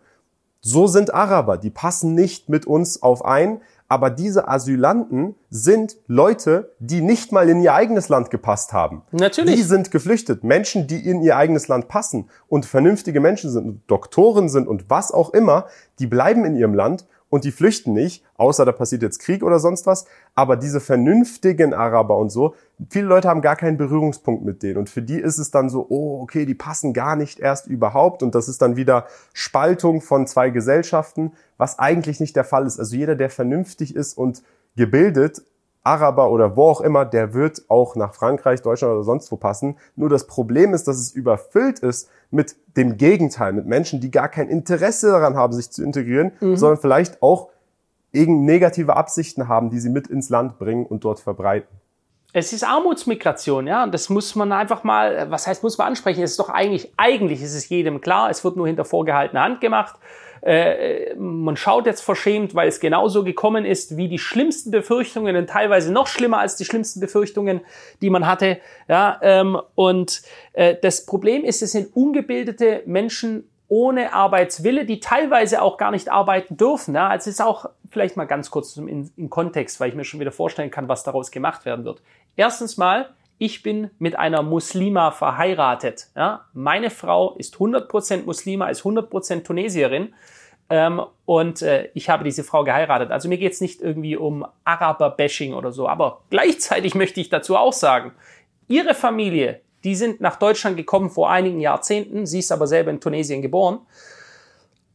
so 0.62 0.88
sind 0.88 1.13
Araber, 1.13 1.58
die 1.58 1.71
passen 1.71 2.13
nicht 2.13 2.47
mit 2.47 2.65
uns 2.65 3.02
auf 3.02 3.26
ein, 3.26 3.62
aber 3.91 4.10
diese 4.10 4.47
Asylanten 4.47 5.36
sind 5.50 5.97
Leute, 6.08 6.71
die 6.80 7.02
nicht 7.02 7.34
mal 7.34 7.50
in 7.50 7.60
ihr 7.60 7.74
eigenes 7.74 8.08
Land 8.08 8.30
gepasst 8.30 8.71
haben. 8.71 9.02
Natürlich. 9.12 9.56
Die 9.56 9.63
sind 9.63 9.91
geflüchtet. 9.91 10.45
Menschen, 10.45 10.88
die 10.88 11.06
in 11.06 11.21
ihr 11.21 11.36
eigenes 11.36 11.67
Land 11.67 11.89
passen 11.89 12.30
und 12.47 12.65
vernünftige 12.65 13.19
Menschen 13.19 13.52
sind, 13.52 13.82
Doktoren 13.88 14.47
sind 14.47 14.69
und 14.69 14.89
was 14.89 15.12
auch 15.12 15.32
immer, 15.32 15.65
die 16.00 16.08
bleiben 16.08 16.45
in 16.45 16.56
ihrem 16.56 16.74
Land 16.74 17.06
und 17.32 17.46
die 17.46 17.52
flüchten 17.52 17.94
nicht, 17.94 18.26
außer 18.36 18.65
da 18.65 18.74
passiert 18.74 19.02
jetzt 19.02 19.20
Krieg 19.20 19.41
oder 19.41 19.58
sonst 19.58 19.88
was. 19.88 20.06
Aber 20.36 20.58
diese 20.58 20.82
vernünftigen 20.82 21.74
Araber 21.74 22.17
und 22.17 22.30
so, 22.30 22.56
viele 22.89 23.08
Leute 23.08 23.30
haben 23.30 23.41
gar 23.41 23.56
keinen 23.56 23.78
Berührungspunkt 23.78 24.44
mit 24.44 24.62
denen. 24.62 24.78
Und 24.78 24.89
für 24.89 25.02
die 25.02 25.17
ist 25.17 25.38
es 25.38 25.50
dann 25.50 25.70
so, 25.70 25.88
oh, 25.89 26.22
okay, 26.22 26.46
die 26.46 26.56
passen 26.56 26.91
gar 26.94 27.15
nicht 27.15 27.39
erst 27.39 27.67
überhaupt. 27.67 28.22
Und 28.22 28.36
das 28.36 28.50
ist 28.50 28.62
dann 28.62 28.75
wieder 28.75 29.08
Spaltung 29.32 30.02
von 30.02 30.27
zwei 30.27 30.50
Gesellschaften, 30.50 31.32
was 31.58 31.79
eigentlich 31.79 32.19
nicht 32.19 32.36
der 32.36 32.44
Fall 32.44 32.67
ist. 32.67 32.79
Also 32.79 32.98
jeder, 32.98 33.15
der 33.15 33.29
vernünftig 33.29 33.96
ist 33.96 34.17
und 34.17 34.44
gebildet, 34.75 35.42
Araber 35.84 36.29
oder 36.29 36.56
wo 36.56 36.69
auch 36.69 36.82
immer, 36.82 37.06
der 37.06 37.34
wird 37.34 37.63
auch 37.67 37.96
nach 37.96 38.13
Frankreich, 38.13 38.62
Deutschland 38.62 38.94
oder 38.94 39.04
sonst 39.04 39.32
wo 39.32 39.36
passen. 39.36 39.77
Nur 39.96 40.10
das 40.10 40.27
Problem 40.27 40.73
ist, 40.73 40.88
dass 40.88 40.98
es 40.98 41.12
überfüllt 41.12 41.79
ist 41.79 42.10
mit 42.29 42.56
dem 42.77 42.98
Gegenteil, 42.98 43.54
mit 43.54 43.65
Menschen, 43.65 44.00
die 44.00 44.12
gar 44.12 44.29
kein 44.29 44.48
Interesse 44.48 45.12
daran 45.12 45.36
haben, 45.36 45.54
sich 45.54 45.71
zu 45.71 45.84
integrieren, 45.84 46.34
mhm. 46.40 46.56
sondern 46.56 46.79
vielleicht 46.79 47.21
auch 47.23 47.50
irgend 48.12 48.44
negative 48.44 48.96
Absichten 48.96 49.48
haben, 49.48 49.69
die 49.69 49.79
sie 49.79 49.90
mit 49.90 50.08
ins 50.08 50.29
Land 50.29 50.60
bringen 50.60 50.86
und 50.86 51.04
dort 51.04 51.19
verbreiten. 51.19 51.69
Es 52.34 52.54
ist 52.54 52.63
Armutsmigration, 52.63 53.67
ja, 53.67 53.84
und 53.84 53.94
das 53.94 54.10
muss 54.10 54.36
man 54.36 54.54
einfach 54.54 54.86
mal, 54.86 55.29
was 55.29 55.48
heißt, 55.48 55.63
muss 55.63 55.77
man 55.77 55.88
ansprechen? 55.88 56.23
Es 56.23 56.32
ist 56.32 56.40
doch 56.40 56.50
eigentlich, 56.50 56.94
eigentlich 56.96 57.42
ist 57.42 57.54
es 57.54 57.67
jedem 57.67 58.00
klar, 58.00 58.29
es 58.29 58.44
wird 58.46 58.56
nur 58.56 58.67
hinter 58.67 58.86
vorgehaltener 58.86 59.44
Hand 59.44 59.60
gemacht. 59.60 59.98
Äh, 60.42 61.13
man 61.15 61.56
schaut 61.56 61.85
jetzt 61.85 62.02
verschämt, 62.02 62.56
weil 62.56 62.67
es 62.67 62.79
genauso 62.79 63.23
gekommen 63.23 63.65
ist 63.65 63.98
wie 63.98 64.08
die 64.08 64.19
schlimmsten 64.19 64.71
Befürchtungen 64.71 65.35
und 65.35 65.50
teilweise 65.50 65.92
noch 65.92 66.08
schlimmer 66.08 66.39
als 66.39 66.56
die 66.56 66.65
schlimmsten 66.65 67.00
Befürchtungen, 67.00 67.62
die 68.02 68.10
man 68.10 68.27
hatte. 68.27 68.60
Ja, 68.87 69.19
ähm, 69.21 69.60
und 69.75 70.21
äh, 70.54 70.75
das 70.81 71.06
Problem 71.06 71.44
ist, 71.44 71.62
es 71.62 71.71
sind 71.73 71.96
ungebildete 71.96 72.83
Menschen 72.85 73.48
ohne 73.67 74.13
Arbeitswille, 74.13 74.85
die 74.85 75.00
teilweise 75.00 75.62
auch 75.62 75.77
gar 75.77 75.92
nicht 75.92 76.10
arbeiten 76.10 76.58
dürfen. 76.58 76.94
Ja, 76.94 77.08
also 77.08 77.29
es 77.29 77.35
ist 77.35 77.42
auch 77.42 77.69
vielleicht 77.89 78.17
mal 78.17 78.25
ganz 78.25 78.52
kurz 78.52 78.75
in, 78.75 79.10
in 79.15 79.29
Kontext, 79.29 79.79
weil 79.79 79.89
ich 79.89 79.96
mir 79.96 80.04
schon 80.04 80.19
wieder 80.19 80.33
vorstellen 80.33 80.71
kann, 80.71 80.89
was 80.89 81.04
daraus 81.04 81.31
gemacht 81.31 81.63
werden 81.65 81.85
wird. 81.85 82.02
Erstens 82.35 82.77
mal, 82.77 83.12
ich 83.42 83.63
bin 83.63 83.89
mit 83.98 84.19
einer 84.19 84.44
Muslima 84.44 85.10
verheiratet. 85.10 86.10
Ja? 86.15 86.46
Meine 86.54 86.92
Frau 86.92 87.35
ist 87.37 87.56
100% 87.56 88.25
Muslima, 88.25 88.69
ist 88.69 88.83
100% 88.83 89.44
Tunesierin. 89.44 90.13
Ähm, 90.69 91.02
und 91.25 91.63
äh, 91.63 91.89
ich 91.96 92.10
habe 92.10 92.23
diese 92.23 92.44
Frau 92.44 92.63
geheiratet. 92.63 93.10
Also 93.10 93.27
mir 93.29 93.39
geht 93.39 93.54
es 93.54 93.62
nicht 93.62 93.81
irgendwie 93.81 94.15
um 94.15 94.46
Araber-Bashing 94.63 95.56
oder 95.56 95.71
so. 95.71 95.89
Aber 95.89 96.21
gleichzeitig 96.29 96.94
möchte 96.94 97.19
ich 97.19 97.29
dazu 97.29 97.58
auch 97.58 97.73
sagen, 97.73 98.12
ihre 98.67 98.94
Familie 98.94 99.62
die 99.83 99.96
sind 99.96 100.21
nach 100.21 100.35
Deutschland 100.37 100.77
gekommen 100.77 101.10
vor 101.10 101.31
einigen 101.31 101.60
Jahrzehnten. 101.60 102.27
Sie 102.27 102.37
ist 102.37 102.52
aber 102.52 102.67
selber 102.67 102.92
in 102.92 103.02
Tunesien 103.02 103.42
geboren. 103.42 103.79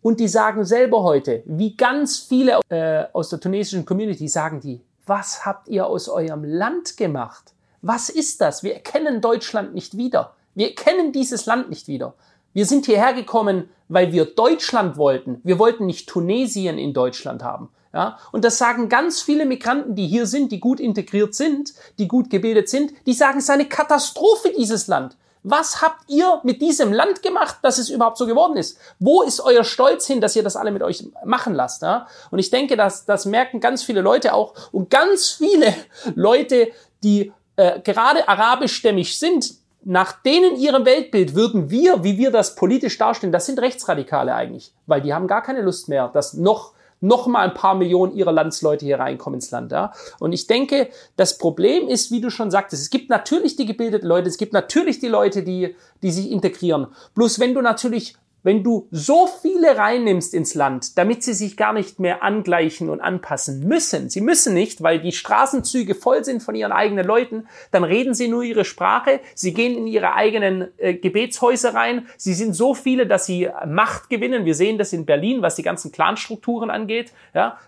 Und 0.00 0.20
die 0.20 0.28
sagen 0.28 0.64
selber 0.64 1.02
heute, 1.02 1.42
wie 1.46 1.76
ganz 1.76 2.20
viele 2.20 2.60
äh, 2.68 3.06
aus 3.12 3.30
der 3.30 3.40
tunesischen 3.40 3.84
Community 3.84 4.28
sagen 4.28 4.60
die, 4.60 4.80
was 5.04 5.44
habt 5.44 5.66
ihr 5.66 5.86
aus 5.86 6.08
eurem 6.08 6.44
Land 6.44 6.96
gemacht? 6.96 7.55
Was 7.82 8.08
ist 8.08 8.40
das? 8.40 8.62
Wir 8.62 8.74
erkennen 8.74 9.20
Deutschland 9.20 9.74
nicht 9.74 9.96
wieder. 9.96 10.34
Wir 10.54 10.68
erkennen 10.68 11.12
dieses 11.12 11.46
Land 11.46 11.68
nicht 11.68 11.88
wieder. 11.88 12.14
Wir 12.52 12.64
sind 12.64 12.86
hierher 12.86 13.12
gekommen, 13.12 13.68
weil 13.88 14.12
wir 14.12 14.24
Deutschland 14.24 14.96
wollten. 14.96 15.40
Wir 15.44 15.58
wollten 15.58 15.86
nicht 15.86 16.08
Tunesien 16.08 16.78
in 16.78 16.94
Deutschland 16.94 17.42
haben. 17.42 17.68
Ja, 17.92 18.18
und 18.32 18.44
das 18.44 18.58
sagen 18.58 18.88
ganz 18.88 19.22
viele 19.22 19.46
Migranten, 19.46 19.94
die 19.94 20.06
hier 20.06 20.26
sind, 20.26 20.52
die 20.52 20.60
gut 20.60 20.80
integriert 20.80 21.34
sind, 21.34 21.72
die 21.98 22.08
gut 22.08 22.28
gebildet 22.28 22.68
sind, 22.68 22.92
die 23.06 23.14
sagen, 23.14 23.38
es 23.38 23.44
ist 23.44 23.50
eine 23.50 23.68
Katastrophe, 23.68 24.52
dieses 24.56 24.86
Land. 24.86 25.16
Was 25.42 25.80
habt 25.80 26.10
ihr 26.10 26.40
mit 26.42 26.60
diesem 26.60 26.92
Land 26.92 27.22
gemacht, 27.22 27.58
dass 27.62 27.78
es 27.78 27.88
überhaupt 27.88 28.18
so 28.18 28.26
geworden 28.26 28.56
ist? 28.56 28.78
Wo 28.98 29.22
ist 29.22 29.40
euer 29.40 29.62
Stolz 29.62 30.06
hin, 30.06 30.20
dass 30.20 30.34
ihr 30.34 30.42
das 30.42 30.56
alle 30.56 30.72
mit 30.72 30.82
euch 30.82 31.04
machen 31.24 31.54
lasst? 31.54 31.82
Ja? 31.82 32.08
Und 32.30 32.38
ich 32.38 32.50
denke, 32.50 32.76
dass 32.76 33.06
das 33.06 33.26
merken 33.26 33.60
ganz 33.60 33.82
viele 33.82 34.00
Leute 34.00 34.34
auch 34.34 34.54
und 34.72 34.90
ganz 34.90 35.30
viele 35.30 35.72
Leute, 36.16 36.72
die 37.04 37.32
äh, 37.56 37.80
gerade 37.80 38.28
arabischstämmig 38.28 39.18
sind, 39.18 39.54
nach 39.84 40.12
denen 40.22 40.56
ihrem 40.56 40.84
Weltbild 40.84 41.34
würden 41.34 41.70
wir, 41.70 42.02
wie 42.02 42.18
wir 42.18 42.30
das 42.30 42.56
politisch 42.56 42.98
darstellen, 42.98 43.32
das 43.32 43.46
sind 43.46 43.60
Rechtsradikale 43.60 44.34
eigentlich, 44.34 44.72
weil 44.86 45.00
die 45.00 45.14
haben 45.14 45.28
gar 45.28 45.42
keine 45.42 45.62
Lust 45.62 45.88
mehr, 45.88 46.10
das 46.12 46.34
noch 46.34 46.74
noch 47.00 47.26
mal 47.26 47.40
ein 47.40 47.54
paar 47.54 47.74
Millionen 47.74 48.14
ihrer 48.14 48.32
Landsleute 48.32 48.84
hier 48.84 48.98
reinkommen 48.98 49.36
ins 49.36 49.50
Land. 49.50 49.70
Ja? 49.70 49.92
Und 50.18 50.32
ich 50.32 50.46
denke, 50.46 50.88
das 51.16 51.38
Problem 51.38 51.88
ist, 51.88 52.10
wie 52.10 52.20
du 52.20 52.30
schon 52.30 52.50
sagtest, 52.50 52.82
es 52.82 52.90
gibt 52.90 53.10
natürlich 53.10 53.56
die 53.56 53.66
gebildeten 53.66 54.08
Leute, 54.08 54.28
es 54.28 54.38
gibt 54.38 54.52
natürlich 54.54 54.98
die 54.98 55.08
Leute, 55.08 55.42
die, 55.42 55.76
die 56.02 56.10
sich 56.10 56.30
integrieren. 56.30 56.86
Bloß 57.14 57.38
wenn 57.38 57.54
du 57.54 57.60
natürlich 57.60 58.16
wenn 58.46 58.62
du 58.62 58.86
so 58.92 59.26
viele 59.26 59.76
reinnimmst 59.76 60.32
ins 60.32 60.54
Land, 60.54 60.96
damit 60.98 61.24
sie 61.24 61.34
sich 61.34 61.56
gar 61.56 61.72
nicht 61.72 61.98
mehr 61.98 62.22
angleichen 62.22 62.90
und 62.90 63.00
anpassen 63.00 63.66
müssen, 63.66 64.08
sie 64.08 64.20
müssen 64.20 64.54
nicht, 64.54 64.84
weil 64.84 65.00
die 65.00 65.10
Straßenzüge 65.10 65.96
voll 65.96 66.24
sind 66.24 66.44
von 66.44 66.54
ihren 66.54 66.70
eigenen 66.70 67.04
Leuten, 67.04 67.48
dann 67.72 67.82
reden 67.82 68.14
sie 68.14 68.28
nur 68.28 68.44
ihre 68.44 68.64
Sprache, 68.64 69.18
sie 69.34 69.52
gehen 69.52 69.76
in 69.76 69.88
ihre 69.88 70.14
eigenen 70.14 70.68
äh, 70.78 70.94
Gebetshäuser 70.94 71.74
rein, 71.74 72.06
sie 72.16 72.34
sind 72.34 72.54
so 72.54 72.72
viele, 72.72 73.08
dass 73.08 73.26
sie 73.26 73.50
Macht 73.66 74.08
gewinnen. 74.10 74.44
Wir 74.44 74.54
sehen 74.54 74.78
das 74.78 74.92
in 74.92 75.06
Berlin, 75.06 75.42
was 75.42 75.56
die 75.56 75.64
ganzen 75.64 75.90
Clanstrukturen 75.90 76.70
angeht. 76.70 77.12
Ja, 77.34 77.58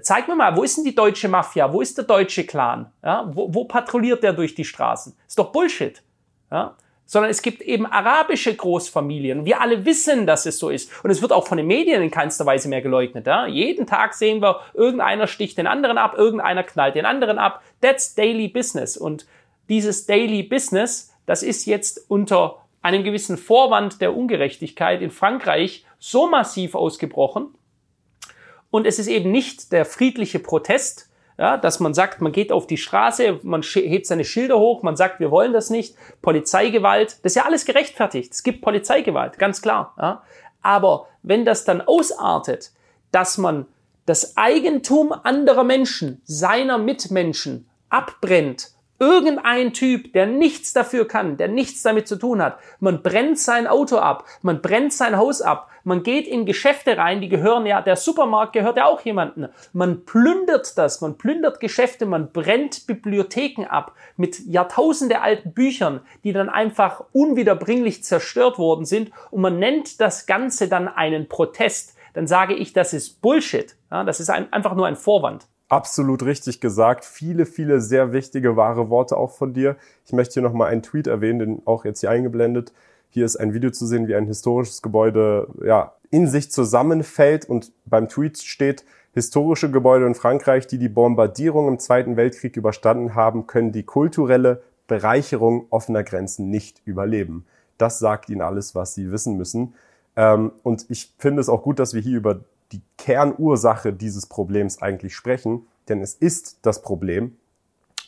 zeig 0.00 0.28
mir 0.28 0.34
mal, 0.34 0.56
wo 0.56 0.62
ist 0.62 0.78
denn 0.78 0.84
die 0.84 0.94
deutsche 0.94 1.28
Mafia? 1.28 1.70
Wo 1.70 1.82
ist 1.82 1.98
der 1.98 2.06
deutsche 2.06 2.44
Clan? 2.44 2.90
Ja, 3.04 3.30
wo, 3.34 3.52
wo 3.52 3.64
patrouilliert 3.66 4.22
der 4.22 4.32
durch 4.32 4.54
die 4.54 4.64
Straßen? 4.64 5.14
Ist 5.28 5.38
doch 5.38 5.52
Bullshit. 5.52 6.02
Ja? 6.50 6.74
Sondern 7.06 7.30
es 7.30 7.40
gibt 7.40 7.62
eben 7.62 7.86
arabische 7.86 8.54
Großfamilien. 8.54 9.44
Wir 9.46 9.60
alle 9.60 9.84
wissen, 9.84 10.26
dass 10.26 10.44
es 10.44 10.58
so 10.58 10.68
ist. 10.68 10.90
Und 11.04 11.10
es 11.10 11.22
wird 11.22 11.32
auch 11.32 11.46
von 11.46 11.56
den 11.56 11.68
Medien 11.68 12.02
in 12.02 12.10
keinster 12.10 12.44
Weise 12.44 12.68
mehr 12.68 12.82
geleugnet. 12.82 13.26
Ja? 13.26 13.46
Jeden 13.46 13.86
Tag 13.86 14.12
sehen 14.12 14.42
wir, 14.42 14.60
irgendeiner 14.74 15.28
sticht 15.28 15.56
den 15.56 15.68
anderen 15.68 15.98
ab, 15.98 16.14
irgendeiner 16.18 16.64
knallt 16.64 16.96
den 16.96 17.06
anderen 17.06 17.38
ab. 17.38 17.62
That's 17.80 18.14
daily 18.14 18.48
business. 18.48 18.96
Und 18.96 19.26
dieses 19.68 20.06
daily 20.06 20.42
business, 20.42 21.12
das 21.26 21.42
ist 21.42 21.64
jetzt 21.64 22.04
unter 22.08 22.58
einem 22.82 23.04
gewissen 23.04 23.38
Vorwand 23.38 24.00
der 24.00 24.16
Ungerechtigkeit 24.16 25.00
in 25.00 25.10
Frankreich 25.10 25.84
so 25.98 26.28
massiv 26.28 26.74
ausgebrochen. 26.74 27.54
Und 28.70 28.86
es 28.86 28.98
ist 28.98 29.06
eben 29.06 29.30
nicht 29.30 29.72
der 29.72 29.84
friedliche 29.84 30.38
Protest, 30.38 31.05
ja, 31.38 31.56
dass 31.56 31.80
man 31.80 31.92
sagt, 31.92 32.20
man 32.20 32.32
geht 32.32 32.50
auf 32.50 32.66
die 32.66 32.78
Straße, 32.78 33.40
man 33.42 33.62
hebt 33.62 34.06
seine 34.06 34.24
Schilder 34.24 34.58
hoch, 34.58 34.82
man 34.82 34.96
sagt, 34.96 35.20
wir 35.20 35.30
wollen 35.30 35.52
das 35.52 35.70
nicht, 35.70 35.94
Polizeigewalt, 36.22 37.18
das 37.22 37.32
ist 37.32 37.36
ja 37.36 37.44
alles 37.44 37.64
gerechtfertigt. 37.64 38.32
Es 38.32 38.42
gibt 38.42 38.62
Polizeigewalt, 38.62 39.38
ganz 39.38 39.60
klar. 39.60 39.94
Ja. 40.00 40.22
Aber 40.62 41.08
wenn 41.22 41.44
das 41.44 41.64
dann 41.64 41.80
ausartet, 41.80 42.72
dass 43.12 43.38
man 43.38 43.66
das 44.06 44.36
Eigentum 44.36 45.12
anderer 45.12 45.64
Menschen, 45.64 46.22
seiner 46.24 46.78
Mitmenschen 46.78 47.68
abbrennt, 47.88 48.70
Irgendein 48.98 49.72
Typ, 49.72 50.12
der 50.12 50.26
nichts 50.26 50.72
dafür 50.72 51.06
kann, 51.06 51.36
der 51.36 51.48
nichts 51.48 51.82
damit 51.82 52.08
zu 52.08 52.16
tun 52.16 52.42
hat. 52.42 52.58
Man 52.80 53.02
brennt 53.02 53.38
sein 53.38 53.66
Auto 53.66 53.96
ab, 53.98 54.24
man 54.42 54.62
brennt 54.62 54.92
sein 54.92 55.16
Haus 55.16 55.42
ab, 55.42 55.70
man 55.84 56.02
geht 56.02 56.26
in 56.26 56.46
Geschäfte 56.46 56.96
rein, 56.96 57.20
die 57.20 57.28
gehören 57.28 57.64
ja, 57.64 57.80
der 57.80 57.94
Supermarkt 57.94 58.54
gehört 58.54 58.76
ja 58.76 58.86
auch 58.86 59.02
jemandem. 59.02 59.48
Man 59.72 60.04
plündert 60.04 60.76
das, 60.78 61.00
man 61.00 61.16
plündert 61.16 61.60
Geschäfte, 61.60 62.06
man 62.06 62.32
brennt 62.32 62.86
Bibliotheken 62.86 63.66
ab 63.66 63.92
mit 64.16 64.40
Jahrtausende 64.46 65.20
alten 65.20 65.52
Büchern, 65.52 66.00
die 66.24 66.32
dann 66.32 66.48
einfach 66.48 67.04
unwiederbringlich 67.12 68.02
zerstört 68.02 68.58
worden 68.58 68.84
sind 68.84 69.12
und 69.30 69.42
man 69.42 69.58
nennt 69.58 70.00
das 70.00 70.26
Ganze 70.26 70.68
dann 70.68 70.88
einen 70.88 71.28
Protest. 71.28 71.94
Dann 72.14 72.26
sage 72.26 72.54
ich, 72.54 72.72
das 72.72 72.94
ist 72.94 73.20
Bullshit. 73.20 73.76
Ja, 73.90 74.02
das 74.02 74.20
ist 74.20 74.30
ein, 74.30 74.52
einfach 74.52 74.74
nur 74.74 74.86
ein 74.86 74.96
Vorwand. 74.96 75.46
Absolut 75.68 76.22
richtig 76.22 76.60
gesagt. 76.60 77.04
Viele, 77.04 77.44
viele 77.44 77.80
sehr 77.80 78.12
wichtige, 78.12 78.56
wahre 78.56 78.88
Worte 78.88 79.16
auch 79.16 79.32
von 79.32 79.52
dir. 79.52 79.76
Ich 80.04 80.12
möchte 80.12 80.34
hier 80.34 80.42
nochmal 80.42 80.70
einen 80.70 80.82
Tweet 80.82 81.08
erwähnen, 81.08 81.38
den 81.40 81.62
auch 81.64 81.84
jetzt 81.84 82.00
hier 82.00 82.10
eingeblendet. 82.10 82.72
Hier 83.10 83.24
ist 83.24 83.36
ein 83.36 83.52
Video 83.52 83.70
zu 83.70 83.84
sehen, 83.84 84.06
wie 84.06 84.14
ein 84.14 84.26
historisches 84.26 84.80
Gebäude 84.80 85.48
ja, 85.64 85.94
in 86.10 86.28
sich 86.28 86.52
zusammenfällt 86.52 87.48
und 87.48 87.72
beim 87.84 88.08
Tweet 88.08 88.38
steht, 88.38 88.84
historische 89.12 89.70
Gebäude 89.70 90.06
in 90.06 90.14
Frankreich, 90.14 90.68
die 90.68 90.78
die 90.78 90.88
Bombardierung 90.88 91.66
im 91.66 91.78
Zweiten 91.80 92.16
Weltkrieg 92.16 92.56
überstanden 92.56 93.14
haben, 93.14 93.46
können 93.48 93.72
die 93.72 93.82
kulturelle 93.82 94.62
Bereicherung 94.86 95.66
offener 95.70 96.04
Grenzen 96.04 96.48
nicht 96.48 96.80
überleben. 96.84 97.44
Das 97.76 97.98
sagt 97.98 98.30
ihnen 98.30 98.42
alles, 98.42 98.74
was 98.74 98.94
sie 98.94 99.10
wissen 99.10 99.36
müssen. 99.36 99.74
Ähm, 100.14 100.52
und 100.62 100.86
ich 100.90 101.12
finde 101.18 101.40
es 101.40 101.48
auch 101.48 101.62
gut, 101.62 101.78
dass 101.78 101.92
wir 101.92 102.00
hier 102.00 102.18
über 102.18 102.40
die 102.72 102.82
Kernursache 102.98 103.92
dieses 103.92 104.26
Problems 104.26 104.82
eigentlich 104.82 105.14
sprechen, 105.14 105.66
denn 105.88 106.00
es 106.00 106.14
ist 106.14 106.58
das 106.62 106.82
Problem. 106.82 107.36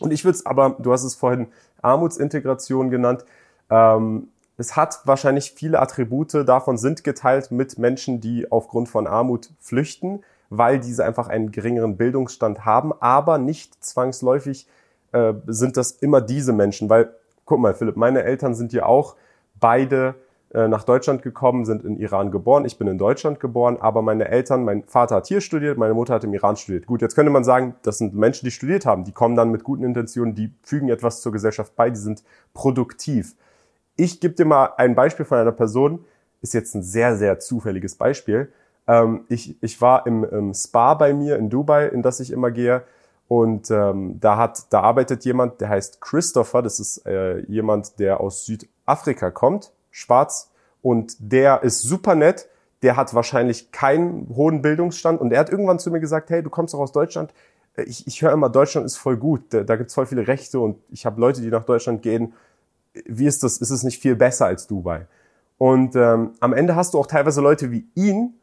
Und 0.01 0.13
ich 0.13 0.25
würde 0.25 0.37
es 0.37 0.47
aber, 0.47 0.77
du 0.79 0.93
hast 0.93 1.05
es 1.05 1.15
vorhin 1.15 1.49
Armutsintegration 1.83 2.91
genannt, 2.91 3.25
ähm, 3.71 4.29
es 4.57 4.75
hat 4.75 5.01
wahrscheinlich 5.05 5.53
viele 5.53 5.79
Attribute 5.79 6.35
davon 6.35 6.79
sind 6.79 7.05
geteilt 7.05 7.53
mit 7.53 7.79
Menschen, 7.79 8.21
die 8.21 8.51
aufgrund 8.51 8.89
von 8.89 9.07
Armut 9.07 9.51
flüchten, 9.61 10.25
weil 10.51 10.81
diese 10.81 11.05
einfach 11.05 11.29
einen 11.29 11.53
geringeren 11.53 11.97
Bildungsstand 11.97 12.65
haben, 12.65 12.93
aber 13.01 13.39
nicht 13.39 13.85
zwangsläufig 13.85 14.67
äh, 15.13 15.35
sind 15.47 15.77
das 15.77 15.93
immer 15.93 16.21
diese 16.21 16.53
Menschen, 16.53 16.91
weil, 16.91 17.15
guck 17.45 17.61
mal, 17.61 17.75
Philipp, 17.75 17.97
meine 17.97 18.25
Eltern 18.25 18.55
sind 18.55 18.73
ja 18.73 18.85
auch 18.87 19.15
beide 19.61 20.17
nach 20.51 20.85
Deutschland 20.85 21.23
gekommen, 21.23 21.67
sind 21.67 21.85
in 21.85 21.99
Iran 21.99 22.31
geboren. 22.31 22.65
Ich 22.65 22.79
bin 22.79 22.89
in 22.89 22.97
Deutschland 22.97 23.39
geboren, 23.39 23.77
aber 23.81 24.01
meine 24.01 24.29
Eltern, 24.29 24.65
mein 24.65 24.83
Vater 24.85 25.17
hat 25.17 25.27
hier 25.27 25.43
studiert, 25.43 25.77
meine 25.77 25.93
Mutter 25.93 26.15
hat 26.15 26.25
im 26.25 26.33
Iran 26.33 26.57
studiert. 26.57 26.87
Gut, 26.87 27.03
jetzt 27.03 27.15
könnte 27.15 27.31
man 27.31 27.45
sagen, 27.45 27.75
das 27.83 27.99
sind 27.99 28.15
Menschen, 28.15 28.47
die 28.47 28.51
studiert 28.51 28.87
haben, 28.87 29.05
die 29.05 29.13
kommen 29.13 29.37
dann 29.37 29.51
mit 29.51 29.63
guten 29.63 29.85
Intentionen, 29.85 30.35
die 30.35 30.55
fügen 30.63 30.89
etwas 30.89 31.21
zur 31.21 31.33
Gesellschaft 31.33 31.77
bei, 31.77 31.91
die 31.91 31.99
sind 31.99 32.25
produktiv. 32.55 33.37
Ich 33.97 34.21
gebe 34.21 34.35
dir 34.35 34.47
mal 34.47 34.73
ein 34.79 34.95
Beispiel 34.95 35.27
von 35.27 35.37
einer 35.37 35.53
Person, 35.53 36.07
ist 36.41 36.55
jetzt 36.55 36.75
ein 36.75 36.83
sehr, 36.83 37.17
sehr 37.17 37.41
zufälliges 37.41 37.97
Beispiel. 37.97 38.51
Ähm, 38.87 39.25
ich, 39.29 39.63
ich 39.63 39.81
war 39.83 40.07
im, 40.07 40.25
im 40.25 40.55
Spa 40.55 40.95
bei 40.95 41.13
mir 41.13 41.37
in 41.37 41.51
Dubai, 41.51 41.89
in 41.89 42.01
das 42.01 42.21
ich 42.21 42.31
immer 42.31 42.51
gehe. 42.51 42.85
Und 43.27 43.71
ähm, 43.71 44.19
da 44.19 44.39
hat, 44.39 44.73
da 44.73 44.81
arbeitet 44.81 45.27
jemand, 45.27 45.61
der 45.61 45.69
heißt 45.69 46.01
Christopher. 46.01 46.63
Das 46.63 46.81
ist 46.81 47.05
äh, 47.07 47.41
jemand, 47.41 47.99
der 47.99 48.21
aus 48.21 48.47
Südafrika 48.47 49.31
kommt 49.31 49.73
schwarz 49.99 50.51
und 50.83 51.17
der 51.19 51.63
ist 51.63 51.83
super 51.83 52.15
nett, 52.15 52.49
der 52.83 52.97
hat 52.97 53.15
wahrscheinlich 53.15 53.73
keinen 53.73 54.29
hohen 54.35 54.63
Bildungsstand 54.63 55.21
und 55.21 55.33
er 55.33 55.41
hat 55.41 55.51
irgendwann 55.51 55.79
zu 55.79 55.91
mir 55.91 56.01
gesagt, 56.01 56.31
hey, 56.31 56.43
du 56.43 56.51
kommst 56.51 56.75
doch 56.75 56.79
aus 56.79 56.93
Deutschland, 56.93 57.33
äh, 57.77 57.83
ich, 57.83 58.07
ich 58.07 58.23
höre 58.23 58.33
immer, 58.33 58.49
Deutschland 58.49 58.87
ist 58.87 58.97
voll 58.97 59.17
gut, 59.17 59.43
da, 59.51 59.63
da 59.63 59.77
gibt 59.77 59.89
es 59.89 59.95
voll 59.95 60.07
viele 60.07 60.27
Rechte 60.27 60.61
und 60.61 60.79
ich 60.91 61.07
habe 61.07 61.21
Leute, 61.21 61.41
die 61.41 61.49
nach 61.49 61.65
Deutschland 61.65 62.03
gehen. 62.03 62.35
Wie 63.05 63.27
ist 63.27 63.43
das? 63.43 63.59
Ist 63.59 63.71
es 63.71 63.83
nicht 63.83 64.01
viel 64.01 64.17
besser 64.17 64.47
als 64.47 64.67
Dubai? 64.67 65.07
Und 65.57 65.97
ähm, 65.97 66.33
am 66.41 66.53
Ende 66.53 66.77
hast 66.77 66.95
du 66.95 66.99
auch 66.99 67.07
teilweise 67.07 67.41
Leute 67.41 67.71
wie 67.71 67.87
ihn, 67.95 68.35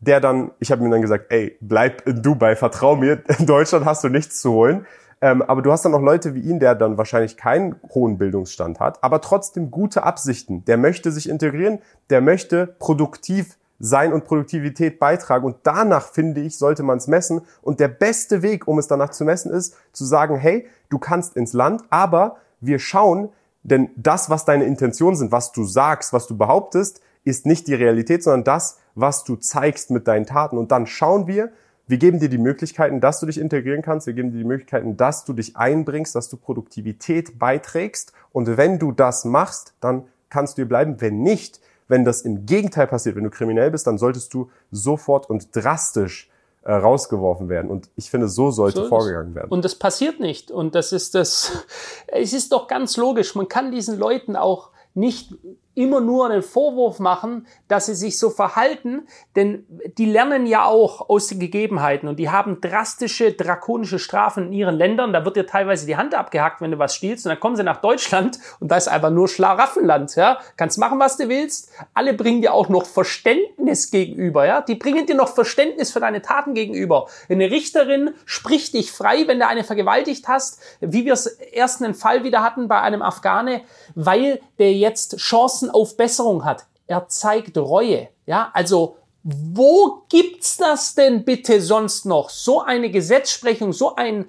der 0.00 0.20
dann, 0.20 0.50
ich 0.58 0.70
habe 0.70 0.84
ihm 0.84 0.90
dann 0.90 1.02
gesagt, 1.02 1.26
ey, 1.30 1.56
bleib 1.60 2.06
in 2.06 2.22
Dubai, 2.22 2.56
vertrau 2.56 2.96
mir, 2.96 3.22
in 3.38 3.46
Deutschland 3.46 3.84
hast 3.84 4.04
du 4.04 4.08
nichts 4.08 4.40
zu 4.40 4.52
holen. 4.52 4.86
Ähm, 5.24 5.40
aber 5.40 5.62
du 5.62 5.72
hast 5.72 5.86
dann 5.86 5.92
noch 5.92 6.02
Leute 6.02 6.34
wie 6.34 6.40
ihn, 6.40 6.60
der 6.60 6.74
dann 6.74 6.98
wahrscheinlich 6.98 7.38
keinen 7.38 7.76
hohen 7.94 8.18
Bildungsstand 8.18 8.78
hat, 8.78 9.02
aber 9.02 9.22
trotzdem 9.22 9.70
gute 9.70 10.02
Absichten. 10.02 10.66
Der 10.66 10.76
möchte 10.76 11.10
sich 11.10 11.30
integrieren, 11.30 11.78
der 12.10 12.20
möchte 12.20 12.66
produktiv 12.66 13.56
sein 13.78 14.12
und 14.12 14.26
Produktivität 14.26 14.98
beitragen. 14.98 15.46
Und 15.46 15.56
danach, 15.62 16.08
finde 16.08 16.42
ich, 16.42 16.58
sollte 16.58 16.82
man 16.82 16.98
es 16.98 17.06
messen. 17.06 17.40
Und 17.62 17.80
der 17.80 17.88
beste 17.88 18.42
Weg, 18.42 18.68
um 18.68 18.78
es 18.78 18.86
danach 18.86 19.12
zu 19.12 19.24
messen, 19.24 19.50
ist 19.50 19.74
zu 19.94 20.04
sagen, 20.04 20.36
hey, 20.36 20.66
du 20.90 20.98
kannst 20.98 21.38
ins 21.38 21.54
Land, 21.54 21.84
aber 21.88 22.36
wir 22.60 22.78
schauen, 22.78 23.30
denn 23.62 23.88
das, 23.96 24.28
was 24.28 24.44
deine 24.44 24.64
Intentionen 24.64 25.16
sind, 25.16 25.32
was 25.32 25.52
du 25.52 25.64
sagst, 25.64 26.12
was 26.12 26.26
du 26.26 26.36
behauptest, 26.36 27.00
ist 27.24 27.46
nicht 27.46 27.66
die 27.66 27.74
Realität, 27.74 28.22
sondern 28.22 28.44
das, 28.44 28.78
was 28.94 29.24
du 29.24 29.36
zeigst 29.36 29.90
mit 29.90 30.06
deinen 30.06 30.26
Taten. 30.26 30.58
Und 30.58 30.70
dann 30.70 30.86
schauen 30.86 31.26
wir, 31.26 31.50
wir 31.86 31.98
geben 31.98 32.18
dir 32.18 32.28
die 32.28 32.38
Möglichkeiten, 32.38 33.00
dass 33.00 33.20
du 33.20 33.26
dich 33.26 33.38
integrieren 33.38 33.82
kannst. 33.82 34.06
Wir 34.06 34.14
geben 34.14 34.32
dir 34.32 34.38
die 34.38 34.44
Möglichkeiten, 34.44 34.96
dass 34.96 35.24
du 35.24 35.32
dich 35.34 35.56
einbringst, 35.56 36.14
dass 36.14 36.28
du 36.28 36.36
Produktivität 36.36 37.38
beiträgst. 37.38 38.12
Und 38.32 38.56
wenn 38.56 38.78
du 38.78 38.92
das 38.92 39.24
machst, 39.24 39.74
dann 39.80 40.04
kannst 40.30 40.56
du 40.56 40.62
hier 40.62 40.68
bleiben. 40.68 41.00
Wenn 41.00 41.22
nicht, 41.22 41.60
wenn 41.88 42.04
das 42.04 42.22
im 42.22 42.46
Gegenteil 42.46 42.86
passiert, 42.86 43.16
wenn 43.16 43.24
du 43.24 43.30
kriminell 43.30 43.70
bist, 43.70 43.86
dann 43.86 43.98
solltest 43.98 44.32
du 44.32 44.50
sofort 44.70 45.28
und 45.28 45.54
drastisch 45.54 46.30
äh, 46.62 46.72
rausgeworfen 46.72 47.50
werden. 47.50 47.70
Und 47.70 47.90
ich 47.96 48.10
finde, 48.10 48.28
so 48.28 48.50
sollte 48.50 48.82
so 48.82 48.88
vorgegangen 48.88 49.34
werden. 49.34 49.50
Und 49.50 49.66
das 49.66 49.74
passiert 49.74 50.20
nicht. 50.20 50.50
Und 50.50 50.74
das 50.74 50.92
ist 50.92 51.14
das, 51.14 51.52
es 52.06 52.32
ist 52.32 52.52
doch 52.52 52.66
ganz 52.66 52.96
logisch. 52.96 53.34
Man 53.34 53.48
kann 53.48 53.70
diesen 53.70 53.98
Leuten 53.98 54.36
auch 54.36 54.70
nicht 54.94 55.34
immer 55.74 56.00
nur 56.00 56.26
einen 56.26 56.42
Vorwurf 56.42 56.98
machen, 56.98 57.46
dass 57.68 57.86
sie 57.86 57.94
sich 57.94 58.18
so 58.18 58.30
verhalten, 58.30 59.06
denn 59.36 59.66
die 59.98 60.06
lernen 60.06 60.46
ja 60.46 60.64
auch 60.64 61.08
aus 61.08 61.26
den 61.28 61.40
Gegebenheiten 61.40 62.08
und 62.08 62.18
die 62.18 62.30
haben 62.30 62.60
drastische, 62.60 63.32
drakonische 63.32 63.98
Strafen 63.98 64.46
in 64.46 64.52
ihren 64.52 64.76
Ländern. 64.76 65.12
Da 65.12 65.24
wird 65.24 65.36
dir 65.36 65.46
teilweise 65.46 65.86
die 65.86 65.96
Hand 65.96 66.14
abgehackt, 66.14 66.60
wenn 66.60 66.70
du 66.70 66.78
was 66.78 66.94
stiehlst 66.94 67.26
und 67.26 67.30
dann 67.30 67.40
kommen 67.40 67.56
sie 67.56 67.64
nach 67.64 67.80
Deutschland 67.80 68.38
und 68.60 68.70
da 68.70 68.76
ist 68.76 68.88
einfach 68.88 69.10
nur 69.10 69.28
Schlaraffenland, 69.28 70.14
ja. 70.16 70.38
Kannst 70.56 70.78
machen, 70.78 70.98
was 70.98 71.16
du 71.16 71.28
willst. 71.28 71.70
Alle 71.92 72.14
bringen 72.14 72.40
dir 72.40 72.54
auch 72.54 72.68
noch 72.68 72.86
Verständnis 72.86 73.90
gegenüber, 73.90 74.46
ja. 74.46 74.60
Die 74.60 74.76
bringen 74.76 75.06
dir 75.06 75.16
noch 75.16 75.34
Verständnis 75.34 75.92
für 75.92 76.00
deine 76.00 76.22
Taten 76.22 76.54
gegenüber. 76.54 77.08
Eine 77.28 77.50
Richterin 77.50 78.10
spricht 78.24 78.74
dich 78.74 78.92
frei, 78.92 79.26
wenn 79.26 79.40
du 79.40 79.46
eine 79.46 79.64
vergewaltigt 79.64 80.28
hast, 80.28 80.60
wie 80.80 81.04
wir 81.04 81.14
es 81.14 81.26
erst 81.26 81.82
einen 81.82 81.94
Fall 81.94 82.24
wieder 82.24 82.42
hatten 82.42 82.68
bei 82.68 82.80
einem 82.80 83.02
Afghane, 83.02 83.62
weil 83.94 84.40
der 84.58 84.72
jetzt 84.72 85.16
Chancen 85.18 85.63
Chancen 85.64 85.70
auf 85.70 85.96
Besserung 85.96 86.44
hat. 86.44 86.66
Er 86.86 87.08
zeigt 87.08 87.56
Reue. 87.56 88.08
Ja, 88.26 88.50
also 88.52 88.96
wo 89.22 90.02
gibt's 90.10 90.58
das 90.58 90.94
denn 90.94 91.24
bitte 91.24 91.60
sonst 91.60 92.04
noch? 92.04 92.28
So 92.28 92.60
eine 92.60 92.90
Gesetzsprechung, 92.90 93.72
so 93.72 93.94
ein 93.96 94.26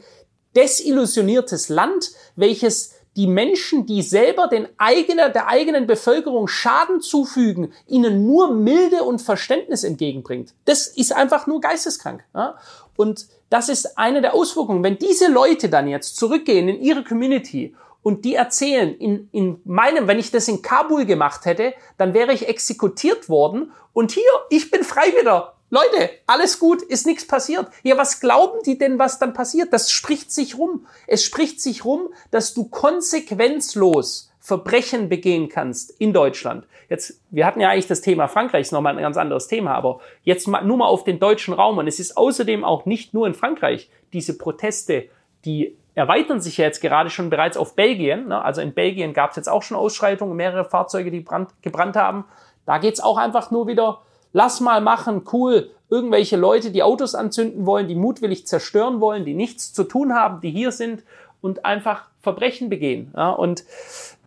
desillusioniertes 0.55 1.67
Land, 1.67 2.11
welches 2.37 2.93
die 3.17 3.27
Menschen, 3.27 3.85
die 3.85 4.01
selber 4.01 4.47
den 4.47 4.67
eigenen, 4.77 5.31
der 5.31 5.47
eigenen 5.47 5.87
Bevölkerung 5.87 6.47
Schaden 6.47 7.01
zufügen, 7.01 7.73
ihnen 7.87 8.25
nur 8.25 8.53
Milde 8.53 9.03
und 9.03 9.21
Verständnis 9.21 9.83
entgegenbringt. 9.83 10.53
Das 10.65 10.87
ist 10.87 11.13
einfach 11.13 11.47
nur 11.47 11.61
geisteskrank. 11.61 12.23
Ja? 12.33 12.57
Und 12.97 13.27
das 13.49 13.69
ist 13.69 13.97
eine 13.97 14.21
der 14.21 14.33
Auswirkungen. 14.33 14.83
Wenn 14.83 14.97
diese 14.97 15.27
Leute 15.27 15.69
dann 15.69 15.87
jetzt 15.87 16.17
zurückgehen 16.17 16.67
in 16.67 16.81
ihre 16.81 17.03
Community 17.03 17.73
und 18.05 18.23
die 18.23 18.35
erzählen, 18.35 18.95
in, 18.99 19.29
in 19.31 19.59
meinem, 19.65 20.07
wenn 20.07 20.19
ich 20.19 20.29
das 20.29 20.47
in 20.47 20.61
Kabul 20.61 21.07
gemacht 21.07 21.45
hätte, 21.45 21.73
dann 21.97 22.13
wäre 22.13 22.33
ich 22.33 22.47
exekutiert 22.47 23.29
worden 23.29 23.71
und 23.93 24.11
hier, 24.11 24.21
ich 24.51 24.69
bin 24.69 24.83
frei 24.83 25.07
wieder. 25.19 25.55
Leute, 25.71 26.11
alles 26.27 26.59
gut, 26.59 26.83
ist 26.83 27.07
nichts 27.07 27.25
passiert. 27.25 27.67
Ja, 27.81 27.97
was 27.97 28.19
glauben 28.19 28.59
die 28.63 28.77
denn, 28.77 28.99
was 28.99 29.17
dann 29.17 29.33
passiert? 29.33 29.73
Das 29.73 29.89
spricht 29.89 30.31
sich 30.31 30.55
rum. 30.55 30.85
Es 31.07 31.23
spricht 31.23 31.59
sich 31.59 31.83
rum, 31.83 32.09
dass 32.29 32.53
du 32.53 32.65
konsequenzlos 32.65 34.31
Verbrechen 34.39 35.09
begehen 35.09 35.49
kannst 35.49 35.89
in 35.99 36.13
Deutschland. 36.13 36.67
Jetzt, 36.89 37.19
wir 37.31 37.47
hatten 37.47 37.59
ja 37.59 37.69
eigentlich 37.71 37.87
das 37.87 38.01
Thema 38.01 38.27
Frankreich, 38.27 38.61
ist 38.61 38.71
nochmal 38.71 38.95
ein 38.95 39.01
ganz 39.01 39.17
anderes 39.17 39.47
Thema, 39.47 39.73
aber 39.73 39.99
jetzt 40.21 40.47
mal, 40.47 40.63
nur 40.63 40.77
mal 40.77 40.85
auf 40.85 41.05
den 41.05 41.17
deutschen 41.17 41.55
Raum. 41.55 41.79
Und 41.79 41.87
es 41.87 41.99
ist 41.99 42.17
außerdem 42.17 42.63
auch 42.63 42.85
nicht 42.85 43.15
nur 43.15 43.25
in 43.25 43.33
Frankreich 43.33 43.89
diese 44.13 44.37
Proteste, 44.37 45.09
die 45.43 45.75
erweitern 45.95 46.41
sich 46.41 46.57
ja 46.57 46.65
jetzt 46.65 46.81
gerade 46.81 47.09
schon 47.09 47.29
bereits 47.29 47.57
auf 47.57 47.75
Belgien. 47.75 48.27
Ne? 48.27 48.43
Also 48.43 48.61
in 48.61 48.73
Belgien 48.73 49.13
gab 49.13 49.31
es 49.31 49.37
jetzt 49.37 49.49
auch 49.49 49.63
schon 49.63 49.77
Ausschreitungen, 49.77 50.35
mehrere 50.35 50.65
Fahrzeuge, 50.65 51.09
die 51.09 51.21
brand, 51.21 51.49
gebrannt 51.61 51.95
haben. 51.95 52.25
Da 52.65 52.77
geht's 52.77 52.99
auch 52.99 53.17
einfach 53.17 53.49
nur 53.49 53.67
wieder, 53.67 54.01
lass 54.33 54.59
mal 54.59 54.81
machen, 54.81 55.23
cool. 55.31 55.71
Irgendwelche 55.89 56.35
Leute, 56.35 56.71
die 56.71 56.83
Autos 56.83 57.15
anzünden 57.15 57.65
wollen, 57.65 57.87
die 57.87 57.95
mutwillig 57.95 58.45
zerstören 58.45 58.99
wollen, 58.99 59.23
die 59.23 59.33
nichts 59.33 59.73
zu 59.73 59.83
tun 59.83 60.13
haben, 60.13 60.41
die 60.41 60.51
hier 60.51 60.71
sind 60.71 61.03
und 61.41 61.63
einfach 61.63 62.05
Verbrechen 62.21 62.69
begehen. 62.69 63.13
Ja? 63.15 63.29
Und 63.29 63.63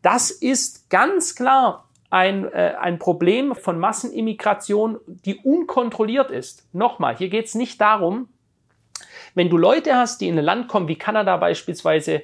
das 0.02 0.30
ist 0.30 0.88
ganz 0.88 1.34
klar 1.34 1.84
ein, 2.10 2.50
äh, 2.52 2.74
ein 2.80 2.98
Problem 2.98 3.54
von 3.54 3.78
Massenimmigration, 3.78 4.98
die 5.06 5.36
unkontrolliert 5.36 6.30
ist. 6.30 6.64
Nochmal, 6.72 7.16
hier 7.16 7.28
geht's 7.28 7.54
nicht 7.54 7.80
darum, 7.80 8.28
wenn 9.34 9.50
du 9.50 9.56
Leute 9.56 9.94
hast, 9.94 10.20
die 10.20 10.28
in 10.28 10.38
ein 10.38 10.44
Land 10.44 10.68
kommen, 10.68 10.88
wie 10.88 10.96
Kanada 10.96 11.36
beispielsweise, 11.36 12.22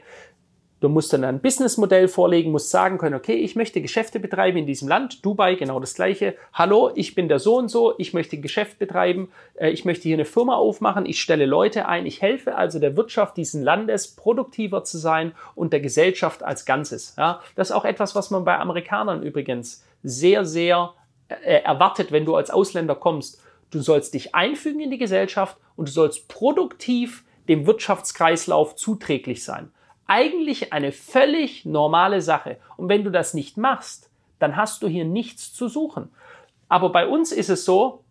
Du 0.85 0.91
musst 0.91 1.15
dann 1.15 1.25
ein 1.25 1.41
Businessmodell 1.41 2.09
vorlegen, 2.09 2.53
musst 2.53 2.69
sagen 2.69 2.99
können, 2.99 3.15
okay, 3.15 3.37
ich 3.37 3.57
möchte 3.57 3.81
Geschäfte 3.81 4.21
betreiben 4.21 4.59
in 4.59 4.67
diesem 4.67 4.87
Land, 4.87 5.25
Dubai, 5.25 5.55
genau 5.55 5.81
das 5.81 5.95
gleiche. 5.95 6.37
Hallo, 6.53 6.91
ich 6.95 7.15
bin 7.15 7.27
der 7.27 7.39
so 7.39 7.57
und 7.57 7.71
so, 7.71 7.95
ich 7.97 8.13
möchte 8.13 8.37
Geschäft 8.37 8.79
betreiben, 8.79 9.31
äh, 9.55 9.71
ich 9.71 9.87
möchte 9.87 10.03
hier 10.03 10.17
eine 10.17 10.27
Firma 10.27 10.57
aufmachen, 10.57 11.07
ich 11.07 11.23
stelle 11.23 11.47
Leute 11.47 11.89
ein, 11.89 12.05
ich 12.05 12.21
helfe 12.21 12.57
also 12.57 12.81
der 12.81 12.99
Wirtschaft 12.99 13.39
diesen 13.39 13.63
Landes 13.63 14.09
produktiver 14.09 14.85
zu 14.85 14.99
sein 14.99 15.33
und 15.55 15.73
der 15.73 15.81
Gesellschaft 15.81 16.43
als 16.43 16.67
Ganzes. 16.67 17.15
Ja, 17.17 17.41
das 17.57 17.71
ist 17.71 17.77
auch 17.77 17.87
etwas, 17.87 18.15
was 18.15 18.31
man 18.31 18.45
bei 18.45 18.59
Amerikanern 18.59 19.23
übrigens 19.23 19.87
sehr, 20.03 20.45
sehr 20.45 20.93
äh, 21.29 21.63
erwartet, 21.63 22.13
wenn 22.13 22.27
du 22.27 22.37
als 22.37 22.51
Ausländer 22.51 22.95
kommst. 22.95 23.41
Du 23.75 23.81
sollst 23.81 24.15
dich 24.15 24.37
einfügen 24.37 24.79
in 24.79 24.93
die 24.93 24.99
Gesellschaft 24.99 25.57
und 25.75 25.89
du 25.89 25.93
sollst 25.93 26.29
produktiv 26.29 27.25
dem 27.49 27.67
Wirtschaftskreislauf 27.67 28.77
zuträglich 28.77 29.43
sein. 29.43 29.73
Eigentlich 30.07 30.73
eine 30.73 30.93
völlig 30.93 31.65
normale 31.65 32.21
Sache. 32.21 32.59
Und 32.77 32.89
wenn 32.89 33.03
du 33.03 33.11
das 33.11 33.35
nicht 33.35 33.57
machst, 33.57 34.11
dann 34.39 34.57
hast 34.57 34.85
du 34.85 34.87
hier 34.87 35.05
nichts 35.05 35.53
zu 35.53 35.67
suchen. 35.67 36.09
Aber 36.69 36.91
bei 36.91 37.09
uns 37.09 37.33
ist 37.33 37.51
es 37.51 37.65
so, 37.65 38.05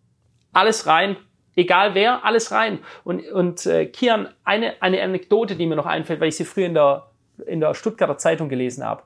alles 0.52 0.86
rein, 0.86 1.16
egal 1.56 1.94
wer, 1.94 2.26
alles 2.26 2.52
rein. 2.52 2.80
Und, 3.02 3.26
und 3.30 3.64
äh, 3.64 3.86
Kian, 3.86 4.28
eine, 4.44 4.82
eine 4.82 5.02
Anekdote, 5.02 5.56
die 5.56 5.64
mir 5.64 5.76
noch 5.76 5.86
einfällt, 5.86 6.20
weil 6.20 6.28
ich 6.28 6.36
sie 6.36 6.44
früher 6.44 6.66
in 6.66 6.74
der, 6.74 7.06
in 7.46 7.60
der 7.60 7.72
Stuttgarter 7.72 8.18
Zeitung 8.18 8.50
gelesen 8.50 8.84
habe. 8.84 9.02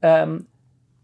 Ähm, 0.00 0.46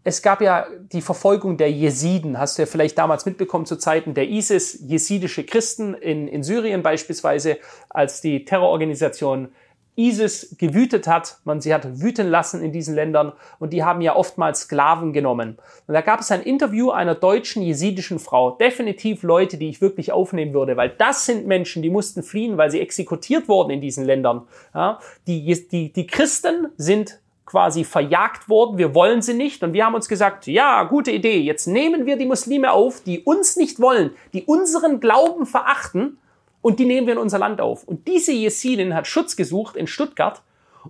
es 0.07 0.21
gab 0.21 0.39
ja 0.39 0.67
die 0.93 1.01
Verfolgung 1.01 1.57
der 1.57 1.71
Jesiden, 1.71 2.37
hast 2.37 2.57
du 2.57 2.61
ja 2.61 2.67
vielleicht 2.67 2.95
damals 2.97 3.25
mitbekommen 3.25 3.65
zu 3.65 3.75
Zeiten 3.75 4.13
der 4.13 4.29
ISIS, 4.29 4.79
jesidische 4.85 5.43
Christen 5.43 5.95
in, 5.95 6.27
in 6.27 6.43
Syrien 6.43 6.83
beispielsweise, 6.83 7.57
als 7.89 8.21
die 8.21 8.45
Terrororganisation 8.45 9.49
ISIS 9.97 10.57
gewütet 10.59 11.07
hat, 11.07 11.39
man 11.43 11.59
sie 11.59 11.73
hat 11.73 12.01
wüten 12.01 12.27
lassen 12.27 12.61
in 12.61 12.71
diesen 12.71 12.93
Ländern 12.93 13.33
und 13.57 13.73
die 13.73 13.83
haben 13.83 14.01
ja 14.01 14.15
oftmals 14.15 14.61
Sklaven 14.61 15.11
genommen. 15.11 15.57
Und 15.87 15.93
da 15.95 16.01
gab 16.01 16.19
es 16.19 16.31
ein 16.31 16.43
Interview 16.43 16.91
einer 16.91 17.15
deutschen 17.15 17.63
jesidischen 17.63 18.19
Frau, 18.19 18.51
definitiv 18.51 19.23
Leute, 19.23 19.57
die 19.57 19.69
ich 19.69 19.81
wirklich 19.81 20.11
aufnehmen 20.11 20.53
würde, 20.53 20.77
weil 20.77 20.89
das 20.89 21.25
sind 21.25 21.47
Menschen, 21.47 21.81
die 21.81 21.89
mussten 21.89 22.21
fliehen, 22.21 22.57
weil 22.57 22.69
sie 22.69 22.81
exekutiert 22.81 23.47
wurden 23.47 23.71
in 23.71 23.81
diesen 23.81 24.05
Ländern. 24.05 24.43
Ja, 24.75 24.99
die, 25.25 25.67
die, 25.71 25.91
die 25.91 26.05
Christen 26.05 26.67
sind 26.77 27.19
quasi 27.45 27.83
verjagt 27.83 28.49
worden, 28.49 28.77
wir 28.77 28.95
wollen 28.95 29.21
sie 29.21 29.33
nicht. 29.33 29.63
Und 29.63 29.73
wir 29.73 29.85
haben 29.85 29.95
uns 29.95 30.09
gesagt, 30.09 30.47
ja, 30.47 30.83
gute 30.83 31.11
Idee, 31.11 31.39
jetzt 31.39 31.67
nehmen 31.67 32.05
wir 32.05 32.17
die 32.17 32.25
Muslime 32.25 32.71
auf, 32.71 33.01
die 33.01 33.19
uns 33.19 33.55
nicht 33.55 33.79
wollen, 33.79 34.11
die 34.33 34.43
unseren 34.43 34.99
Glauben 34.99 35.45
verachten. 35.45 36.17
Und 36.61 36.79
die 36.79 36.85
nehmen 36.85 37.05
wir 37.05 37.13
in 37.13 37.19
unser 37.19 37.37
Land 37.37 37.61
auf. 37.61 37.83
Und 37.83 38.07
diese 38.07 38.31
Jesidin 38.31 38.95
hat 38.95 39.05
Schutz 39.05 39.35
gesucht 39.35 39.75
in 39.75 39.85
Stuttgart. 39.85 40.41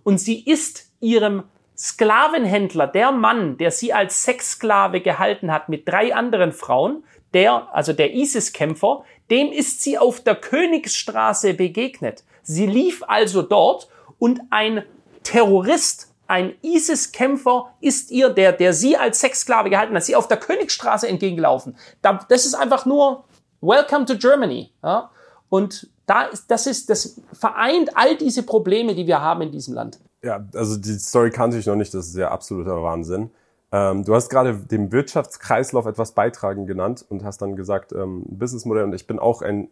Und 0.03 0.19
sie 0.19 0.39
ist 0.39 0.89
ihrem 1.01 1.43
Sklavenhändler, 1.77 2.87
der 2.87 3.11
Mann, 3.11 3.57
der 3.57 3.71
sie 3.71 3.91
als 3.91 4.23
Sexsklave 4.23 5.01
gehalten 5.01 5.51
hat 5.51 5.67
mit 5.67 5.87
drei 5.87 6.15
anderen 6.15 6.53
Frauen, 6.53 7.03
der, 7.33 7.67
also 7.75 7.91
der 7.91 8.13
ISIS-Kämpfer, 8.13 9.03
dem 9.29 9.51
ist 9.51 9.83
sie 9.83 9.97
auf 9.97 10.21
der 10.21 10.35
Königsstraße 10.35 11.53
begegnet. 11.53 12.23
Sie 12.43 12.65
lief 12.65 13.03
also 13.05 13.41
dort 13.41 13.89
und 14.19 14.39
ein 14.51 14.83
Terrorist 15.23 16.14
ein 16.27 16.53
ISIS-Kämpfer 16.61 17.73
ist 17.81 18.11
ihr, 18.11 18.29
der, 18.29 18.51
der 18.51 18.73
sie 18.73 18.97
als 18.97 19.19
Sexsklave 19.19 19.69
gehalten 19.69 19.95
hat, 19.95 20.03
sie 20.03 20.15
auf 20.15 20.27
der 20.27 20.37
Königsstraße 20.37 21.07
entgegengelaufen. 21.07 21.77
Das 22.01 22.45
ist 22.45 22.55
einfach 22.55 22.85
nur 22.85 23.25
Welcome 23.61 24.05
to 24.05 24.17
Germany. 24.17 24.71
Ja? 24.83 25.11
Und 25.49 25.89
da 26.05 26.23
ist, 26.23 26.49
das 26.49 26.67
ist, 26.67 26.89
das 26.89 27.19
vereint 27.33 27.95
all 27.95 28.17
diese 28.17 28.43
Probleme, 28.43 28.95
die 28.95 29.07
wir 29.07 29.21
haben 29.21 29.41
in 29.41 29.51
diesem 29.51 29.73
Land. 29.73 29.99
Ja, 30.21 30.43
also 30.53 30.77
die 30.77 30.97
Story 30.97 31.29
kannte 31.29 31.57
ich 31.57 31.65
noch 31.65 31.75
nicht, 31.75 31.93
das 31.93 32.07
ist 32.07 32.15
ja 32.15 32.31
absoluter 32.31 32.81
Wahnsinn. 32.81 33.29
Ähm, 33.71 34.03
du 34.03 34.15
hast 34.15 34.29
gerade 34.29 34.55
dem 34.55 34.91
Wirtschaftskreislauf 34.91 35.85
etwas 35.85 36.13
beitragen 36.13 36.65
genannt 36.65 37.05
und 37.09 37.23
hast 37.23 37.41
dann 37.41 37.55
gesagt, 37.55 37.91
ähm, 37.91 38.23
Businessmodell. 38.27 38.83
Und 38.83 38.93
ich 38.93 39.07
bin 39.07 39.19
auch 39.19 39.41
ein, 39.41 39.69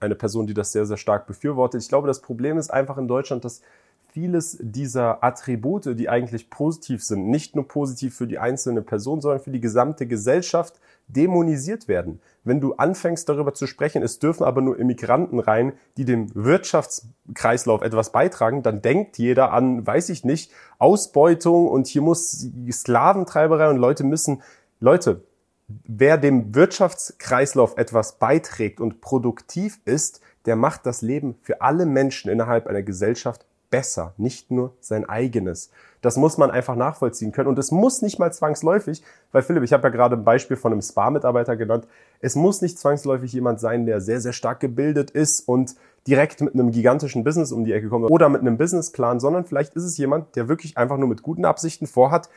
eine 0.00 0.14
Person, 0.14 0.46
die 0.46 0.54
das 0.54 0.72
sehr, 0.72 0.86
sehr 0.86 0.96
stark 0.96 1.26
befürwortet. 1.26 1.82
Ich 1.82 1.88
glaube, 1.88 2.06
das 2.06 2.20
Problem 2.20 2.58
ist 2.58 2.70
einfach 2.70 2.98
in 2.98 3.08
Deutschland, 3.08 3.44
dass 3.44 3.62
vieles 4.16 4.56
dieser 4.62 5.22
Attribute, 5.22 5.94
die 5.94 6.08
eigentlich 6.08 6.48
positiv 6.48 7.04
sind, 7.04 7.28
nicht 7.28 7.54
nur 7.54 7.68
positiv 7.68 8.16
für 8.16 8.26
die 8.26 8.38
einzelne 8.38 8.80
Person, 8.80 9.20
sondern 9.20 9.42
für 9.42 9.50
die 9.50 9.60
gesamte 9.60 10.06
Gesellschaft 10.06 10.80
dämonisiert 11.06 11.86
werden. 11.86 12.22
Wenn 12.42 12.62
du 12.62 12.72
anfängst 12.76 13.28
darüber 13.28 13.52
zu 13.52 13.66
sprechen, 13.66 14.02
es 14.02 14.18
dürfen 14.18 14.44
aber 14.44 14.62
nur 14.62 14.78
Immigranten 14.78 15.38
rein, 15.38 15.74
die 15.98 16.06
dem 16.06 16.34
Wirtschaftskreislauf 16.34 17.82
etwas 17.82 18.10
beitragen, 18.10 18.62
dann 18.62 18.80
denkt 18.80 19.18
jeder 19.18 19.52
an, 19.52 19.86
weiß 19.86 20.08
ich 20.08 20.24
nicht, 20.24 20.50
Ausbeutung 20.78 21.68
und 21.68 21.86
hier 21.86 22.00
muss 22.00 22.48
Sklaventreiberei 22.70 23.68
und 23.68 23.76
Leute 23.76 24.02
müssen, 24.02 24.40
Leute, 24.80 25.24
wer 25.68 26.16
dem 26.16 26.54
Wirtschaftskreislauf 26.54 27.76
etwas 27.76 28.18
beiträgt 28.18 28.80
und 28.80 29.02
produktiv 29.02 29.78
ist, 29.84 30.22
der 30.46 30.56
macht 30.56 30.86
das 30.86 31.02
Leben 31.02 31.34
für 31.42 31.60
alle 31.60 31.84
Menschen 31.84 32.30
innerhalb 32.30 32.66
einer 32.66 32.82
Gesellschaft 32.82 33.44
besser, 33.70 34.14
nicht 34.16 34.50
nur 34.50 34.74
sein 34.80 35.08
eigenes. 35.08 35.70
Das 36.00 36.16
muss 36.16 36.38
man 36.38 36.50
einfach 36.50 36.76
nachvollziehen 36.76 37.32
können. 37.32 37.48
Und 37.48 37.58
es 37.58 37.70
muss 37.70 38.02
nicht 38.02 38.18
mal 38.18 38.32
zwangsläufig, 38.32 39.02
weil 39.32 39.42
Philipp, 39.42 39.62
ich 39.62 39.72
habe 39.72 39.84
ja 39.84 39.88
gerade 39.88 40.16
ein 40.16 40.24
Beispiel 40.24 40.56
von 40.56 40.72
einem 40.72 40.82
Spa-Mitarbeiter 40.82 41.56
genannt, 41.56 41.86
es 42.20 42.36
muss 42.36 42.62
nicht 42.62 42.78
zwangsläufig 42.78 43.32
jemand 43.32 43.60
sein, 43.60 43.86
der 43.86 44.00
sehr, 44.00 44.20
sehr 44.20 44.32
stark 44.32 44.60
gebildet 44.60 45.10
ist 45.10 45.40
und 45.48 45.74
direkt 46.06 46.40
mit 46.40 46.54
einem 46.54 46.70
gigantischen 46.70 47.24
Business 47.24 47.52
um 47.52 47.64
die 47.64 47.72
Ecke 47.72 47.88
kommt 47.88 48.10
oder 48.10 48.28
mit 48.28 48.40
einem 48.40 48.56
Businessplan, 48.56 49.18
sondern 49.18 49.44
vielleicht 49.44 49.74
ist 49.74 49.84
es 49.84 49.98
jemand, 49.98 50.36
der 50.36 50.48
wirklich 50.48 50.76
einfach 50.76 50.96
nur 50.96 51.08
mit 51.08 51.22
guten 51.22 51.44
Absichten 51.44 51.86
vorhat, 51.86 52.28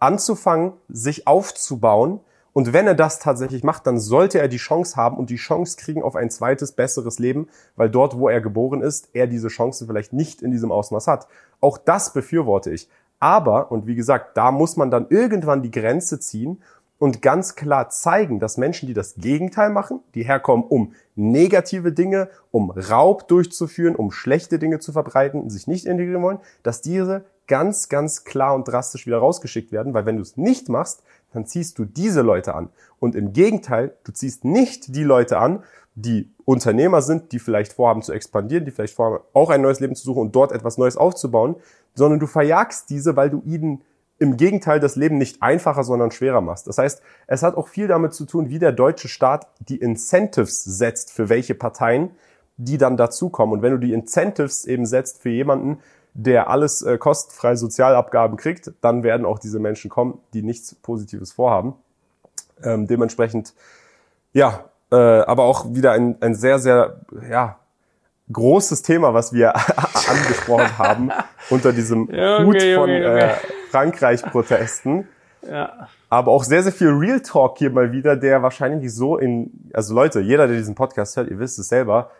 anzufangen, 0.00 0.72
sich 0.88 1.28
aufzubauen, 1.28 2.20
und 2.52 2.72
wenn 2.72 2.86
er 2.86 2.94
das 2.94 3.18
tatsächlich 3.18 3.64
macht, 3.64 3.86
dann 3.86 3.98
sollte 3.98 4.38
er 4.38 4.48
die 4.48 4.58
Chance 4.58 4.96
haben 4.96 5.16
und 5.16 5.30
die 5.30 5.36
Chance 5.36 5.76
kriegen 5.78 6.02
auf 6.02 6.16
ein 6.16 6.30
zweites, 6.30 6.72
besseres 6.72 7.18
Leben, 7.18 7.48
weil 7.76 7.88
dort, 7.88 8.18
wo 8.18 8.28
er 8.28 8.40
geboren 8.40 8.82
ist, 8.82 9.08
er 9.14 9.26
diese 9.26 9.48
Chance 9.48 9.86
vielleicht 9.86 10.12
nicht 10.12 10.42
in 10.42 10.50
diesem 10.50 10.70
Ausmaß 10.70 11.06
hat. 11.06 11.28
Auch 11.60 11.78
das 11.78 12.12
befürworte 12.12 12.70
ich. 12.70 12.88
Aber, 13.20 13.70
und 13.70 13.86
wie 13.86 13.94
gesagt, 13.94 14.36
da 14.36 14.50
muss 14.50 14.76
man 14.76 14.90
dann 14.90 15.06
irgendwann 15.08 15.62
die 15.62 15.70
Grenze 15.70 16.18
ziehen 16.20 16.60
und 16.98 17.22
ganz 17.22 17.56
klar 17.56 17.88
zeigen, 17.88 18.38
dass 18.38 18.58
Menschen, 18.58 18.86
die 18.86 18.94
das 18.94 19.14
Gegenteil 19.14 19.70
machen, 19.70 20.00
die 20.14 20.24
herkommen, 20.24 20.66
um 20.66 20.92
negative 21.14 21.92
Dinge, 21.92 22.28
um 22.50 22.70
Raub 22.70 23.28
durchzuführen, 23.28 23.96
um 23.96 24.12
schlechte 24.12 24.58
Dinge 24.58 24.78
zu 24.78 24.92
verbreiten, 24.92 25.48
sich 25.50 25.66
nicht 25.66 25.86
integrieren 25.86 26.22
wollen, 26.22 26.38
dass 26.62 26.82
diese 26.82 27.24
ganz, 27.46 27.88
ganz 27.88 28.24
klar 28.24 28.54
und 28.54 28.68
drastisch 28.68 29.06
wieder 29.06 29.18
rausgeschickt 29.18 29.72
werden, 29.72 29.94
weil 29.94 30.06
wenn 30.06 30.16
du 30.16 30.22
es 30.22 30.36
nicht 30.36 30.68
machst, 30.68 31.02
dann 31.32 31.46
ziehst 31.46 31.78
du 31.78 31.84
diese 31.84 32.22
Leute 32.22 32.54
an. 32.54 32.70
Und 32.98 33.14
im 33.14 33.32
Gegenteil, 33.32 33.96
du 34.04 34.12
ziehst 34.12 34.44
nicht 34.44 34.94
die 34.94 35.04
Leute 35.04 35.38
an, 35.38 35.62
die 35.94 36.30
Unternehmer 36.44 37.02
sind, 37.02 37.32
die 37.32 37.38
vielleicht 37.38 37.74
vorhaben 37.74 38.02
zu 38.02 38.12
expandieren, 38.12 38.64
die 38.64 38.70
vielleicht 38.70 38.94
vorhaben, 38.94 39.24
auch 39.32 39.50
ein 39.50 39.60
neues 39.60 39.80
Leben 39.80 39.94
zu 39.94 40.04
suchen 40.04 40.20
und 40.20 40.34
dort 40.34 40.52
etwas 40.52 40.78
Neues 40.78 40.96
aufzubauen, 40.96 41.56
sondern 41.94 42.20
du 42.20 42.26
verjagst 42.26 42.88
diese, 42.90 43.16
weil 43.16 43.30
du 43.30 43.42
ihnen 43.44 43.82
im 44.18 44.36
Gegenteil 44.36 44.78
das 44.78 44.96
Leben 44.96 45.18
nicht 45.18 45.42
einfacher, 45.42 45.82
sondern 45.82 46.12
schwerer 46.12 46.40
machst. 46.40 46.68
Das 46.68 46.78
heißt, 46.78 47.02
es 47.26 47.42
hat 47.42 47.56
auch 47.56 47.68
viel 47.68 47.88
damit 47.88 48.14
zu 48.14 48.24
tun, 48.24 48.50
wie 48.50 48.58
der 48.58 48.72
deutsche 48.72 49.08
Staat 49.08 49.48
die 49.58 49.78
Incentives 49.78 50.62
setzt 50.62 51.12
für 51.12 51.28
welche 51.28 51.54
Parteien, 51.54 52.12
die 52.56 52.78
dann 52.78 52.96
dazukommen. 52.96 53.54
Und 53.54 53.62
wenn 53.62 53.72
du 53.72 53.78
die 53.78 53.92
Incentives 53.92 54.64
eben 54.64 54.86
setzt 54.86 55.20
für 55.20 55.30
jemanden, 55.30 55.78
der 56.14 56.50
alles 56.50 56.82
äh, 56.82 56.98
kostenfrei 56.98 57.56
Sozialabgaben 57.56 58.36
kriegt, 58.36 58.72
dann 58.80 59.02
werden 59.02 59.24
auch 59.24 59.38
diese 59.38 59.58
Menschen 59.58 59.90
kommen, 59.90 60.18
die 60.34 60.42
nichts 60.42 60.74
Positives 60.74 61.32
vorhaben. 61.32 61.74
Ähm, 62.62 62.86
dementsprechend, 62.86 63.54
ja, 64.32 64.64
äh, 64.90 64.96
aber 64.96 65.44
auch 65.44 65.74
wieder 65.74 65.92
ein, 65.92 66.16
ein 66.20 66.34
sehr, 66.34 66.58
sehr, 66.58 67.00
ja, 67.28 67.58
großes 68.30 68.82
Thema, 68.82 69.14
was 69.14 69.32
wir 69.32 69.54
angesprochen 70.08 70.78
haben 70.78 71.10
unter 71.50 71.72
diesem 71.72 72.08
Junge, 72.08 72.46
Hut 72.46 72.62
von 72.62 72.88
äh, 72.90 73.34
Frankreich-Protesten. 73.70 75.08
Ja. 75.48 75.88
Aber 76.08 76.30
auch 76.30 76.44
sehr, 76.44 76.62
sehr 76.62 76.72
viel 76.72 76.90
Real 76.90 77.20
Talk 77.20 77.58
hier 77.58 77.70
mal 77.70 77.90
wieder, 77.90 78.16
der 78.16 78.42
wahrscheinlich 78.42 78.94
so 78.94 79.18
in, 79.18 79.50
also 79.72 79.94
Leute, 79.94 80.20
jeder, 80.20 80.46
der 80.46 80.56
diesen 80.56 80.74
Podcast 80.74 81.16
hört, 81.16 81.30
ihr 81.30 81.38
wisst 81.38 81.58
es 81.58 81.68
selber, 81.68 82.10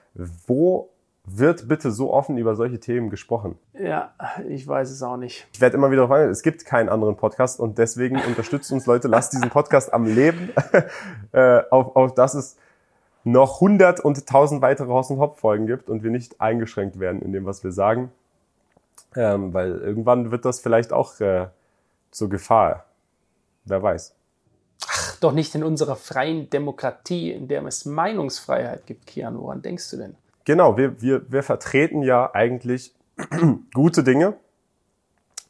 wo 0.47 0.91
wird 1.25 1.68
bitte 1.68 1.91
so 1.91 2.12
offen 2.12 2.37
über 2.37 2.57
solche 2.57 2.81
Themen 2.81 3.09
gesprochen? 3.09 3.59
Ja, 3.75 4.12
ich 4.49 4.66
weiß 4.66 4.91
es 4.91 5.03
auch 5.03 5.16
nicht. 5.16 5.47
Ich 5.53 5.61
werde 5.61 5.77
immer 5.77 5.91
wieder 5.91 6.09
darauf 6.09 6.31
es 6.31 6.43
gibt 6.43 6.64
keinen 6.64 6.89
anderen 6.89 7.16
Podcast 7.16 7.61
und 7.61 7.79
deswegen 7.79 8.16
unterstützt 8.27 8.73
uns 8.73 8.87
Leute, 8.87 9.09
lasst 9.09 9.33
diesen 9.33 9.51
Podcast 9.51 9.93
am 9.93 10.05
Leben, 10.05 10.51
äh, 11.33 11.62
auf, 11.70 11.97
auf 11.97 12.14
dass 12.14 12.35
es 12.35 12.57
noch 13.25 13.61
hundert 13.61 14.01
und 14.01 14.27
tausend 14.27 14.62
weitere 14.62 14.89
Haus- 14.89 15.11
und 15.11 15.20
Hop-Folgen 15.20 15.66
gibt 15.66 15.89
und 15.89 16.03
wir 16.03 16.11
nicht 16.11 16.41
eingeschränkt 16.41 16.99
werden 16.99 17.23
in 17.23 17.33
dem, 17.33 17.45
was 17.45 17.62
wir 17.62 17.70
sagen. 17.70 18.11
Ähm, 19.14 19.55
weil 19.55 19.79
irgendwann 19.79 20.31
wird 20.31 20.45
das 20.45 20.61
vielleicht 20.61 20.93
auch 20.93 21.20
äh, 21.20 21.47
zur 22.11 22.29
Gefahr. 22.29 22.87
Wer 23.64 23.83
weiß. 23.83 24.14
Ach, 24.89 25.16
doch 25.20 25.33
nicht 25.33 25.55
in 25.55 25.62
unserer 25.62 25.95
freien 25.95 26.51
Demokratie, 26.51 27.31
in 27.31 27.47
der 27.47 27.64
es 27.64 27.85
Meinungsfreiheit 27.85 28.87
gibt, 28.87 29.07
Kian. 29.07 29.39
Woran 29.39 29.62
denkst 29.62 29.91
du 29.91 29.99
denn? 29.99 30.16
Genau, 30.45 30.76
wir, 30.76 31.01
wir, 31.01 31.30
wir 31.30 31.43
vertreten 31.43 32.03
ja 32.03 32.30
eigentlich 32.34 32.95
gute 33.74 34.03
Dinge. 34.03 34.34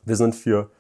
Wir 0.05 0.17
sind 0.17 0.35
für 0.35 0.71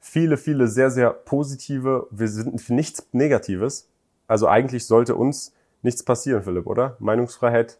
viele, 0.00 0.36
viele 0.36 0.68
sehr, 0.68 0.90
sehr 0.90 1.10
positive, 1.10 2.06
wir 2.10 2.28
sind 2.28 2.60
für 2.60 2.74
nichts 2.74 3.08
Negatives. 3.12 3.88
Also 4.26 4.46
eigentlich 4.46 4.86
sollte 4.86 5.14
uns 5.14 5.54
nichts 5.82 6.02
passieren, 6.02 6.42
Philipp, 6.42 6.66
oder? 6.66 6.96
Meinungsfreiheit, 6.98 7.78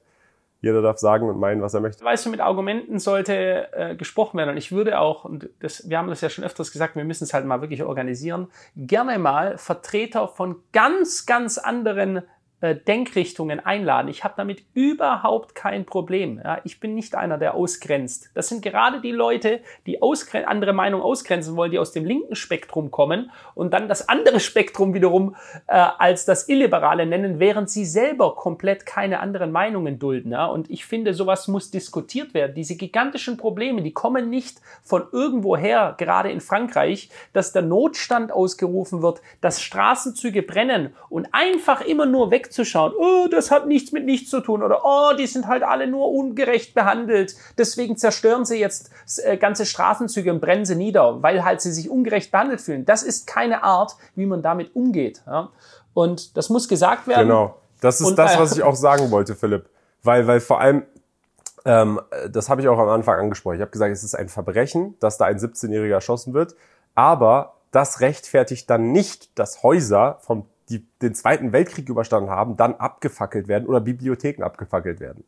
jeder 0.60 0.82
darf 0.82 0.98
sagen 0.98 1.28
und 1.28 1.38
meinen, 1.38 1.62
was 1.62 1.74
er 1.74 1.80
möchte. 1.80 2.04
Weißt 2.04 2.26
du, 2.26 2.30
mit 2.30 2.40
Argumenten 2.40 2.98
sollte 2.98 3.72
äh, 3.72 3.94
gesprochen 3.94 4.38
werden. 4.38 4.50
Und 4.50 4.56
ich 4.56 4.72
würde 4.72 4.98
auch, 4.98 5.24
und 5.24 5.48
das, 5.60 5.88
wir 5.88 5.98
haben 5.98 6.08
das 6.08 6.20
ja 6.20 6.30
schon 6.30 6.44
öfters 6.44 6.72
gesagt, 6.72 6.96
wir 6.96 7.04
müssen 7.04 7.24
es 7.24 7.34
halt 7.34 7.44
mal 7.44 7.60
wirklich 7.60 7.82
organisieren, 7.84 8.48
gerne 8.76 9.18
mal 9.18 9.58
Vertreter 9.58 10.28
von 10.28 10.56
ganz, 10.72 11.26
ganz 11.26 11.58
anderen 11.58 12.22
äh, 12.60 12.74
Denkrichtungen 12.74 13.60
einladen. 13.60 14.08
Ich 14.08 14.24
habe 14.24 14.34
damit 14.36 14.64
überhaupt 14.74 15.54
kein 15.54 15.84
Problem. 15.84 16.40
Ja, 16.42 16.60
ich 16.64 16.80
bin 16.80 16.96
nicht 16.96 17.14
einer, 17.14 17.38
der 17.38 17.54
ausgrenzt. 17.54 18.30
Das 18.34 18.48
sind 18.48 18.62
gerade 18.62 19.00
die 19.00 19.12
Leute, 19.12 19.60
die 19.86 20.00
andere 20.44 20.72
Meinung 20.72 21.00
ausgrenzen 21.00 21.54
wollen, 21.54 21.70
die 21.70 21.78
aus 21.78 21.92
dem 21.92 22.04
linken 22.04 22.34
Spektrum 22.34 22.90
kommen 22.90 23.30
und 23.54 23.72
dann 23.72 23.86
das 23.86 24.08
andere 24.08 24.40
Spektrum 24.40 24.92
wiederum 24.92 25.36
äh, 25.68 25.74
als 25.98 26.24
das 26.24 26.48
Illiberale 26.48 27.06
nennen, 27.06 27.38
während 27.38 27.70
sie 27.70 27.84
selber 27.84 28.34
komplett 28.34 28.86
keine 28.86 29.20
anderen 29.20 29.52
Meinungen 29.52 30.00
dulden. 30.00 30.32
Ja? 30.32 30.46
Und 30.46 30.68
ich 30.68 30.84
finde, 30.84 31.14
sowas 31.14 31.46
muss 31.46 31.70
diskutiert 31.70 32.34
werden. 32.34 32.54
Diese 32.54 32.74
gigantischen 32.74 33.36
Probleme, 33.36 33.82
die 33.82 33.92
kommen 33.92 34.30
nicht 34.30 34.60
von 34.82 35.04
irgendwoher, 35.12 35.94
gerade 35.96 36.32
in 36.32 36.40
Frankreich, 36.40 37.08
dass 37.32 37.52
der 37.52 37.62
Notstand 37.62 38.32
ausgerufen 38.32 39.00
wird, 39.00 39.20
dass 39.40 39.62
Straßenzüge 39.62 40.42
brennen 40.42 40.92
und 41.08 41.28
einfach 41.30 41.82
immer 41.82 42.06
nur 42.06 42.32
weg 42.32 42.47
wegzuschauen, 42.48 42.92
oh, 42.96 43.28
das 43.30 43.50
hat 43.50 43.66
nichts 43.66 43.92
mit 43.92 44.04
nichts 44.04 44.30
zu 44.30 44.40
tun 44.40 44.62
oder 44.62 44.80
oh, 44.84 45.12
die 45.16 45.26
sind 45.26 45.46
halt 45.46 45.62
alle 45.62 45.86
nur 45.86 46.10
ungerecht 46.10 46.74
behandelt, 46.74 47.36
deswegen 47.56 47.96
zerstören 47.96 48.44
sie 48.44 48.58
jetzt 48.58 48.90
äh, 49.24 49.36
ganze 49.36 49.66
Straßenzüge 49.66 50.32
und 50.32 50.40
brennen 50.40 50.64
sie 50.64 50.74
nieder, 50.74 51.22
weil 51.22 51.44
halt 51.44 51.60
sie 51.60 51.72
sich 51.72 51.90
ungerecht 51.90 52.30
behandelt 52.30 52.60
fühlen. 52.60 52.84
Das 52.84 53.02
ist 53.02 53.26
keine 53.26 53.62
Art, 53.62 53.96
wie 54.14 54.26
man 54.26 54.42
damit 54.42 54.74
umgeht. 54.74 55.22
Ja? 55.26 55.50
Und 55.94 56.36
das 56.36 56.48
muss 56.48 56.68
gesagt 56.68 57.06
werden. 57.06 57.28
Genau, 57.28 57.56
das 57.80 58.00
ist 58.00 58.06
und, 58.06 58.18
das, 58.18 58.38
was 58.38 58.56
ich 58.56 58.62
auch 58.62 58.76
sagen 58.76 59.10
wollte, 59.10 59.34
Philipp. 59.34 59.68
Weil, 60.02 60.26
weil 60.26 60.40
vor 60.40 60.60
allem, 60.60 60.84
ähm, 61.64 62.00
das 62.30 62.48
habe 62.48 62.60
ich 62.60 62.68
auch 62.68 62.78
am 62.78 62.88
Anfang 62.88 63.18
angesprochen. 63.18 63.56
Ich 63.56 63.60
habe 63.60 63.70
gesagt, 63.70 63.92
es 63.92 64.04
ist 64.04 64.14
ein 64.14 64.28
Verbrechen, 64.28 64.96
dass 65.00 65.18
da 65.18 65.26
ein 65.26 65.38
17-Jähriger 65.38 65.94
erschossen 65.94 66.34
wird. 66.34 66.54
Aber 66.94 67.54
das 67.70 68.00
rechtfertigt 68.00 68.70
dann 68.70 68.92
nicht, 68.92 69.38
dass 69.38 69.62
Häuser 69.62 70.18
vom 70.22 70.46
die 70.68 70.86
den 71.02 71.14
Zweiten 71.14 71.52
Weltkrieg 71.52 71.88
überstanden 71.88 72.30
haben, 72.30 72.56
dann 72.56 72.74
abgefackelt 72.74 73.48
werden 73.48 73.66
oder 73.66 73.80
Bibliotheken 73.80 74.42
abgefackelt 74.42 75.00
werden. 75.00 75.24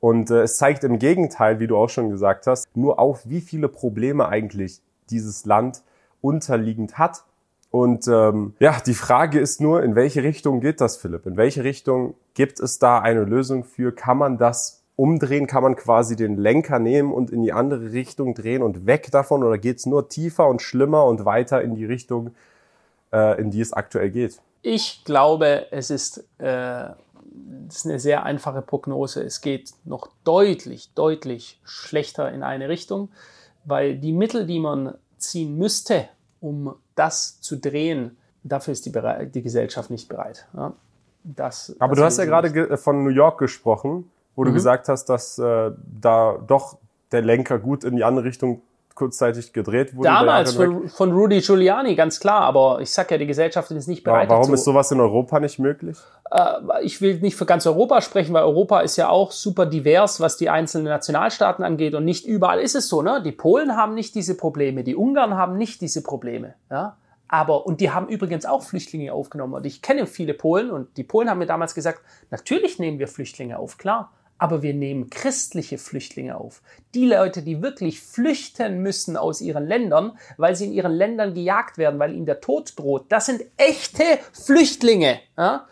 Und 0.00 0.30
äh, 0.30 0.42
es 0.42 0.56
zeigt 0.56 0.84
im 0.84 0.98
Gegenteil, 0.98 1.60
wie 1.60 1.66
du 1.66 1.76
auch 1.76 1.90
schon 1.90 2.10
gesagt 2.10 2.46
hast, 2.46 2.68
nur 2.76 2.98
auf, 2.98 3.28
wie 3.28 3.40
viele 3.40 3.68
Probleme 3.68 4.28
eigentlich 4.28 4.80
dieses 5.10 5.44
Land 5.44 5.82
unterliegend 6.20 6.98
hat. 6.98 7.24
Und 7.70 8.08
ähm, 8.08 8.54
ja, 8.60 8.76
die 8.84 8.94
Frage 8.94 9.38
ist 9.40 9.60
nur, 9.60 9.82
in 9.82 9.94
welche 9.94 10.22
Richtung 10.22 10.60
geht 10.60 10.80
das, 10.80 10.96
Philipp? 10.96 11.26
In 11.26 11.36
welche 11.36 11.64
Richtung 11.64 12.14
gibt 12.34 12.60
es 12.60 12.78
da 12.78 13.00
eine 13.00 13.24
Lösung 13.24 13.64
für? 13.64 13.92
Kann 13.92 14.16
man 14.16 14.38
das 14.38 14.82
umdrehen? 14.96 15.46
Kann 15.46 15.62
man 15.62 15.76
quasi 15.76 16.16
den 16.16 16.36
Lenker 16.36 16.78
nehmen 16.78 17.12
und 17.12 17.30
in 17.30 17.42
die 17.42 17.52
andere 17.52 17.92
Richtung 17.92 18.34
drehen 18.34 18.62
und 18.62 18.86
weg 18.86 19.10
davon? 19.10 19.42
Oder 19.42 19.58
geht 19.58 19.78
es 19.78 19.86
nur 19.86 20.08
tiefer 20.08 20.48
und 20.48 20.62
schlimmer 20.62 21.04
und 21.04 21.24
weiter 21.24 21.60
in 21.60 21.74
die 21.74 21.84
Richtung, 21.84 22.30
äh, 23.12 23.38
in 23.38 23.50
die 23.50 23.60
es 23.60 23.74
aktuell 23.74 24.10
geht? 24.10 24.40
Ich 24.62 25.04
glaube, 25.04 25.66
es 25.70 25.90
ist, 25.90 26.24
äh, 26.38 26.88
ist 27.68 27.86
eine 27.86 27.98
sehr 27.98 28.24
einfache 28.24 28.62
Prognose. 28.62 29.22
Es 29.22 29.40
geht 29.40 29.72
noch 29.84 30.08
deutlich, 30.24 30.90
deutlich 30.94 31.60
schlechter 31.64 32.32
in 32.32 32.42
eine 32.42 32.68
Richtung, 32.68 33.10
weil 33.64 33.96
die 33.96 34.12
Mittel, 34.12 34.46
die 34.46 34.58
man 34.58 34.94
ziehen 35.18 35.56
müsste, 35.58 36.08
um 36.40 36.74
das 36.94 37.40
zu 37.40 37.56
drehen, 37.56 38.16
dafür 38.42 38.72
ist 38.72 38.86
die, 38.86 38.92
die 39.32 39.42
Gesellschaft 39.42 39.90
nicht 39.90 40.08
bereit. 40.08 40.46
Ja, 40.54 40.72
das, 41.24 41.76
Aber 41.78 41.94
das 41.94 41.98
du 41.98 42.04
hast 42.04 42.18
ja 42.18 42.24
gerade 42.24 42.76
von 42.78 43.04
New 43.04 43.10
York 43.10 43.38
gesprochen, 43.38 44.10
wo 44.34 44.42
mhm. 44.42 44.46
du 44.46 44.52
gesagt 44.52 44.88
hast, 44.88 45.06
dass 45.06 45.38
äh, 45.38 45.70
da 46.00 46.38
doch 46.46 46.78
der 47.12 47.22
Lenker 47.22 47.58
gut 47.58 47.84
in 47.84 47.96
die 47.96 48.04
andere 48.04 48.26
Richtung 48.26 48.62
kurzzeitig 48.98 49.52
gedreht 49.52 49.96
wurde. 49.96 50.08
Damals 50.08 50.54
von, 50.54 50.88
von, 50.88 51.12
Rudy 51.12 51.40
Giuliani, 51.40 51.94
ganz 51.94 52.18
klar, 52.18 52.40
aber 52.40 52.80
ich 52.80 52.90
sag 52.90 53.08
ja, 53.12 53.16
die 53.16 53.28
Gesellschaft 53.28 53.70
ist 53.70 53.86
nicht 53.86 54.02
bereit. 54.02 54.24
Ja, 54.24 54.30
warum 54.30 54.46
dazu. 54.46 54.54
ist 54.54 54.64
sowas 54.64 54.90
in 54.90 54.98
Europa 54.98 55.38
nicht 55.38 55.60
möglich? 55.60 55.96
Äh, 56.32 56.82
ich 56.82 57.00
will 57.00 57.20
nicht 57.20 57.36
für 57.36 57.46
ganz 57.46 57.64
Europa 57.64 58.00
sprechen, 58.00 58.34
weil 58.34 58.42
Europa 58.42 58.80
ist 58.80 58.96
ja 58.96 59.08
auch 59.08 59.30
super 59.30 59.66
divers, 59.66 60.18
was 60.20 60.36
die 60.36 60.50
einzelnen 60.50 60.88
Nationalstaaten 60.88 61.64
angeht 61.64 61.94
und 61.94 62.04
nicht 62.04 62.26
überall 62.26 62.58
ist 62.58 62.74
es 62.74 62.88
so. 62.88 63.00
Ne? 63.00 63.22
Die 63.24 63.30
Polen 63.30 63.76
haben 63.76 63.94
nicht 63.94 64.16
diese 64.16 64.36
Probleme, 64.36 64.82
die 64.82 64.96
Ungarn 64.96 65.36
haben 65.36 65.56
nicht 65.56 65.80
diese 65.80 66.02
Probleme. 66.02 66.54
Ja? 66.68 66.96
Aber, 67.28 67.66
und 67.66 67.80
die 67.80 67.92
haben 67.92 68.08
übrigens 68.08 68.46
auch 68.46 68.64
Flüchtlinge 68.64 69.12
aufgenommen. 69.12 69.54
Und 69.54 69.64
ich 69.64 69.80
kenne 69.80 70.06
viele 70.06 70.34
Polen 70.34 70.72
und 70.72 70.96
die 70.96 71.04
Polen 71.04 71.30
haben 71.30 71.38
mir 71.38 71.46
damals 71.46 71.74
gesagt, 71.74 72.00
natürlich 72.32 72.80
nehmen 72.80 72.98
wir 72.98 73.06
Flüchtlinge 73.06 73.60
auf, 73.60 73.78
klar 73.78 74.10
aber 74.38 74.62
wir 74.62 74.72
nehmen 74.72 75.10
christliche 75.10 75.78
Flüchtlinge 75.78 76.36
auf. 76.36 76.62
Die 76.94 77.06
Leute, 77.06 77.42
die 77.42 77.60
wirklich 77.60 78.00
flüchten 78.00 78.80
müssen 78.80 79.16
aus 79.16 79.40
ihren 79.40 79.66
Ländern, 79.66 80.16
weil 80.36 80.56
sie 80.56 80.66
in 80.66 80.72
ihren 80.72 80.92
Ländern 80.92 81.34
gejagt 81.34 81.76
werden, 81.76 81.98
weil 81.98 82.14
ihnen 82.14 82.26
der 82.26 82.40
Tod 82.40 82.72
droht. 82.76 83.06
Das 83.08 83.26
sind 83.26 83.42
echte 83.56 84.04
Flüchtlinge. 84.32 85.18
Ja? 85.36 85.66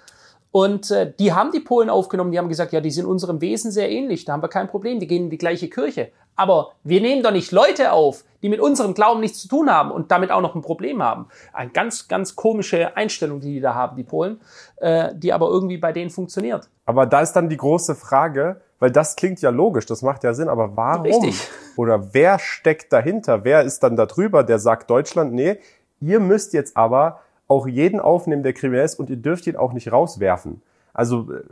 Und 0.51 0.91
äh, 0.91 1.13
die 1.19 1.33
haben 1.33 1.53
die 1.53 1.61
Polen 1.61 1.91
aufgenommen, 1.91 2.33
die 2.33 2.39
haben 2.39 2.49
gesagt, 2.49 2.73
ja, 2.73 2.81
die 2.81 2.91
sind 2.91 3.07
unserem 3.07 3.41
Wesen 3.41 3.71
sehr 3.71 3.91
ähnlich, 3.91 4.25
da 4.25 4.33
haben 4.33 4.43
wir 4.43 4.49
kein 4.49 4.69
Problem, 4.69 4.99
die 4.99 5.07
gehen 5.07 5.25
in 5.25 5.31
die 5.31 5.39
gleiche 5.39 5.69
Kirche. 5.69 6.11
Aber 6.37 6.73
wir 6.85 7.01
nehmen 7.01 7.23
doch 7.23 7.33
nicht 7.33 7.51
Leute 7.51 7.93
auf, 7.93 8.25
die 8.43 8.49
mit 8.49 8.61
unserem 8.61 8.95
Glauben 8.95 9.21
nichts 9.21 9.41
zu 9.41 9.49
tun 9.49 9.71
haben 9.71 9.91
und 9.91 10.11
damit 10.11 10.31
auch 10.31 10.41
noch 10.41 10.55
ein 10.55 10.63
Problem 10.63 11.03
haben. 11.03 11.27
Eine 11.53 11.71
ganz, 11.71 12.07
ganz 12.07 12.37
komische 12.37 12.97
Einstellung, 12.97 13.41
die 13.41 13.55
die 13.55 13.61
da 13.61 13.75
haben, 13.75 13.97
die 13.97 14.05
Polen, 14.05 14.41
äh, 14.77 15.15
die 15.15 15.33
aber 15.33 15.49
irgendwie 15.49 15.79
bei 15.79 15.93
denen 15.93 16.11
funktioniert. 16.11 16.69
Aber 16.85 17.07
da 17.07 17.23
ist 17.23 17.33
dann 17.33 17.49
die 17.49 17.57
große 17.57 17.95
Frage, 17.95 18.61
weil 18.79 18.91
das 18.91 19.17
klingt 19.17 19.41
ja 19.41 19.51
logisch, 19.51 19.87
das 19.87 20.03
macht 20.03 20.23
ja 20.23 20.35
Sinn, 20.35 20.49
aber 20.49 20.77
warum? 20.77 21.07
Richtig. 21.07 21.49
Oder 21.77 22.13
wer 22.15 22.39
steckt 22.39 22.93
dahinter? 22.93 23.45
Wer 23.45 23.63
ist 23.63 23.83
dann 23.83 23.97
da 23.97 24.07
drüber, 24.07 24.45
der 24.45 24.59
sagt 24.59 24.91
Deutschland, 24.91 25.33
nee, 25.33 25.59
ihr 26.01 26.21
müsst 26.21 26.53
jetzt 26.53 26.77
aber 26.77 27.21
auch 27.49 27.67
jeden 27.67 28.01
aufnehmen, 28.01 28.43
der 28.43 28.53
kriminell 28.53 28.85
ist 28.85 28.99
und 28.99 29.09
ihr 29.09 29.17
dürft 29.17 29.47
ihn 29.47 29.57
auch 29.57 29.73
nicht 29.73 29.91
rauswerfen. 29.93 30.63
Also 30.93 31.33
äh, 31.33 31.43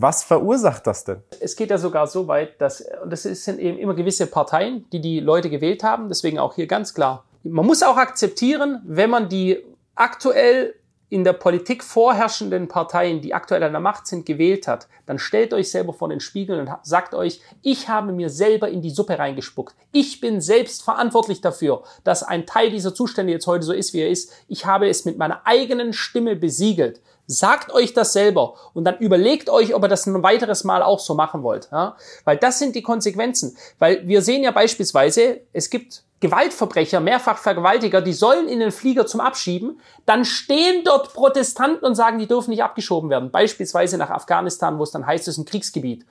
was 0.00 0.22
verursacht 0.22 0.86
das 0.86 1.04
denn? 1.04 1.22
Es 1.40 1.56
geht 1.56 1.70
ja 1.70 1.78
sogar 1.78 2.06
so 2.06 2.26
weit, 2.26 2.60
dass, 2.60 2.84
und 3.02 3.10
das 3.10 3.22
sind 3.22 3.58
eben 3.58 3.78
immer 3.78 3.94
gewisse 3.94 4.26
Parteien, 4.26 4.86
die 4.92 5.00
die 5.00 5.20
Leute 5.20 5.50
gewählt 5.50 5.82
haben, 5.82 6.08
deswegen 6.08 6.38
auch 6.38 6.54
hier 6.54 6.66
ganz 6.66 6.94
klar. 6.94 7.24
Man 7.42 7.66
muss 7.66 7.82
auch 7.82 7.96
akzeptieren, 7.96 8.80
wenn 8.84 9.10
man 9.10 9.28
die 9.28 9.58
aktuell 9.94 10.74
in 11.10 11.24
der 11.24 11.32
Politik 11.32 11.82
vorherrschenden 11.82 12.68
Parteien, 12.68 13.20
die 13.20 13.34
aktuell 13.34 13.64
an 13.64 13.72
der 13.72 13.80
Macht 13.80 14.06
sind, 14.06 14.24
gewählt 14.24 14.68
hat, 14.68 14.86
dann 15.06 15.18
stellt 15.18 15.52
euch 15.52 15.70
selber 15.70 15.92
vor 15.92 16.08
den 16.08 16.20
Spiegel 16.20 16.60
und 16.60 16.70
sagt 16.82 17.14
euch, 17.14 17.40
ich 17.62 17.88
habe 17.88 18.12
mir 18.12 18.30
selber 18.30 18.68
in 18.68 18.80
die 18.80 18.90
Suppe 18.90 19.18
reingespuckt. 19.18 19.74
Ich 19.90 20.20
bin 20.20 20.40
selbst 20.40 20.84
verantwortlich 20.84 21.40
dafür, 21.40 21.82
dass 22.04 22.22
ein 22.22 22.46
Teil 22.46 22.70
dieser 22.70 22.94
Zustände 22.94 23.32
jetzt 23.32 23.48
heute 23.48 23.64
so 23.64 23.72
ist, 23.72 23.92
wie 23.92 24.02
er 24.02 24.08
ist. 24.08 24.32
Ich 24.46 24.66
habe 24.66 24.88
es 24.88 25.04
mit 25.04 25.18
meiner 25.18 25.44
eigenen 25.46 25.92
Stimme 25.92 26.36
besiegelt. 26.36 27.00
Sagt 27.30 27.72
euch 27.72 27.94
das 27.94 28.12
selber 28.12 28.54
und 28.74 28.84
dann 28.84 28.98
überlegt 28.98 29.50
euch, 29.50 29.74
ob 29.74 29.84
ihr 29.84 29.88
das 29.88 30.06
ein 30.06 30.22
weiteres 30.22 30.64
Mal 30.64 30.82
auch 30.82 30.98
so 30.98 31.14
machen 31.14 31.44
wollt. 31.44 31.68
Ja? 31.70 31.96
Weil 32.24 32.38
das 32.38 32.58
sind 32.58 32.74
die 32.74 32.82
Konsequenzen. 32.82 33.56
Weil 33.78 34.06
wir 34.08 34.22
sehen 34.22 34.42
ja 34.42 34.50
beispielsweise, 34.50 35.40
es 35.52 35.70
gibt 35.70 36.02
Gewaltverbrecher, 36.18 37.00
Mehrfachvergewaltiger, 37.00 38.02
die 38.02 38.12
sollen 38.12 38.48
in 38.48 38.58
den 38.58 38.72
Flieger 38.72 39.06
zum 39.06 39.20
Abschieben, 39.20 39.80
dann 40.06 40.24
stehen 40.24 40.84
dort 40.84 41.14
Protestanten 41.14 41.86
und 41.86 41.94
sagen, 41.94 42.18
die 42.18 42.26
dürfen 42.26 42.50
nicht 42.50 42.62
abgeschoben 42.62 43.08
werden. 43.08 43.30
Beispielsweise 43.30 43.96
nach 43.96 44.10
Afghanistan, 44.10 44.78
wo 44.78 44.82
es 44.82 44.90
dann 44.90 45.06
heißt, 45.06 45.28
es 45.28 45.34
ist 45.34 45.38
ein 45.38 45.46
Kriegsgebiet. 45.46 46.04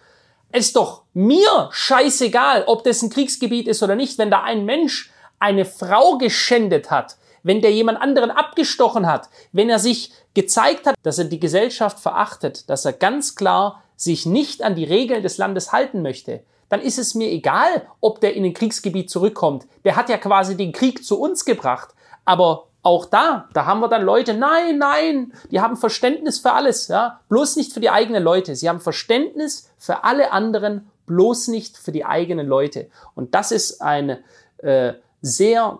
Es 0.51 0.67
ist 0.67 0.77
doch 0.77 1.03
mir 1.13 1.69
scheißegal, 1.71 2.63
ob 2.65 2.83
das 2.83 3.03
ein 3.03 3.11
Kriegsgebiet 3.11 3.67
ist 3.67 3.83
oder 3.83 3.95
nicht, 3.95 4.17
wenn 4.17 4.31
da 4.31 4.41
ein 4.41 4.65
Mensch 4.65 5.11
eine 5.37 5.65
Frau 5.65 6.17
geschändet 6.17 6.89
hat, 6.89 7.17
wenn 7.43 7.61
der 7.61 7.71
jemand 7.71 8.01
anderen 8.01 8.31
abgestochen 8.31 9.07
hat, 9.07 9.29
wenn 9.51 9.69
er 9.69 9.79
sich 9.79 10.11
gezeigt 10.33 10.87
hat, 10.87 10.95
dass 11.03 11.17
er 11.17 11.25
die 11.25 11.39
Gesellschaft 11.39 11.99
verachtet, 11.99 12.69
dass 12.69 12.85
er 12.85 12.93
ganz 12.93 13.35
klar 13.35 13.83
sich 13.95 14.25
nicht 14.25 14.63
an 14.63 14.75
die 14.75 14.85
Regeln 14.85 15.23
des 15.23 15.37
Landes 15.37 15.71
halten 15.71 16.01
möchte, 16.01 16.41
dann 16.69 16.81
ist 16.81 16.99
es 16.99 17.15
mir 17.15 17.29
egal, 17.29 17.87
ob 17.99 18.21
der 18.21 18.35
in 18.35 18.45
ein 18.45 18.53
Kriegsgebiet 18.53 19.09
zurückkommt. 19.09 19.65
Der 19.83 19.95
hat 19.95 20.09
ja 20.09 20.17
quasi 20.17 20.55
den 20.55 20.71
Krieg 20.71 21.03
zu 21.03 21.19
uns 21.19 21.43
gebracht. 21.43 21.89
Aber 22.25 22.67
auch 22.81 23.05
da, 23.05 23.49
da 23.53 23.65
haben 23.65 23.81
wir 23.81 23.89
dann 23.89 24.03
Leute, 24.03 24.33
nein, 24.33 24.77
nein, 24.77 25.33
die 25.51 25.59
haben 25.59 25.75
Verständnis 25.75 26.39
für 26.39 26.53
alles, 26.53 26.87
ja, 26.87 27.19
bloß 27.27 27.57
nicht 27.57 27.73
für 27.73 27.81
die 27.81 27.89
eigenen 27.89 28.23
Leute. 28.23 28.55
Sie 28.55 28.69
haben 28.69 28.79
Verständnis 28.79 29.69
für 29.77 30.03
alle 30.03 30.31
anderen, 30.31 30.89
bloß 31.05 31.49
nicht 31.49 31.77
für 31.77 31.91
die 31.91 32.05
eigenen 32.05 32.47
Leute. 32.47 32.89
Und 33.15 33.35
das 33.35 33.51
ist 33.51 33.81
eine 33.81 34.19
äh, 34.59 34.93
sehr, 35.21 35.79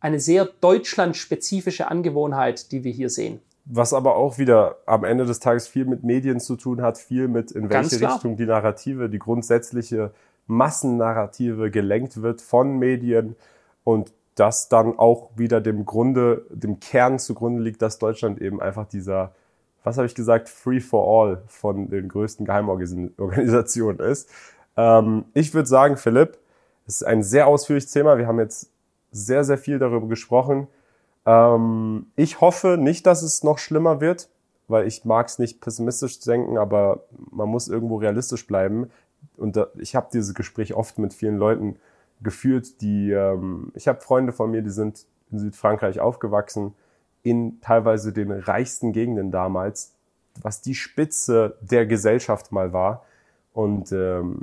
eine 0.00 0.20
sehr 0.20 0.46
deutschlandspezifische 0.60 1.90
Angewohnheit, 1.90 2.72
die 2.72 2.84
wir 2.84 2.92
hier 2.92 3.10
sehen. 3.10 3.40
Was 3.64 3.92
aber 3.92 4.16
auch 4.16 4.38
wieder 4.38 4.76
am 4.86 5.04
Ende 5.04 5.26
des 5.26 5.40
Tages 5.40 5.68
viel 5.68 5.84
mit 5.84 6.02
Medien 6.02 6.40
zu 6.40 6.56
tun 6.56 6.80
hat, 6.80 6.96
viel 6.96 7.28
mit 7.28 7.50
in 7.50 7.68
welche 7.68 8.00
Richtung 8.00 8.36
die 8.36 8.46
Narrative, 8.46 9.10
die 9.10 9.18
grundsätzliche 9.18 10.12
Massennarrative 10.46 11.70
gelenkt 11.70 12.22
wird 12.22 12.40
von 12.40 12.78
Medien 12.78 13.36
und 13.84 14.12
das 14.34 14.68
dann 14.68 14.98
auch 14.98 15.30
wieder 15.36 15.60
dem 15.60 15.84
Grunde, 15.84 16.46
dem 16.50 16.80
Kern 16.80 17.18
zugrunde 17.18 17.62
liegt, 17.62 17.82
dass 17.82 17.98
Deutschland 17.98 18.40
eben 18.40 18.62
einfach 18.62 18.86
dieser, 18.86 19.34
was 19.84 19.98
habe 19.98 20.06
ich 20.06 20.14
gesagt, 20.14 20.48
Free 20.48 20.80
for 20.80 21.06
All 21.06 21.42
von 21.48 21.90
den 21.90 22.08
größten 22.08 22.46
Geheimorganisationen 22.46 24.00
ist. 24.00 24.30
Ähm, 24.76 25.24
ich 25.34 25.52
würde 25.52 25.68
sagen, 25.68 25.96
Philipp, 25.96 26.38
es 26.86 27.02
ist 27.02 27.06
ein 27.06 27.22
sehr 27.22 27.46
ausführliches 27.48 27.90
Thema. 27.90 28.16
Wir 28.16 28.26
haben 28.26 28.38
jetzt 28.38 28.70
sehr, 29.10 29.44
sehr 29.44 29.58
viel 29.58 29.78
darüber 29.78 30.08
gesprochen. 30.08 30.68
Ähm, 31.26 32.06
ich 32.16 32.40
hoffe 32.40 32.76
nicht, 32.78 33.06
dass 33.06 33.22
es 33.22 33.42
noch 33.42 33.58
schlimmer 33.58 34.00
wird, 34.00 34.28
weil 34.68 34.86
ich 34.86 35.04
mag 35.04 35.26
es 35.28 35.38
nicht 35.38 35.60
pessimistisch 35.60 36.20
denken, 36.20 36.58
aber 36.58 37.04
man 37.30 37.48
muss 37.48 37.68
irgendwo 37.68 37.96
realistisch 37.96 38.46
bleiben. 38.46 38.90
Und 39.36 39.56
da, 39.56 39.68
ich 39.76 39.96
habe 39.96 40.08
dieses 40.12 40.34
Gespräch 40.34 40.74
oft 40.74 40.98
mit 40.98 41.14
vielen 41.14 41.38
Leuten 41.38 41.76
geführt, 42.20 42.80
die 42.80 43.10
ähm, 43.10 43.72
ich 43.74 43.88
habe 43.88 44.00
Freunde 44.00 44.32
von 44.32 44.50
mir, 44.50 44.62
die 44.62 44.70
sind 44.70 45.06
in 45.30 45.38
Südfrankreich 45.38 46.00
aufgewachsen, 46.00 46.74
in 47.22 47.60
teilweise 47.60 48.12
den 48.12 48.30
reichsten 48.30 48.92
Gegenden 48.92 49.30
damals, 49.30 49.94
was 50.40 50.60
die 50.60 50.74
Spitze 50.74 51.56
der 51.60 51.86
Gesellschaft 51.86 52.52
mal 52.52 52.72
war. 52.72 53.04
Und 53.52 53.92
ähm, 53.92 54.40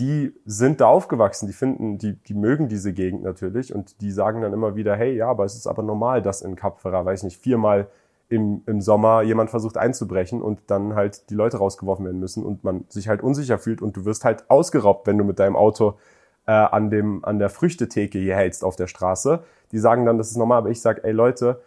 die 0.00 0.34
sind 0.46 0.80
da 0.80 0.86
aufgewachsen, 0.86 1.46
die 1.46 1.52
finden, 1.52 1.98
die, 1.98 2.14
die 2.14 2.32
mögen 2.32 2.68
diese 2.68 2.94
Gegend 2.94 3.22
natürlich 3.22 3.74
und 3.74 4.00
die 4.00 4.10
sagen 4.10 4.40
dann 4.40 4.54
immer 4.54 4.74
wieder, 4.74 4.96
hey, 4.96 5.14
ja, 5.14 5.28
aber 5.28 5.44
es 5.44 5.54
ist 5.54 5.66
aber 5.66 5.82
normal, 5.82 6.22
dass 6.22 6.40
in 6.40 6.56
Cap 6.56 6.80
Ferrat, 6.80 7.04
weiß 7.04 7.22
nicht, 7.22 7.40
viermal 7.40 7.86
im, 8.30 8.62
im 8.66 8.80
Sommer 8.80 9.20
jemand 9.22 9.50
versucht 9.50 9.76
einzubrechen 9.76 10.40
und 10.40 10.62
dann 10.68 10.94
halt 10.94 11.28
die 11.28 11.34
Leute 11.34 11.58
rausgeworfen 11.58 12.06
werden 12.06 12.18
müssen 12.18 12.44
und 12.44 12.64
man 12.64 12.86
sich 12.88 13.08
halt 13.08 13.22
unsicher 13.22 13.58
fühlt 13.58 13.82
und 13.82 13.94
du 13.94 14.06
wirst 14.06 14.24
halt 14.24 14.48
ausgeraubt, 14.48 15.06
wenn 15.06 15.18
du 15.18 15.24
mit 15.24 15.38
deinem 15.38 15.56
Auto 15.56 15.98
äh, 16.46 16.52
an, 16.52 16.88
dem, 16.88 17.22
an 17.24 17.38
der 17.38 17.50
Früchtetheke 17.50 18.18
hier 18.18 18.36
hältst 18.36 18.64
auf 18.64 18.76
der 18.76 18.86
Straße. 18.86 19.42
Die 19.72 19.78
sagen 19.78 20.06
dann, 20.06 20.16
das 20.16 20.30
ist 20.30 20.38
normal, 20.38 20.58
aber 20.58 20.70
ich 20.70 20.80
sage, 20.80 21.04
ey 21.04 21.12
Leute, 21.12 21.60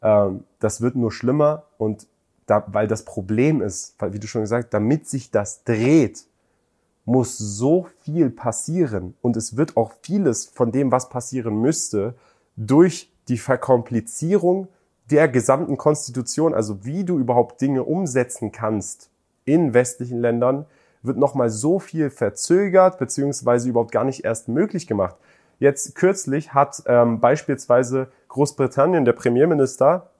äh, 0.00 0.28
das 0.58 0.80
wird 0.80 0.96
nur 0.96 1.12
schlimmer 1.12 1.64
und 1.76 2.06
da, 2.46 2.64
weil 2.68 2.86
das 2.86 3.04
Problem 3.04 3.60
ist, 3.60 3.96
wie 4.00 4.18
du 4.18 4.26
schon 4.26 4.42
gesagt 4.42 4.64
hast, 4.64 4.74
damit 4.74 5.06
sich 5.06 5.30
das 5.30 5.64
dreht, 5.64 6.24
muss 7.04 7.36
so 7.36 7.86
viel 8.00 8.30
passieren 8.30 9.14
und 9.20 9.36
es 9.36 9.56
wird 9.56 9.76
auch 9.76 9.92
vieles 10.02 10.46
von 10.46 10.72
dem, 10.72 10.90
was 10.90 11.08
passieren 11.08 11.60
müsste, 11.60 12.14
durch 12.56 13.12
die 13.28 13.38
Verkomplizierung 13.38 14.68
der 15.10 15.28
gesamten 15.28 15.76
Konstitution, 15.76 16.54
also 16.54 16.84
wie 16.84 17.04
du 17.04 17.18
überhaupt 17.18 17.60
Dinge 17.60 17.84
umsetzen 17.84 18.52
kannst 18.52 19.10
in 19.44 19.74
westlichen 19.74 20.18
Ländern, 20.20 20.64
wird 21.02 21.18
nochmal 21.18 21.50
so 21.50 21.78
viel 21.78 22.08
verzögert 22.08 22.98
beziehungsweise 22.98 23.68
überhaupt 23.68 23.92
gar 23.92 24.04
nicht 24.04 24.24
erst 24.24 24.48
möglich 24.48 24.86
gemacht. 24.86 25.16
Jetzt 25.58 25.94
kürzlich 25.94 26.54
hat 26.54 26.82
ähm, 26.86 27.20
beispielsweise 27.20 28.08
Großbritannien, 28.28 29.04
der 29.04 29.12
Premierminister, 29.12 30.10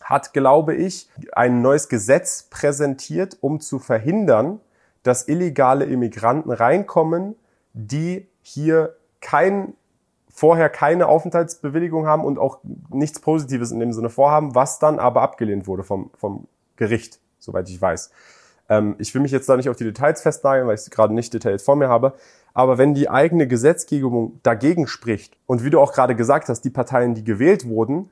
hat, 0.00 0.34
glaube 0.34 0.74
ich, 0.74 1.08
ein 1.32 1.62
neues 1.62 1.88
Gesetz 1.88 2.44
präsentiert, 2.50 3.38
um 3.40 3.60
zu 3.60 3.78
verhindern, 3.78 4.60
dass 5.04 5.28
illegale 5.28 5.84
Immigranten 5.84 6.50
reinkommen, 6.50 7.36
die 7.72 8.26
hier 8.42 8.96
kein, 9.20 9.74
vorher 10.28 10.68
keine 10.68 11.06
Aufenthaltsbewilligung 11.06 12.06
haben 12.06 12.24
und 12.24 12.38
auch 12.38 12.58
nichts 12.90 13.20
Positives 13.20 13.70
in 13.70 13.78
dem 13.78 13.92
Sinne 13.92 14.10
vorhaben, 14.10 14.54
was 14.54 14.80
dann 14.80 14.98
aber 14.98 15.22
abgelehnt 15.22 15.66
wurde 15.68 15.84
vom, 15.84 16.10
vom 16.18 16.48
Gericht, 16.76 17.20
soweit 17.38 17.68
ich 17.68 17.80
weiß. 17.80 18.10
Ähm, 18.68 18.96
ich 18.98 19.14
will 19.14 19.22
mich 19.22 19.32
jetzt 19.32 19.48
da 19.48 19.56
nicht 19.56 19.68
auf 19.68 19.76
die 19.76 19.84
Details 19.84 20.22
festnageln, 20.22 20.66
weil 20.66 20.76
ich 20.76 20.90
gerade 20.90 21.14
nicht 21.14 21.32
Details 21.32 21.62
vor 21.62 21.76
mir 21.76 21.88
habe. 21.88 22.14
Aber 22.54 22.78
wenn 22.78 22.94
die 22.94 23.10
eigene 23.10 23.46
Gesetzgebung 23.46 24.40
dagegen 24.42 24.86
spricht 24.86 25.36
und 25.46 25.64
wie 25.64 25.70
du 25.70 25.80
auch 25.80 25.92
gerade 25.92 26.14
gesagt 26.14 26.48
hast, 26.48 26.62
die 26.62 26.70
Parteien, 26.70 27.14
die 27.14 27.24
gewählt 27.24 27.68
wurden, 27.68 28.10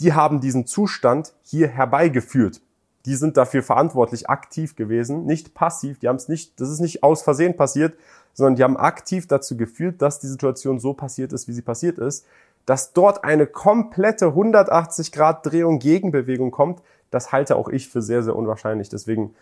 die 0.00 0.12
haben 0.12 0.40
diesen 0.40 0.66
Zustand 0.66 1.34
hier 1.42 1.68
herbeigeführt. 1.68 2.60
Die 3.06 3.14
sind 3.14 3.36
dafür 3.36 3.62
verantwortlich 3.62 4.30
aktiv 4.30 4.76
gewesen, 4.76 5.26
nicht 5.26 5.54
passiv. 5.54 5.98
Die 5.98 6.08
haben 6.08 6.16
es 6.16 6.28
nicht, 6.28 6.60
das 6.60 6.70
ist 6.70 6.80
nicht 6.80 7.02
aus 7.02 7.22
Versehen 7.22 7.56
passiert, 7.56 7.94
sondern 8.32 8.56
die 8.56 8.64
haben 8.64 8.76
aktiv 8.76 9.26
dazu 9.26 9.56
geführt, 9.56 10.00
dass 10.02 10.20
die 10.20 10.26
Situation 10.26 10.78
so 10.78 10.94
passiert 10.94 11.32
ist, 11.32 11.46
wie 11.46 11.52
sie 11.52 11.62
passiert 11.62 11.98
ist. 11.98 12.26
Dass 12.66 12.92
dort 12.92 13.24
eine 13.24 13.46
komplette 13.46 14.28
180 14.28 15.12
Grad 15.12 15.44
Drehung 15.44 15.78
Gegenbewegung 15.78 16.50
kommt, 16.50 16.80
das 17.10 17.30
halte 17.30 17.56
auch 17.56 17.68
ich 17.68 17.88
für 17.88 18.02
sehr, 18.02 18.22
sehr 18.22 18.34
unwahrscheinlich. 18.34 18.88
Deswegen 18.88 19.34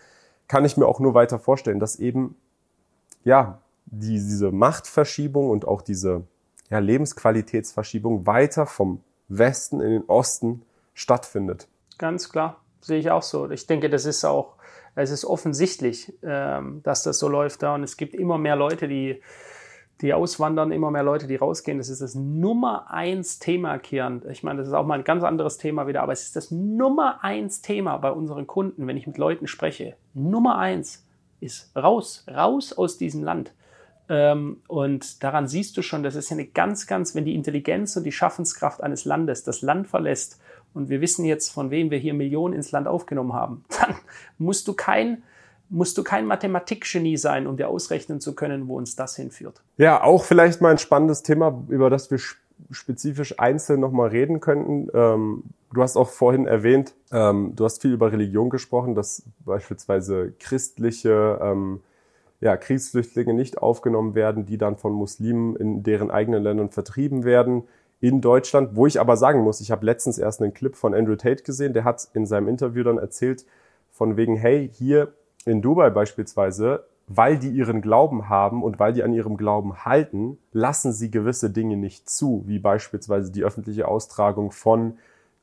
kann 0.48 0.64
ich 0.64 0.76
mir 0.76 0.86
auch 0.86 1.00
nur 1.00 1.14
weiter 1.14 1.38
vorstellen, 1.38 1.80
dass 1.80 1.96
eben, 1.96 2.36
ja, 3.24 3.60
die, 3.86 4.14
diese 4.14 4.50
Machtverschiebung 4.50 5.50
und 5.50 5.66
auch 5.66 5.82
diese 5.82 6.24
ja, 6.68 6.78
Lebensqualitätsverschiebung 6.78 8.26
weiter 8.26 8.66
vom 8.66 9.00
Westen 9.28 9.80
in 9.80 9.90
den 9.90 10.04
Osten 10.06 10.62
stattfindet. 10.94 11.68
Ganz 11.98 12.28
klar, 12.30 12.61
sehe 12.85 12.99
ich 12.99 13.11
auch 13.11 13.22
so. 13.22 13.51
Ich 13.51 13.66
denke, 13.66 13.89
das 13.89 14.05
ist 14.05 14.24
auch, 14.24 14.57
es 14.95 15.11
ist 15.11 15.24
offensichtlich, 15.24 16.12
ähm, 16.22 16.83
dass 16.83 17.03
das 17.03 17.18
so 17.18 17.28
läuft 17.28 17.62
da 17.62 17.74
und 17.74 17.83
es 17.83 17.97
gibt 17.97 18.14
immer 18.14 18.39
mehr 18.39 18.57
Leute, 18.57 18.89
die, 18.89 19.22
die 20.01 20.12
auswandern, 20.12 20.72
immer 20.72 20.91
mehr 20.91 21.03
Leute, 21.03 21.26
die 21.26 21.37
rausgehen. 21.37 21.78
Das 21.78 21.89
ist 21.89 22.03
das 22.03 22.14
Nummer 22.14 22.91
eins 22.91 23.39
Thema, 23.39 23.78
Kian. 23.78 24.22
Ich 24.30 24.43
meine, 24.43 24.59
das 24.59 24.68
ist 24.68 24.74
auch 24.74 24.85
mal 24.85 24.99
ein 24.99 25.05
ganz 25.05 25.22
anderes 25.22 25.59
Thema 25.59 25.87
wieder, 25.87 26.03
aber 26.03 26.12
es 26.12 26.22
ist 26.24 26.37
das 26.37 26.51
Nummer 26.51 27.22
eins 27.22 27.62
Thema 27.62 27.97
bei 27.99 28.11
unseren 28.11 28.47
Kunden, 28.47 28.87
wenn 28.87 28.97
ich 28.97 29.07
mit 29.07 29.16
Leuten 29.16 29.47
spreche. 29.47 29.97
Nummer 30.12 30.59
eins 30.59 31.07
ist 31.41 31.74
raus, 31.76 32.26
raus 32.28 32.72
aus 32.72 32.99
diesem 32.99 33.22
Land. 33.22 33.53
Ähm, 34.09 34.62
und 34.68 35.22
daran 35.22 35.47
siehst 35.47 35.76
du 35.76 35.83
schon, 35.83 36.03
das 36.03 36.16
ist 36.16 36.30
ja 36.30 36.37
eine 36.37 36.47
ganz, 36.47 36.87
ganz, 36.87 37.14
wenn 37.14 37.24
die 37.24 37.35
Intelligenz 37.35 37.97
und 37.97 38.05
die 38.05 38.12
Schaffenskraft 38.12 38.83
eines 38.83 39.05
Landes 39.05 39.45
das 39.45 39.62
Land 39.62 39.89
verlässt, 39.89 40.41
und 40.74 40.88
wir 40.88 41.00
wissen 41.00 41.24
jetzt, 41.24 41.50
von 41.50 41.70
wem 41.70 41.90
wir 41.90 41.98
hier 41.98 42.14
Millionen 42.14 42.54
ins 42.54 42.72
Land 42.72 42.88
aufgenommen 42.88 43.32
haben, 43.32 43.64
dann 43.80 43.96
musst 44.38 44.68
du 44.68 44.74
kein, 44.74 45.22
musst 45.68 45.98
du 45.98 46.04
kein 46.04 46.26
Mathematikgenie 46.26 47.16
sein, 47.16 47.46
um 47.46 47.56
dir 47.56 47.68
ausrechnen 47.68 48.20
zu 48.20 48.34
können, 48.34 48.68
wo 48.68 48.76
uns 48.76 48.96
das 48.96 49.16
hinführt. 49.16 49.62
Ja, 49.76 50.02
auch 50.02 50.24
vielleicht 50.24 50.60
mal 50.60 50.70
ein 50.70 50.78
spannendes 50.78 51.22
Thema, 51.22 51.62
über 51.68 51.90
das 51.90 52.10
wir 52.10 52.18
spezifisch 52.70 53.38
einzeln 53.38 53.80
nochmal 53.80 54.10
reden 54.10 54.40
könnten. 54.40 54.88
Ähm, 54.94 55.42
du 55.72 55.82
hast 55.82 55.96
auch 55.96 56.08
vorhin 56.08 56.46
erwähnt, 56.46 56.94
ähm, 57.10 57.52
du 57.56 57.64
hast 57.64 57.82
viel 57.82 57.92
über 57.92 58.12
Religion 58.12 58.50
gesprochen, 58.50 58.94
dass 58.94 59.24
beispielsweise 59.44 60.32
christliche 60.38 61.38
ähm, 61.42 61.80
ja, 62.40 62.56
Kriegsflüchtlinge 62.56 63.34
nicht 63.34 63.58
aufgenommen 63.58 64.14
werden, 64.14 64.46
die 64.46 64.58
dann 64.58 64.76
von 64.76 64.92
Muslimen 64.92 65.56
in 65.56 65.82
deren 65.82 66.10
eigenen 66.10 66.42
Ländern 66.42 66.70
vertrieben 66.70 67.24
werden 67.24 67.64
in 68.03 68.20
Deutschland, 68.20 68.74
wo 68.74 68.86
ich 68.88 69.00
aber 69.00 69.16
sagen 69.16 69.42
muss, 69.42 69.61
ich 69.61 69.70
habe 69.70 69.86
letztens 69.86 70.18
erst 70.18 70.42
einen 70.42 70.53
Clip 70.53 70.74
von 70.74 70.92
Andrew 70.92 71.14
Tate 71.14 71.44
gesehen, 71.44 71.72
der 71.72 71.84
hat 71.84 72.09
in 72.14 72.26
seinem 72.26 72.48
Interview 72.48 72.82
dann 72.82 72.98
erzählt, 72.98 73.46
von 73.92 74.16
wegen, 74.16 74.36
hey, 74.36 74.68
hier 74.72 75.14
in 75.46 75.62
Dubai 75.62 75.88
beispielsweise, 75.88 76.84
weil 77.07 77.38
die 77.38 77.50
ihren 77.50 77.80
Glauben 77.80 78.28
haben 78.28 78.64
und 78.64 78.80
weil 78.80 78.92
die 78.92 79.05
an 79.05 79.12
ihrem 79.12 79.36
Glauben 79.36 79.84
halten, 79.84 80.38
lassen 80.50 80.92
sie 80.92 81.12
gewisse 81.12 81.50
Dinge 81.50 81.76
nicht 81.76 82.11
zu, 82.11 82.42
wie 82.46 82.59
beispielsweise 82.59 83.30
die 83.30 83.44
öffentliche 83.44 83.86
Austragung 83.86 84.50
von 84.50 84.98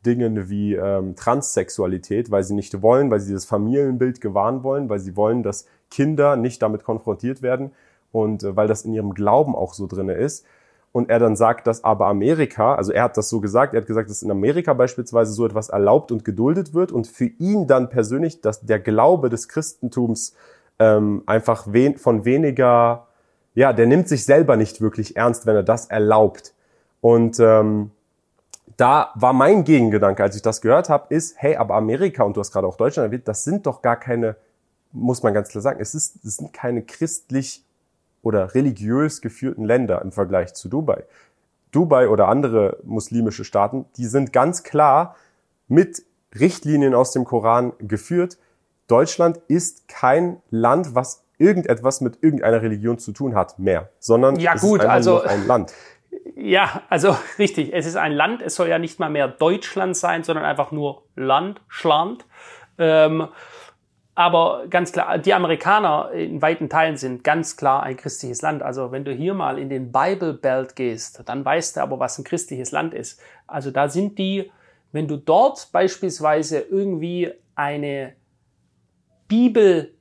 Dingen 0.05 0.49
wie 0.49 0.75
ähm, 0.75 1.15
Transsexualität, 1.15 2.29
weil 2.29 2.43
sie 2.43 2.55
nicht 2.55 2.81
wollen, 2.81 3.09
weil 3.09 3.21
sie 3.21 3.31
das 3.31 3.45
Familienbild 3.45 4.19
gewahren 4.19 4.63
wollen, 4.63 4.89
weil 4.89 4.99
sie 4.99 5.15
wollen, 5.15 5.43
dass 5.43 5.65
Kinder 5.89 6.35
nicht 6.35 6.61
damit 6.61 6.83
konfrontiert 6.83 7.41
werden 7.41 7.71
und 8.11 8.43
äh, 8.43 8.53
weil 8.57 8.67
das 8.67 8.83
in 8.83 8.93
ihrem 8.93 9.13
Glauben 9.13 9.55
auch 9.55 9.73
so 9.73 9.87
drinne 9.87 10.13
ist. 10.13 10.45
Und 10.91 11.09
er 11.09 11.19
dann 11.19 11.35
sagt, 11.35 11.67
dass 11.67 11.83
aber 11.83 12.07
Amerika, 12.07 12.75
also 12.75 12.91
er 12.91 13.03
hat 13.03 13.17
das 13.17 13.29
so 13.29 13.39
gesagt, 13.39 13.73
er 13.73 13.81
hat 13.81 13.87
gesagt, 13.87 14.09
dass 14.09 14.23
in 14.23 14.31
Amerika 14.31 14.73
beispielsweise 14.73 15.31
so 15.31 15.45
etwas 15.45 15.69
erlaubt 15.69 16.11
und 16.11 16.25
geduldet 16.25 16.73
wird 16.73 16.91
und 16.91 17.07
für 17.07 17.25
ihn 17.25 17.67
dann 17.67 17.89
persönlich, 17.89 18.41
dass 18.41 18.61
der 18.61 18.79
Glaube 18.79 19.29
des 19.29 19.47
Christentums 19.47 20.33
ähm, 20.79 21.23
einfach 21.27 21.65
wen, 21.67 21.97
von 21.97 22.25
weniger, 22.25 23.07
ja, 23.53 23.71
der 23.71 23.85
nimmt 23.85 24.07
sich 24.07 24.25
selber 24.25 24.55
nicht 24.55 24.81
wirklich 24.81 25.15
ernst, 25.15 25.45
wenn 25.45 25.55
er 25.55 25.63
das 25.63 25.85
erlaubt. 25.87 26.53
Und 27.01 27.39
ähm, 27.39 27.91
da 28.77 29.11
war 29.13 29.33
mein 29.33 29.65
Gegengedanke, 29.65 30.23
als 30.23 30.35
ich 30.35 30.41
das 30.41 30.61
gehört 30.61 30.89
habe, 30.89 31.13
ist, 31.13 31.35
hey, 31.37 31.55
aber 31.55 31.75
Amerika 31.75 32.23
und 32.23 32.35
du 32.35 32.39
hast 32.39 32.51
gerade 32.51 32.65
auch 32.65 32.77
Deutschland 32.77 33.07
erwähnt, 33.07 33.27
das 33.27 33.43
sind 33.43 33.67
doch 33.67 33.81
gar 33.81 33.97
keine 33.97 34.37
muss 34.91 35.23
man 35.23 35.33
ganz 35.33 35.49
klar 35.49 35.61
sagen, 35.61 35.79
es, 35.81 35.93
ist, 35.93 36.23
es 36.23 36.37
sind 36.37 36.53
keine 36.53 36.81
christlich 36.81 37.63
oder 38.21 38.53
religiös 38.55 39.21
geführten 39.21 39.65
Länder 39.65 40.01
im 40.01 40.11
Vergleich 40.11 40.53
zu 40.53 40.69
Dubai. 40.69 41.03
Dubai 41.71 42.09
oder 42.09 42.27
andere 42.27 42.77
muslimische 42.83 43.43
Staaten, 43.43 43.85
die 43.97 44.05
sind 44.05 44.33
ganz 44.33 44.63
klar 44.63 45.15
mit 45.67 46.03
Richtlinien 46.37 46.93
aus 46.93 47.11
dem 47.11 47.25
Koran 47.25 47.73
geführt. 47.79 48.37
Deutschland 48.87 49.39
ist 49.47 49.87
kein 49.87 50.41
Land, 50.49 50.95
was 50.95 51.23
irgendetwas 51.37 52.01
mit 52.01 52.21
irgendeiner 52.21 52.61
Religion 52.61 52.97
zu 52.99 53.11
tun 53.11 53.35
hat 53.35 53.59
mehr, 53.59 53.89
sondern 53.99 54.37
ja, 54.37 54.55
es 54.55 54.61
gut, 54.61 54.79
ist 54.79 54.85
einfach 54.85 54.93
also, 54.93 55.11
nur 55.13 55.29
ein 55.29 55.47
Land. 55.47 55.73
Ja, 56.35 56.83
also 56.89 57.17
richtig. 57.37 57.73
Es 57.73 57.85
ist 57.85 57.97
ein 57.97 58.13
Land. 58.13 58.41
Es 58.41 58.55
soll 58.55 58.69
ja 58.69 58.79
nicht 58.79 58.97
mal 58.97 59.09
mehr 59.09 59.27
Deutschland 59.27 59.95
sein, 59.95 60.23
sondern 60.23 60.45
einfach 60.45 60.71
nur 60.71 61.03
Land, 61.15 61.61
Schland. 61.67 62.25
Ähm, 62.77 63.27
aber 64.19 64.65
ganz 64.69 64.91
klar, 64.91 65.17
die 65.17 65.33
Amerikaner 65.33 66.11
in 66.11 66.41
weiten 66.41 66.67
Teilen 66.67 66.97
sind 66.97 67.23
ganz 67.23 67.55
klar 67.55 67.83
ein 67.83 67.95
christliches 67.95 68.41
Land. 68.41 68.61
Also 68.61 68.91
wenn 68.91 69.05
du 69.05 69.13
hier 69.13 69.33
mal 69.33 69.57
in 69.57 69.69
den 69.69 69.93
Bible 69.93 70.33
Belt 70.33 70.75
gehst, 70.75 71.23
dann 71.25 71.45
weißt 71.45 71.77
du 71.77 71.81
aber, 71.81 71.99
was 71.99 72.17
ein 72.17 72.25
christliches 72.25 72.71
Land 72.71 72.93
ist. 72.93 73.21
Also 73.47 73.71
da 73.71 73.87
sind 73.87 74.17
die, 74.17 74.51
wenn 74.91 75.07
du 75.07 75.15
dort 75.15 75.69
beispielsweise 75.71 76.59
irgendwie 76.59 77.31
eine 77.55 78.11
Bibel 79.29 79.93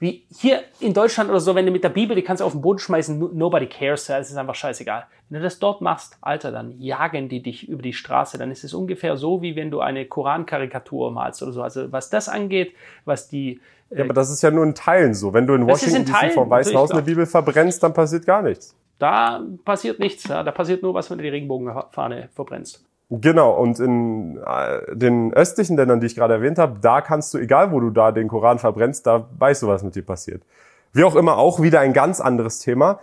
wie 0.00 0.26
hier 0.28 0.62
in 0.80 0.92
Deutschland 0.92 1.30
oder 1.30 1.40
so, 1.40 1.54
wenn 1.54 1.66
du 1.66 1.72
mit 1.72 1.84
der 1.84 1.88
Bibel, 1.88 2.16
die 2.16 2.22
kannst 2.22 2.40
du 2.40 2.44
auf 2.44 2.52
den 2.52 2.60
Boden 2.60 2.78
schmeißen, 2.78 3.36
nobody 3.36 3.66
cares, 3.66 4.08
es 4.08 4.30
ist 4.30 4.36
einfach 4.36 4.54
scheißegal. 4.54 5.06
Wenn 5.28 5.38
du 5.38 5.44
das 5.44 5.58
dort 5.58 5.80
machst, 5.80 6.18
Alter, 6.20 6.50
dann 6.50 6.72
jagen 6.80 7.28
die 7.28 7.42
dich 7.42 7.68
über 7.68 7.82
die 7.82 7.92
Straße, 7.92 8.36
dann 8.36 8.50
ist 8.50 8.64
es 8.64 8.74
ungefähr 8.74 9.16
so, 9.16 9.40
wie 9.40 9.56
wenn 9.56 9.70
du 9.70 9.80
eine 9.80 10.04
Korankarikatur 10.04 11.12
malst 11.12 11.42
oder 11.42 11.52
so. 11.52 11.62
Also 11.62 11.92
was 11.92 12.10
das 12.10 12.28
angeht, 12.28 12.74
was 13.04 13.28
die... 13.28 13.60
Äh, 13.90 13.98
ja, 13.98 14.04
aber 14.04 14.14
das 14.14 14.30
ist 14.30 14.42
ja 14.42 14.50
nur 14.50 14.64
in 14.64 14.74
Teilen 14.74 15.14
so. 15.14 15.32
Wenn 15.32 15.46
du 15.46 15.54
in 15.54 15.66
Washington 15.66 16.04
DC 16.04 16.32
vor 16.34 16.50
Weißen 16.50 16.76
Haus 16.76 16.90
eine 16.90 17.02
Bibel 17.02 17.24
verbrennst, 17.24 17.82
dann 17.82 17.94
passiert 17.94 18.26
gar 18.26 18.42
nichts. 18.42 18.76
Da 18.98 19.42
passiert 19.64 19.98
nichts, 19.98 20.24
ja. 20.28 20.42
da 20.42 20.52
passiert 20.52 20.82
nur 20.82 20.94
was, 20.94 21.10
wenn 21.10 21.18
du 21.18 21.24
die 21.24 21.30
Regenbogenfahne 21.30 22.28
verbrennst. 22.34 22.84
Genau, 23.10 23.52
und 23.52 23.78
in 23.80 24.38
äh, 24.38 24.96
den 24.96 25.32
östlichen 25.34 25.76
Ländern, 25.76 26.00
die 26.00 26.06
ich 26.06 26.14
gerade 26.14 26.34
erwähnt 26.34 26.58
habe, 26.58 26.78
da 26.80 27.00
kannst 27.00 27.34
du, 27.34 27.38
egal 27.38 27.70
wo 27.70 27.80
du 27.80 27.90
da 27.90 28.12
den 28.12 28.28
Koran 28.28 28.58
verbrennst, 28.58 29.06
da 29.06 29.28
weißt 29.38 29.62
du, 29.62 29.68
was 29.68 29.82
mit 29.82 29.94
dir 29.94 30.04
passiert. 30.04 30.42
Wie 30.92 31.04
auch 31.04 31.14
immer, 31.14 31.36
auch 31.36 31.60
wieder 31.60 31.80
ein 31.80 31.92
ganz 31.92 32.20
anderes 32.20 32.60
Thema. 32.60 33.00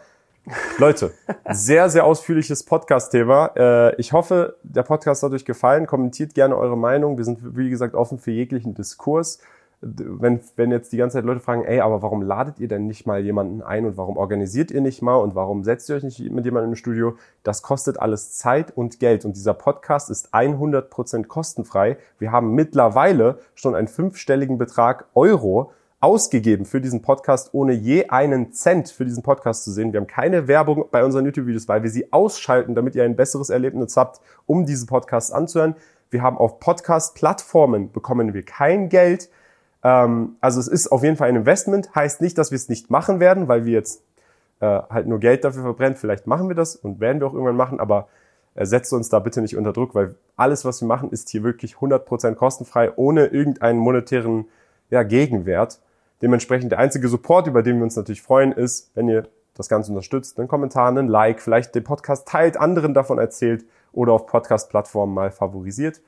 Leute, 0.80 1.12
sehr, 1.52 1.89
sehr 1.89 2.06
ausführliches 2.06 2.64
Podcast-Thema. 2.64 3.52
Äh, 3.56 3.95
ich 3.97 4.12
hoffe, 4.12 4.58
der 4.64 4.84
Podcast 4.84 5.22
hat 5.24 5.34
euch 5.34 5.45
gefallen. 5.45 5.86
Kommentiert 5.86 6.34
gerne 6.34 6.58
eure 6.58 6.78
Meinung. 6.78 7.18
Wir 7.18 7.26
sind, 7.26 7.56
wie 7.56 7.70
gesagt, 7.70 7.93
offen 7.93 8.18
für 8.18 8.32
jeglichen 8.32 8.74
Diskurs 8.74 9.39
wenn, 9.82 10.40
wenn 10.56 10.72
jetzt 10.72 10.94
die 10.94 10.98
ganze 10.98 11.18
Zeit 11.18 11.26
Leute 11.26 11.40
fragen, 11.40 11.64
ey, 11.64 11.80
aber 11.80 12.04
warum 12.04 12.22
ladet 12.22 12.60
ihr 12.60 12.68
denn 12.68 12.86
nicht 12.86 13.08
mal 13.08 13.20
jemanden 13.20 13.64
ein 13.64 13.86
und 13.86 13.98
warum 13.98 14.16
organisiert 14.16 14.70
ihr 14.70 14.82
nicht 14.82 15.02
mal 15.02 15.16
und 15.16 15.34
warum 15.34 15.64
setzt 15.64 15.90
ihr 15.90 15.96
euch 15.96 16.04
nicht 16.04 16.20
mit 16.32 16.46
jemandem 16.46 16.72
im 16.72 16.76
Studio? 16.76 17.16
Das 17.44 17.64
kostet 17.64 18.00
alles 18.00 18.34
Zeit 18.34 18.76
und 18.78 19.00
Geld 19.00 19.26
und 19.26 19.36
dieser 19.36 19.56
Podcast 19.56 20.12
ist 20.12 20.34
100% 20.34 21.26
kostenfrei. 21.26 21.98
Wir 22.20 22.32
haben 22.32 22.54
mittlerweile 22.54 23.40
schon 23.56 23.74
einen 23.74 23.88
fünfstelligen 23.88 24.60
Betrag 24.60 25.08
Euro 25.16 25.72
ausgegeben 26.00 26.66
für 26.66 26.82
diesen 26.82 27.02
Podcast, 27.02 27.50
ohne 27.54 27.74
je 27.74 28.10
einen 28.10 28.52
Cent 28.54 28.90
für 28.90 29.06
diesen 29.06 29.24
Podcast 29.24 29.64
zu 29.64 29.72
sehen. 29.72 29.94
Wir 29.94 30.00
haben 30.00 30.08
keine 30.08 30.48
Werbung 30.48 30.86
bei 30.92 31.04
unseren 31.04 31.26
YouTube-Videos, 31.26 31.68
weil 31.68 31.84
wir 31.84 31.90
sie 31.90 32.12
ausschalten, 32.12 32.76
damit 32.76 32.96
ihr 32.96 33.04
ein 33.04 33.16
besseres 33.16 33.50
Erlebnis 33.50 33.98
habt, 33.98 34.20
um 34.46 34.66
diese 34.66 34.86
Podcasts 34.86 35.32
anzuhören. 35.32 35.76
Wir 36.10 36.22
haben 36.22 36.38
auf 36.38 36.60
Podcast-Plattformen 36.60 37.92
bekommen 37.92 38.34
wir 38.34 38.44
kein 38.44 38.90
Geld. 38.90 39.30
Ähm, 39.84 40.36
also 40.42 40.60
es 40.60 40.68
ist 40.68 40.92
auf 40.92 41.04
jeden 41.04 41.18
Fall 41.18 41.30
ein 41.30 41.36
Investment, 41.36 41.94
heißt 41.96 42.22
nicht, 42.22 42.38
dass 42.38 42.52
wir 42.52 42.56
es 42.56 42.70
nicht 42.70 42.90
machen 42.90 43.20
werden, 43.20 43.48
weil 43.48 43.66
wir 43.66 43.74
jetzt 43.74 44.04
äh, 44.60 44.66
halt 44.66 45.08
nur 45.08 45.20
Geld 45.20 45.44
dafür 45.44 45.64
verbrennen. 45.64 45.96
Vielleicht 45.96 46.28
machen 46.28 46.48
wir 46.48 46.56
das 46.56 46.76
und 46.76 47.00
werden 47.00 47.20
wir 47.20 47.28
auch 47.28 47.34
irgendwann 47.34 47.56
machen, 47.56 47.80
aber 47.80 48.08
äh, 48.56 48.66
setzt 48.66 48.94
uns 48.94 49.10
da 49.10 49.20
bitte 49.20 49.42
nicht 49.42 49.58
unter 49.58 49.74
Druck, 49.74 49.96
weil 49.96 50.16
alles, 50.36 50.66
was 50.66 50.82
wir 50.82 50.88
machen, 50.88 51.10
ist 51.12 51.30
hier 51.30 51.44
wirklich 51.44 51.76
100% 51.76 52.36
kostenfrei, 52.36 52.92
ohne 52.96 53.28
irgendeinen 53.28 53.80
monetären 53.80 54.46
ja, 54.90 55.04
Gegenwert. 55.04 55.80
Dementsprechend 56.22 56.72
der 56.72 56.80
einzige 56.80 57.08
Support, 57.08 57.48
über 57.48 57.64
den 57.64 57.78
wir 57.78 57.84
uns 57.84 57.96
natürlich 57.96 58.22
freuen, 58.22 58.52
ist, 58.52 58.92
wenn 58.94 59.10
ihr 59.10 59.28
das 59.56 59.68
Ganze 59.68 59.92
unterstützt, 59.92 60.38
einen 60.38 60.48
Kommentar, 60.48 60.88
einen 60.88 61.08
Like, 61.08 61.42
vielleicht 61.42 61.76
den 61.76 61.84
Podcast 61.84 62.28
teilt, 62.28 62.58
anderen 62.58 62.94
davon 62.94 63.18
erzählt 63.18 63.66
oder 63.92 64.14
auf 64.14 64.28
Podcast-Plattformen 64.28 65.14
mal 65.14 65.32
favorisiert. 65.32 66.02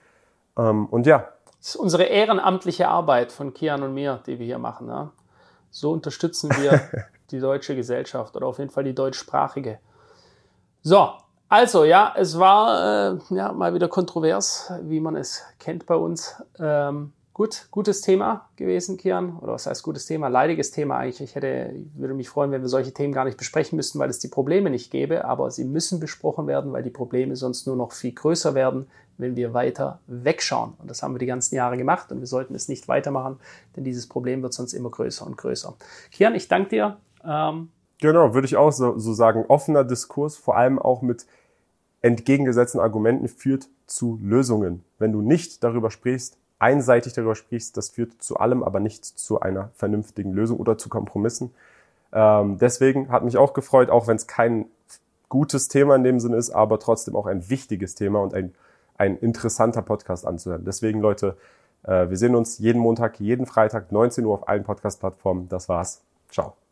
Ähm, 0.57 0.85
und 0.85 1.07
ja, 1.07 1.29
das 1.63 1.75
ist 1.75 1.75
unsere 1.77 2.03
ehrenamtliche 2.03 2.89
Arbeit 2.89 3.31
von 3.31 3.53
Kian 3.53 3.83
und 3.83 3.93
mir, 3.93 4.21
die 4.27 4.37
wir 4.37 4.45
hier 4.45 4.59
machen. 4.59 4.89
Ja. 4.89 5.11
So 5.71 5.93
unterstützen 5.93 6.49
wir 6.59 6.81
die 7.31 7.39
deutsche 7.39 7.73
Gesellschaft 7.73 8.35
oder 8.35 8.47
auf 8.47 8.59
jeden 8.59 8.69
Fall 8.69 8.83
die 8.83 8.93
deutschsprachige. 8.93 9.79
So, 10.81 11.13
Also 11.47 11.85
ja, 11.85 12.13
es 12.17 12.37
war 12.37 13.13
äh, 13.13 13.17
ja 13.29 13.53
mal 13.53 13.73
wieder 13.73 13.87
kontrovers, 13.87 14.73
wie 14.81 14.99
man 14.99 15.15
es 15.15 15.41
kennt 15.57 15.85
bei 15.85 15.95
uns. 15.95 16.35
Ähm, 16.59 17.13
gut, 17.33 17.67
gutes 17.71 18.01
Thema 18.01 18.49
gewesen, 18.57 18.97
Kian. 18.97 19.37
Oder 19.39 19.53
was 19.53 19.65
heißt 19.65 19.83
gutes 19.83 20.05
Thema? 20.05 20.27
Leidiges 20.27 20.71
Thema 20.71 20.97
eigentlich. 20.97 21.21
Ich 21.21 21.35
hätte, 21.35 21.73
würde 21.95 22.13
mich 22.13 22.27
freuen, 22.27 22.51
wenn 22.51 22.61
wir 22.61 22.67
solche 22.67 22.91
Themen 22.91 23.13
gar 23.13 23.23
nicht 23.23 23.37
besprechen 23.37 23.77
müssten, 23.77 23.99
weil 23.99 24.09
es 24.09 24.19
die 24.19 24.27
Probleme 24.27 24.69
nicht 24.69 24.91
gäbe. 24.91 25.23
Aber 25.23 25.49
sie 25.49 25.63
müssen 25.63 26.01
besprochen 26.01 26.45
werden, 26.45 26.73
weil 26.73 26.83
die 26.83 26.89
Probleme 26.89 27.37
sonst 27.37 27.67
nur 27.67 27.77
noch 27.77 27.93
viel 27.93 28.11
größer 28.11 28.53
werden, 28.53 28.87
wenn 29.17 29.35
wir 29.35 29.53
weiter 29.53 29.99
wegschauen. 30.07 30.73
Und 30.79 30.89
das 30.89 31.03
haben 31.03 31.13
wir 31.13 31.19
die 31.19 31.25
ganzen 31.25 31.55
Jahre 31.55 31.77
gemacht 31.77 32.11
und 32.11 32.19
wir 32.19 32.27
sollten 32.27 32.55
es 32.55 32.67
nicht 32.67 32.87
weitermachen, 32.87 33.37
denn 33.75 33.83
dieses 33.83 34.07
Problem 34.07 34.41
wird 34.41 34.53
sonst 34.53 34.73
immer 34.73 34.89
größer 34.89 35.25
und 35.25 35.37
größer. 35.37 35.73
Kian, 36.11 36.35
ich 36.35 36.47
danke 36.47 36.69
dir. 36.69 36.97
Ähm, 37.25 37.69
genau, 37.99 38.33
würde 38.33 38.45
ich 38.45 38.57
auch 38.57 38.71
so, 38.71 38.97
so 38.97 39.13
sagen. 39.13 39.45
Offener 39.47 39.83
Diskurs, 39.83 40.37
vor 40.37 40.57
allem 40.57 40.79
auch 40.79 41.01
mit 41.01 41.25
entgegengesetzten 42.01 42.79
Argumenten, 42.79 43.27
führt 43.27 43.69
zu 43.85 44.19
Lösungen. 44.21 44.83
Wenn 44.99 45.11
du 45.11 45.21
nicht 45.21 45.63
darüber 45.63 45.91
sprichst, 45.91 46.37
einseitig 46.59 47.13
darüber 47.13 47.35
sprichst, 47.35 47.75
das 47.77 47.89
führt 47.89 48.21
zu 48.21 48.37
allem, 48.37 48.63
aber 48.63 48.79
nicht 48.79 49.05
zu 49.05 49.41
einer 49.41 49.69
vernünftigen 49.75 50.31
Lösung 50.31 50.59
oder 50.59 50.77
zu 50.77 50.89
Kompromissen. 50.89 51.51
Ähm, 52.13 52.57
deswegen 52.57 53.09
hat 53.09 53.23
mich 53.23 53.37
auch 53.37 53.53
gefreut, 53.53 53.89
auch 53.89 54.07
wenn 54.07 54.15
es 54.15 54.27
kein 54.27 54.65
gutes 55.29 55.67
Thema 55.67 55.95
in 55.95 56.03
dem 56.03 56.19
Sinne 56.19 56.37
ist, 56.37 56.51
aber 56.51 56.79
trotzdem 56.79 57.15
auch 57.15 57.25
ein 57.25 57.49
wichtiges 57.49 57.95
Thema 57.95 58.21
und 58.21 58.33
ein, 58.33 58.53
ein 59.03 59.17
interessanter 59.17 59.81
Podcast 59.81 60.25
anzuhören. 60.25 60.65
Deswegen, 60.65 60.99
Leute, 61.01 61.37
äh, 61.83 62.09
wir 62.09 62.17
sehen 62.17 62.35
uns 62.35 62.57
jeden 62.59 62.79
Montag, 62.79 63.19
jeden 63.19 63.45
Freitag, 63.45 63.91
19 63.91 64.25
Uhr 64.25 64.33
auf 64.33 64.47
allen 64.47 64.63
Podcast-Plattformen. 64.63 65.49
Das 65.49 65.69
war's. 65.69 66.01
Ciao. 66.29 66.62